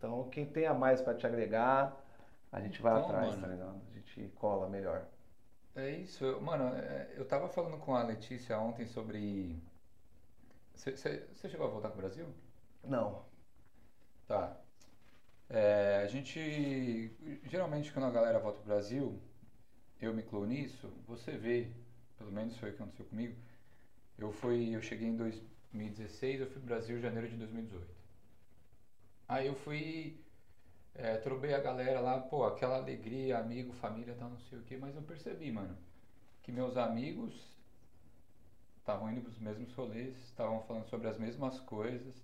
[0.00, 1.94] Então, quem tem a mais pra te agregar,
[2.50, 3.42] a gente vai Então, atrás, mano.
[3.42, 3.82] tá ligado?
[3.90, 5.04] A gente cola melhor.
[5.76, 9.60] É isso, eu- mano, é, eu tava falando com a Letícia ontem sobre.
[10.74, 12.26] Você chegou a voltar pro Brasil?
[12.82, 13.26] Não.
[14.26, 14.56] Tá.
[15.50, 17.12] É, a gente.
[17.44, 19.20] Geralmente, quando a galera volta pro Brasil,
[20.00, 21.70] eu me incluo nisso, você vê,
[22.16, 23.36] pelo menos foi o que aconteceu comigo.
[24.18, 27.99] Eu fui, eu cheguei em 2016, eu fui pro Brasil em janeiro de 2018.
[29.30, 30.20] Aí eu fui,
[30.92, 34.76] é, trobei a galera lá, pô, aquela alegria, amigo, família, tal, não sei o que,
[34.76, 35.78] mas eu percebi, mano,
[36.42, 37.32] que meus amigos
[38.78, 42.20] estavam indo pros mesmos rolês, estavam falando sobre as mesmas coisas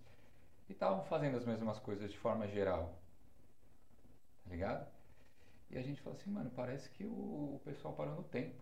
[0.69, 3.01] e estavam fazendo as mesmas coisas de forma geral.
[4.43, 4.85] Tá ligado?
[5.71, 8.61] E a gente falou assim, mano, parece que o, o pessoal parou no tempo.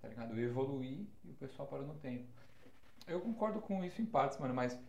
[0.00, 0.34] Tá ligado?
[0.34, 2.26] Eu evoluí e o pessoal parou no tempo.
[3.06, 4.80] Eu concordo com isso em partes, mano, mas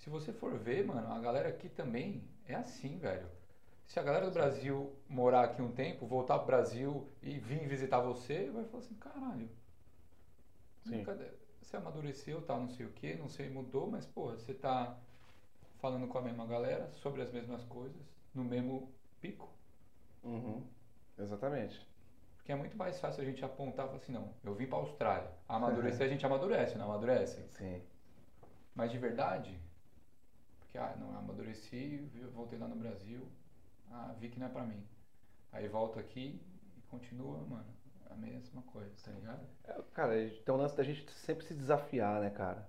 [0.00, 3.28] se você for ver, mano, a galera aqui também é assim, velho.
[3.86, 8.00] Se a galera do Brasil morar aqui um tempo, voltar pro Brasil e vir visitar
[8.00, 9.50] você, vai falar assim, caralho.
[10.86, 11.04] Sim.
[11.60, 14.96] Você amadureceu, tal, não sei o que, não sei, mudou, mas, porra, você tá
[15.80, 18.00] falando com a mesma galera sobre as mesmas coisas,
[18.34, 18.90] no mesmo
[19.20, 19.52] pico.
[20.22, 20.66] Uhum.
[21.18, 21.86] Exatamente.
[22.38, 24.78] Porque é muito mais fácil a gente apontar e falar assim, não, eu vim pra
[24.78, 25.30] Austrália.
[25.46, 27.44] Amadurecer, a gente amadurece, não amadurece.
[27.50, 27.82] Sim.
[28.74, 29.60] Mas de verdade,
[30.70, 33.26] porque, ah, não, amadureci, voltei lá no Brasil,
[33.90, 34.80] ah, vi que não é pra mim.
[35.52, 36.40] Aí volto aqui
[36.78, 37.66] e continua, mano,
[38.08, 39.40] a mesma coisa, tá ligado?
[39.64, 40.12] É, Cara,
[40.44, 42.68] tem um lance da gente sempre se desafiar, né, cara?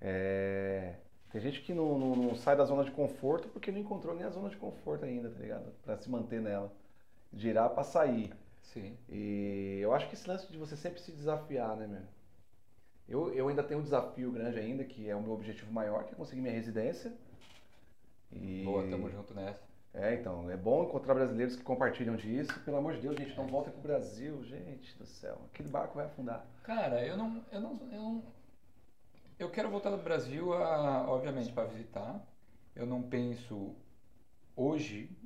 [0.00, 0.96] É,
[1.30, 4.24] Tem gente que não, não- não sai da zona de conforto porque não encontrou nem
[4.24, 5.72] a zona de conforto ainda, tá ligado?
[5.82, 6.72] Pra se manter nela.
[7.34, 8.32] Girar pra sair.
[8.62, 8.96] Sim.
[9.08, 12.02] E eu acho que esse lance de você sempre se desafiar, né, meu?
[13.08, 16.12] Eu, eu ainda tenho um desafio grande ainda, que é o meu objetivo maior, que
[16.12, 17.12] é conseguir minha residência.
[18.30, 18.62] E...
[18.64, 19.66] Boa, tamo junto nessa.
[19.94, 22.60] É, então, é bom encontrar brasileiros que compartilham disso.
[22.60, 25.40] Pelo amor de Deus, gente, não voltem pro Brasil, gente do céu.
[25.52, 26.46] Aquele barco vai afundar.
[26.62, 28.22] Cara, eu não, eu não, eu não,
[29.38, 32.20] eu quero voltar do Brasil, a, obviamente, para visitar.
[32.74, 33.74] Eu não penso
[34.56, 35.16] hoje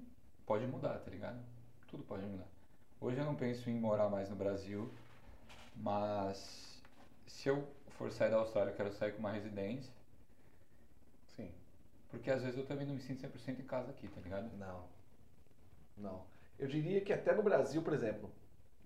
[0.45, 1.43] pode mudar, tá ligado?
[1.89, 2.47] Tudo pode mudar.
[3.01, 4.93] Hoje eu não penso em morar mais no Brasil,
[5.75, 6.72] mas
[7.33, 7.67] se eu
[7.99, 9.93] for sair da Austrália, eu quero sair com uma residência,
[11.35, 11.51] Sim.
[12.11, 14.51] porque às vezes eu também não me sinto 100% em casa aqui, tá ligado?
[14.57, 14.85] Não.
[15.97, 16.25] Não.
[16.59, 18.31] Eu diria que até no Brasil, por exemplo,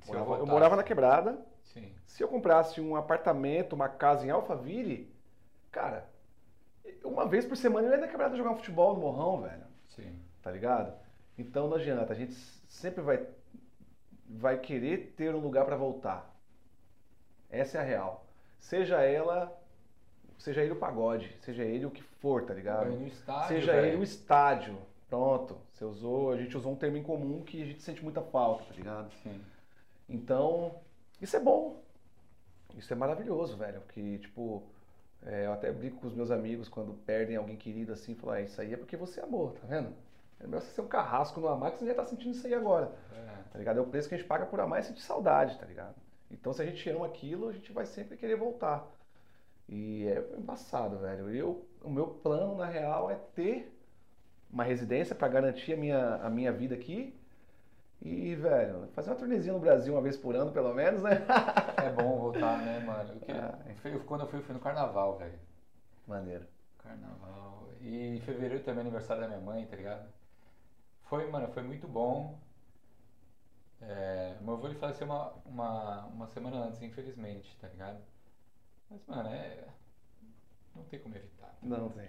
[0.09, 0.51] eu, voltasse.
[0.51, 1.39] morava na quebrada.
[1.64, 1.93] Sim.
[2.06, 5.12] Se eu comprasse um apartamento, uma casa em Alphaville,
[5.70, 6.09] cara,
[7.05, 9.66] uma vez por semana eu ia na quebrada jogar um futebol no morrão, velho.
[9.89, 10.18] Sim.
[10.40, 10.97] Tá ligado?
[11.36, 13.27] Então não adianta, a gente sempre vai,
[14.24, 16.32] vai querer ter um lugar pra voltar.
[17.51, 18.26] Essa é a real.
[18.58, 19.56] Seja ela,
[20.38, 22.90] seja ele o pagode, seja ele o que for, tá ligado?
[23.06, 23.86] Estádio, seja velho.
[23.86, 24.76] ele o estádio.
[25.08, 25.56] Pronto.
[25.72, 28.64] Você usou, a gente usou um termo em comum que a gente sente muita falta,
[28.64, 29.12] tá ligado?
[29.22, 29.40] Sim.
[30.08, 30.74] Então,
[31.20, 31.80] isso é bom.
[32.76, 33.80] Isso é maravilhoso, velho.
[33.82, 34.62] Porque, tipo,
[35.24, 38.42] é, eu até brinco com os meus amigos quando perdem alguém querido assim, falar, ah,
[38.42, 39.92] isso aí é porque você amou, tá vendo?
[40.40, 42.52] É melhor você ser um carrasco no amar que você já tá sentindo isso aí
[42.54, 43.42] agora, É.
[43.52, 43.78] tá ligado?
[43.78, 45.94] É o preço que a gente paga por amar e sentir saudade, tá ligado?
[46.31, 48.86] Então, se a gente ama aquilo, a gente vai sempre querer voltar.
[49.69, 51.31] E é embaçado, velho.
[51.35, 53.73] Eu, o meu plano, na real, é ter
[54.51, 57.15] uma residência para garantir a minha, a minha vida aqui.
[58.03, 61.27] E, velho, fazer uma turnezinha no Brasil uma vez por ano, pelo menos, né?
[61.78, 63.20] É bom voltar, né, mano?
[63.82, 65.39] Fui- quando eu fui, eu fui no carnaval, velho.
[66.07, 66.47] Maneiro.
[66.78, 67.69] Carnaval.
[67.81, 70.09] E em fevereiro também é aniversário da minha mãe, tá ligado?
[71.05, 72.39] Foi, mano, foi muito bom.
[73.81, 78.01] É, meu avô ele faleceu uma, uma, uma semana antes, infelizmente, tá ligado?
[78.90, 79.69] Mas, mano, é.
[80.74, 81.57] Não tem como evitar.
[81.62, 82.09] Não tem.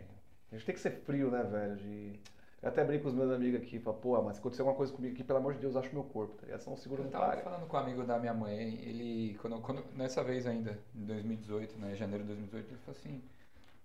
[0.52, 1.76] A gente tem que ser frio, né, velho?
[1.78, 2.20] De...
[2.62, 4.92] Eu até brinco com os meus amigos aqui, falo, pô, mas se acontecer alguma coisa
[4.94, 6.60] comigo aqui, pelo amor de Deus, acha o meu corpo, tá ligado?
[6.62, 7.42] Senão o seguro Eu tava paga.
[7.44, 11.78] falando com um amigo da minha mãe, ele, quando, quando, nessa vez ainda, em 2018,
[11.78, 13.24] né, janeiro de 2018, ele falou assim,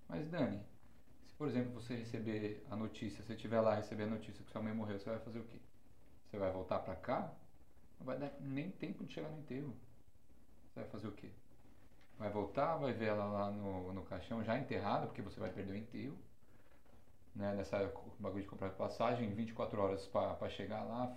[0.08, 0.60] mas Dani,
[1.26, 4.50] se por exemplo você receber a notícia, você estiver lá e receber a notícia que
[4.50, 5.58] sua mãe morreu, você vai fazer o quê?
[6.30, 7.32] Você vai voltar pra cá?
[8.02, 9.76] Não vai dar nem tempo de chegar no enterro.
[10.68, 11.30] Você vai fazer o quê?
[12.18, 15.72] Vai voltar, vai ver ela lá no, no caixão já enterrada, porque você vai perder
[15.74, 16.18] o enterro.
[17.34, 17.78] Né, nessa
[18.18, 21.16] bagulho de comprar passagem, 24 horas pra chegar lá,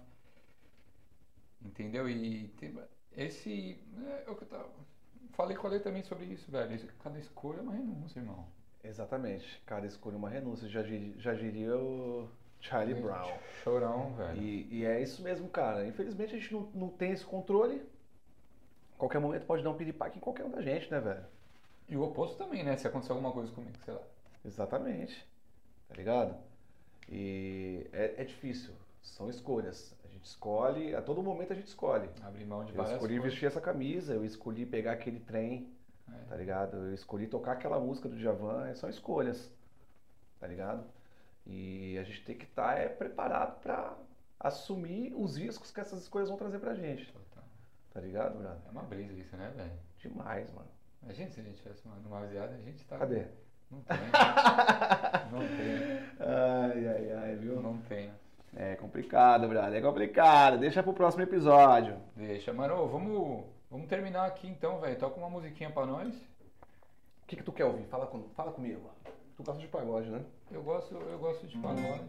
[1.62, 2.08] Entendeu?
[2.10, 2.74] E tem-
[3.12, 3.78] esse.
[4.26, 4.70] É, o que eu tava,
[5.32, 6.94] falei com a Lê também sobre isso, velho.
[7.00, 8.46] Cada escolha é uma renúncia, irmão.
[8.84, 9.62] Exatamente.
[9.66, 10.68] Cada escolha é uma renúncia.
[10.70, 10.82] Já,
[11.18, 12.30] já diria o
[12.66, 13.32] Charlie Brown.
[13.64, 14.42] Chorão, velho.
[14.42, 15.86] E, e é isso mesmo, cara.
[15.88, 17.82] Infelizmente a gente não, não tem esse controle.
[18.98, 21.24] Qualquer momento pode dar um piripaque em qualquer um da gente, né, velho?
[21.90, 22.76] E o oposto também, né?
[22.78, 24.02] Se acontecer alguma coisa comigo, sei lá.
[24.44, 25.26] Exatamente.
[25.88, 26.36] Tá ligado?
[27.10, 28.74] E é, é difícil.
[29.02, 29.94] São escolhas.
[30.04, 32.10] A gente escolhe, a todo momento a gente escolhe.
[32.24, 33.32] Abrir mão de Eu várias escolhi coisas.
[33.34, 35.70] vestir essa camisa, eu escolhi pegar aquele trem,
[36.12, 36.26] É.
[36.30, 36.78] tá ligado?
[36.78, 39.52] Eu escolhi tocar aquela música do Djavan, são escolhas,
[40.40, 40.84] tá ligado?
[41.46, 43.96] E a gente tem que estar é, preparado pra
[44.40, 47.44] assumir os riscos que essas escolhas vão trazer pra gente, Total.
[47.94, 48.58] tá ligado, brother?
[48.68, 49.72] É uma brisa isso, né, velho?
[50.00, 50.68] Demais, mano.
[51.04, 52.98] Imagina se a gente tivesse uma, numa a gente tá.
[52.98, 53.26] Cadê?
[53.70, 53.98] Não tem.
[55.32, 56.00] não tem.
[56.20, 57.62] Ai, ai, ai, viu?
[57.62, 58.12] Não tem.
[58.56, 60.58] É complicado, brother, é complicado.
[60.58, 61.98] Deixa pro próximo episódio.
[62.16, 62.88] Deixa, mano.
[62.88, 64.98] Vamos, vamos terminar aqui então, velho.
[64.98, 66.16] Toca uma musiquinha pra nós.
[66.16, 67.86] O que, que tu quer ouvir?
[67.86, 68.90] Fala, com, fala comigo.
[69.36, 70.24] Tu gosta de pagode, né?
[70.52, 72.04] Eu gosto, eu gosto de pagode.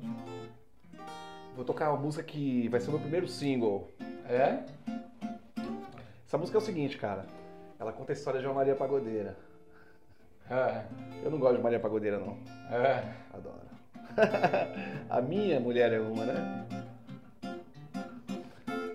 [1.55, 3.91] Vou tocar uma música que vai ser o meu primeiro single.
[4.29, 4.63] É?
[6.27, 7.25] Essa música é o seguinte, cara.
[7.79, 9.37] Ela conta a história de uma Maria Pagodeira.
[10.51, 10.85] É.
[11.25, 12.37] Eu não gosto de Maria Pagodeira, não.
[12.71, 13.15] É.
[13.33, 13.67] Adoro.
[15.11, 16.67] a minha mulher é uma, né?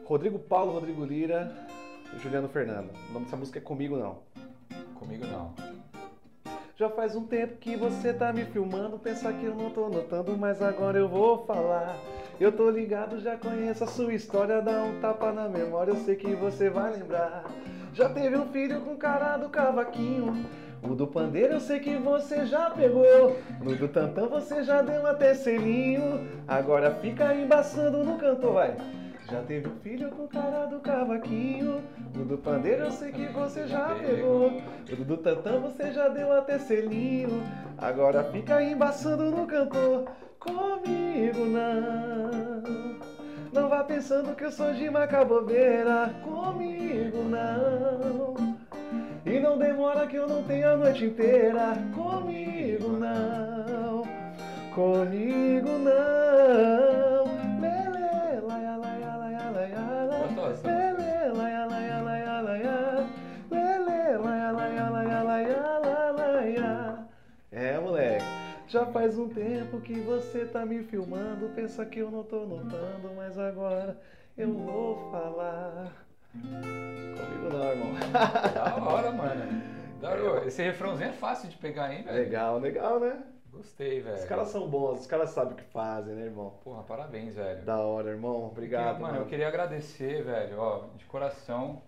[0.06, 1.52] Rodrigo Paulo, Rodrigo Lira
[2.16, 2.92] e Juliano Fernando.
[3.10, 4.20] O nome dessa música é Comigo Não.
[4.96, 5.54] Comigo não.
[6.82, 10.36] Já faz um tempo que você tá me filmando, pensa que eu não tô notando,
[10.36, 11.96] mas agora eu vou falar.
[12.40, 16.16] Eu tô ligado, já conheço a sua história, dá um tapa na memória, eu sei
[16.16, 17.44] que você vai lembrar.
[17.94, 20.44] Já teve um filho com cara do cavaquinho.
[20.82, 23.38] O do pandeiro eu sei que você já pegou.
[23.62, 26.28] No do tantã você já deu até selinho.
[26.48, 28.76] Agora fica embaçando no cantor, vai.
[29.32, 31.82] Já teve um filho com cara do cavaquinho.
[32.14, 34.62] O do pandeiro eu sei que você já pegou.
[34.92, 37.42] O do tantã você já deu até selinho.
[37.78, 40.12] Agora fica embaçando no cantor.
[40.38, 42.62] Comigo não.
[43.54, 46.14] Não vá pensando que eu sou de macabobeira.
[46.26, 48.36] Comigo não.
[49.26, 51.78] E não demora que eu não tenho a noite inteira.
[51.96, 54.04] Comigo não.
[54.76, 57.31] Comigo não.
[60.42, 62.62] Laia, laia, laia.
[67.52, 68.26] É, moleque.
[68.68, 73.12] Já faz um tempo que você tá me filmando, pensa que eu não tô notando,
[73.16, 74.00] mas agora
[74.38, 75.92] eu vou falar.
[76.32, 77.94] Comigo não, irmão.
[78.56, 79.81] Da hora, mano.
[80.02, 80.48] Da hora.
[80.48, 82.18] Esse refrãozinho é fácil de pegar, hein, velho?
[82.18, 83.24] Legal, legal, né?
[83.52, 84.16] Gostei, velho.
[84.16, 86.54] Os caras são bons, os caras sabem o que fazem, né, irmão?
[86.64, 87.64] Porra, parabéns, velho.
[87.64, 88.48] Da hora, irmão.
[88.48, 89.18] Obrigado, mano, mano.
[89.18, 91.82] eu queria agradecer, velho, ó, de coração.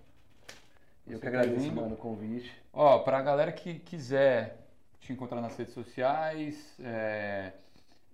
[1.07, 1.81] Eu que agradeço, vindo.
[1.81, 2.53] mano, o convite.
[2.73, 4.57] Ó, pra galera que quiser
[4.99, 7.53] te encontrar nas redes sociais, é,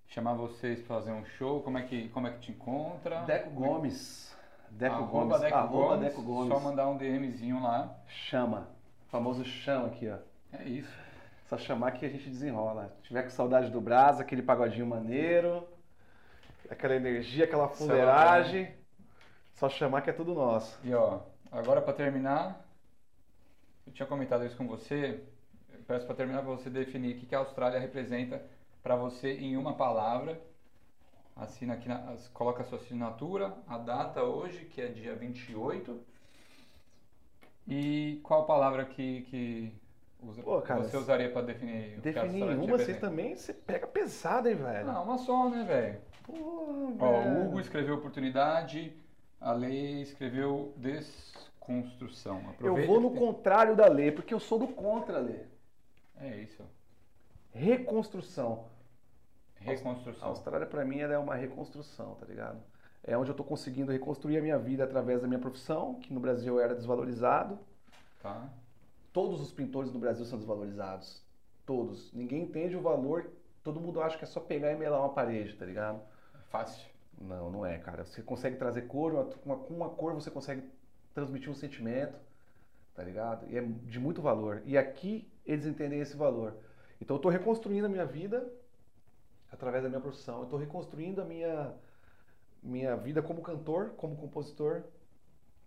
[0.08, 3.22] chamar vocês pra fazer um show, como é que, como é que te encontra?
[3.22, 4.36] Deco Gomes.
[4.72, 5.42] Deco arroba Gomes.
[5.42, 6.54] Deco arroba Gomes, Deco Gomes.
[6.54, 7.96] Só mandar um DMzinho lá.
[8.08, 8.68] Chama.
[9.10, 10.18] Famoso chama aqui, ó.
[10.54, 10.98] É isso.
[11.48, 12.94] Só chamar que a gente desenrola.
[12.98, 15.68] Se tiver com saudade do Brasa, aquele pagodinho maneiro,
[16.70, 18.72] aquela energia, aquela fuleiragem,
[19.54, 20.80] só chamar que é tudo nosso.
[20.84, 21.22] E ó,
[21.52, 22.64] agora pra terminar,
[23.88, 25.24] eu tinha comentado isso com você.
[25.74, 28.44] Eu peço pra terminar pra você definir o que a Austrália representa
[28.84, 30.40] pra você em uma palavra.
[31.36, 36.00] Assina aqui, na, coloca a sua assinatura, a data hoje, que é dia 28.
[37.70, 39.72] E qual palavra que, que
[40.24, 43.00] usa- Pô, cara, você usaria pra definir o a Definir uma, você representa?
[43.00, 44.90] também, você pega pesado, hein, velho?
[44.90, 46.02] Ah, uma só, né, velho?
[47.00, 48.92] Ó, o Hugo escreveu oportunidade,
[49.40, 52.42] a Lei escreveu desconstrução.
[52.44, 55.22] Eu Aproveita vou que no tem- contrário da lei, porque eu sou do contra a
[55.22, 55.46] lei.
[56.20, 56.64] É isso.
[57.54, 58.66] Reconstrução.
[59.62, 60.28] A Reconstrução.
[60.30, 62.60] Austrália, pra mim, ela é uma reconstrução, tá ligado?
[63.10, 66.20] É onde eu tô conseguindo reconstruir a minha vida através da minha profissão, que no
[66.20, 67.58] Brasil eu era desvalorizado.
[68.22, 68.48] Tá?
[69.12, 71.26] Todos os pintores do Brasil são desvalorizados.
[71.66, 72.14] Todos.
[72.14, 73.32] Ninguém entende o valor.
[73.64, 76.00] Todo mundo acha que é só pegar e melar uma parede, tá ligado?
[76.36, 76.88] É fácil.
[77.20, 78.06] Não, não é, cara.
[78.06, 79.12] Você consegue trazer cor,
[79.44, 80.62] uma- com uma cor você consegue
[81.12, 82.16] transmitir um sentimento,
[82.94, 83.48] tá ligado?
[83.50, 84.62] E é de muito valor.
[84.66, 86.54] E aqui eles entendem esse valor.
[87.02, 88.48] Então eu tô reconstruindo a minha vida
[89.52, 90.42] através da minha profissão.
[90.42, 91.74] Eu tô reconstruindo a minha
[92.62, 94.84] minha vida como cantor, como compositor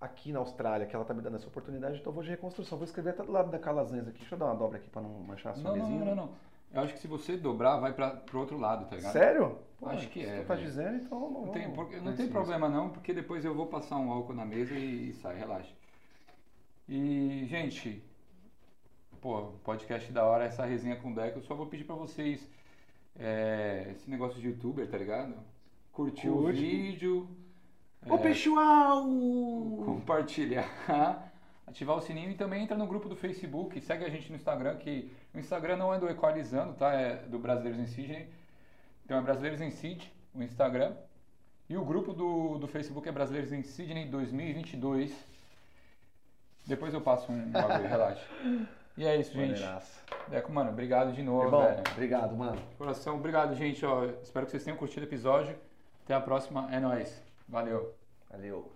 [0.01, 2.77] aqui na Austrália, que ela tá me dando essa oportunidade, então eu vou de reconstrução.
[2.77, 4.19] Vou escrever até do lado da Calazans aqui.
[4.19, 6.15] Deixa eu dar uma dobra aqui pra não manchar a sua Não, não, não, não,
[6.17, 6.31] não.
[6.73, 9.13] Eu acho que se você dobrar, vai pra, pro outro lado, tá ligado?
[9.13, 9.59] Sério?
[9.85, 12.89] Acho que é, tu tá dizendo, então não, Não tem, porque- não tem problema não,
[12.91, 15.73] porque depois eu vou passar um álcool na mesa e, e sai, relaxa.
[16.89, 18.03] E, gente,
[19.21, 22.49] pô, podcast da hora, essa resenha com o Deco, eu só vou pedir pra vocês
[23.19, 25.35] é, esse negócio de youtuber, tá ligado?
[25.93, 26.61] Curtir o Curte.
[26.61, 27.29] vídeo,
[28.09, 29.05] Ô, pessoal!
[29.85, 30.67] compartilhar,
[31.67, 34.77] ativar o sininho e também entra no grupo do Facebook, segue a gente no Instagram,
[34.79, 36.93] que o Instagram não é do Equalizando, tá?
[36.95, 38.27] É do Brasileiros em Sydney.
[39.05, 40.95] Então é Brasileiros em Sydney, o Instagram.
[41.69, 45.15] E o grupo do, do Facebook é Brasileiros em Sydney 2022.
[46.67, 48.27] Depois eu passo um bagulho, relaxa.
[48.97, 49.61] E é isso, gente.
[49.61, 50.01] Maneiraça.
[50.29, 51.83] Deco, mano, obrigado de novo, Irmão, velho.
[51.93, 52.61] obrigado, mano.
[52.79, 53.85] Coração, obrigado, gente.
[53.85, 55.57] Ó, espero que vocês tenham curtido o episódio.
[56.05, 56.69] Até a próxima.
[56.75, 57.23] É nóis.
[57.49, 57.95] Valeu.
[58.31, 58.71] Valeu.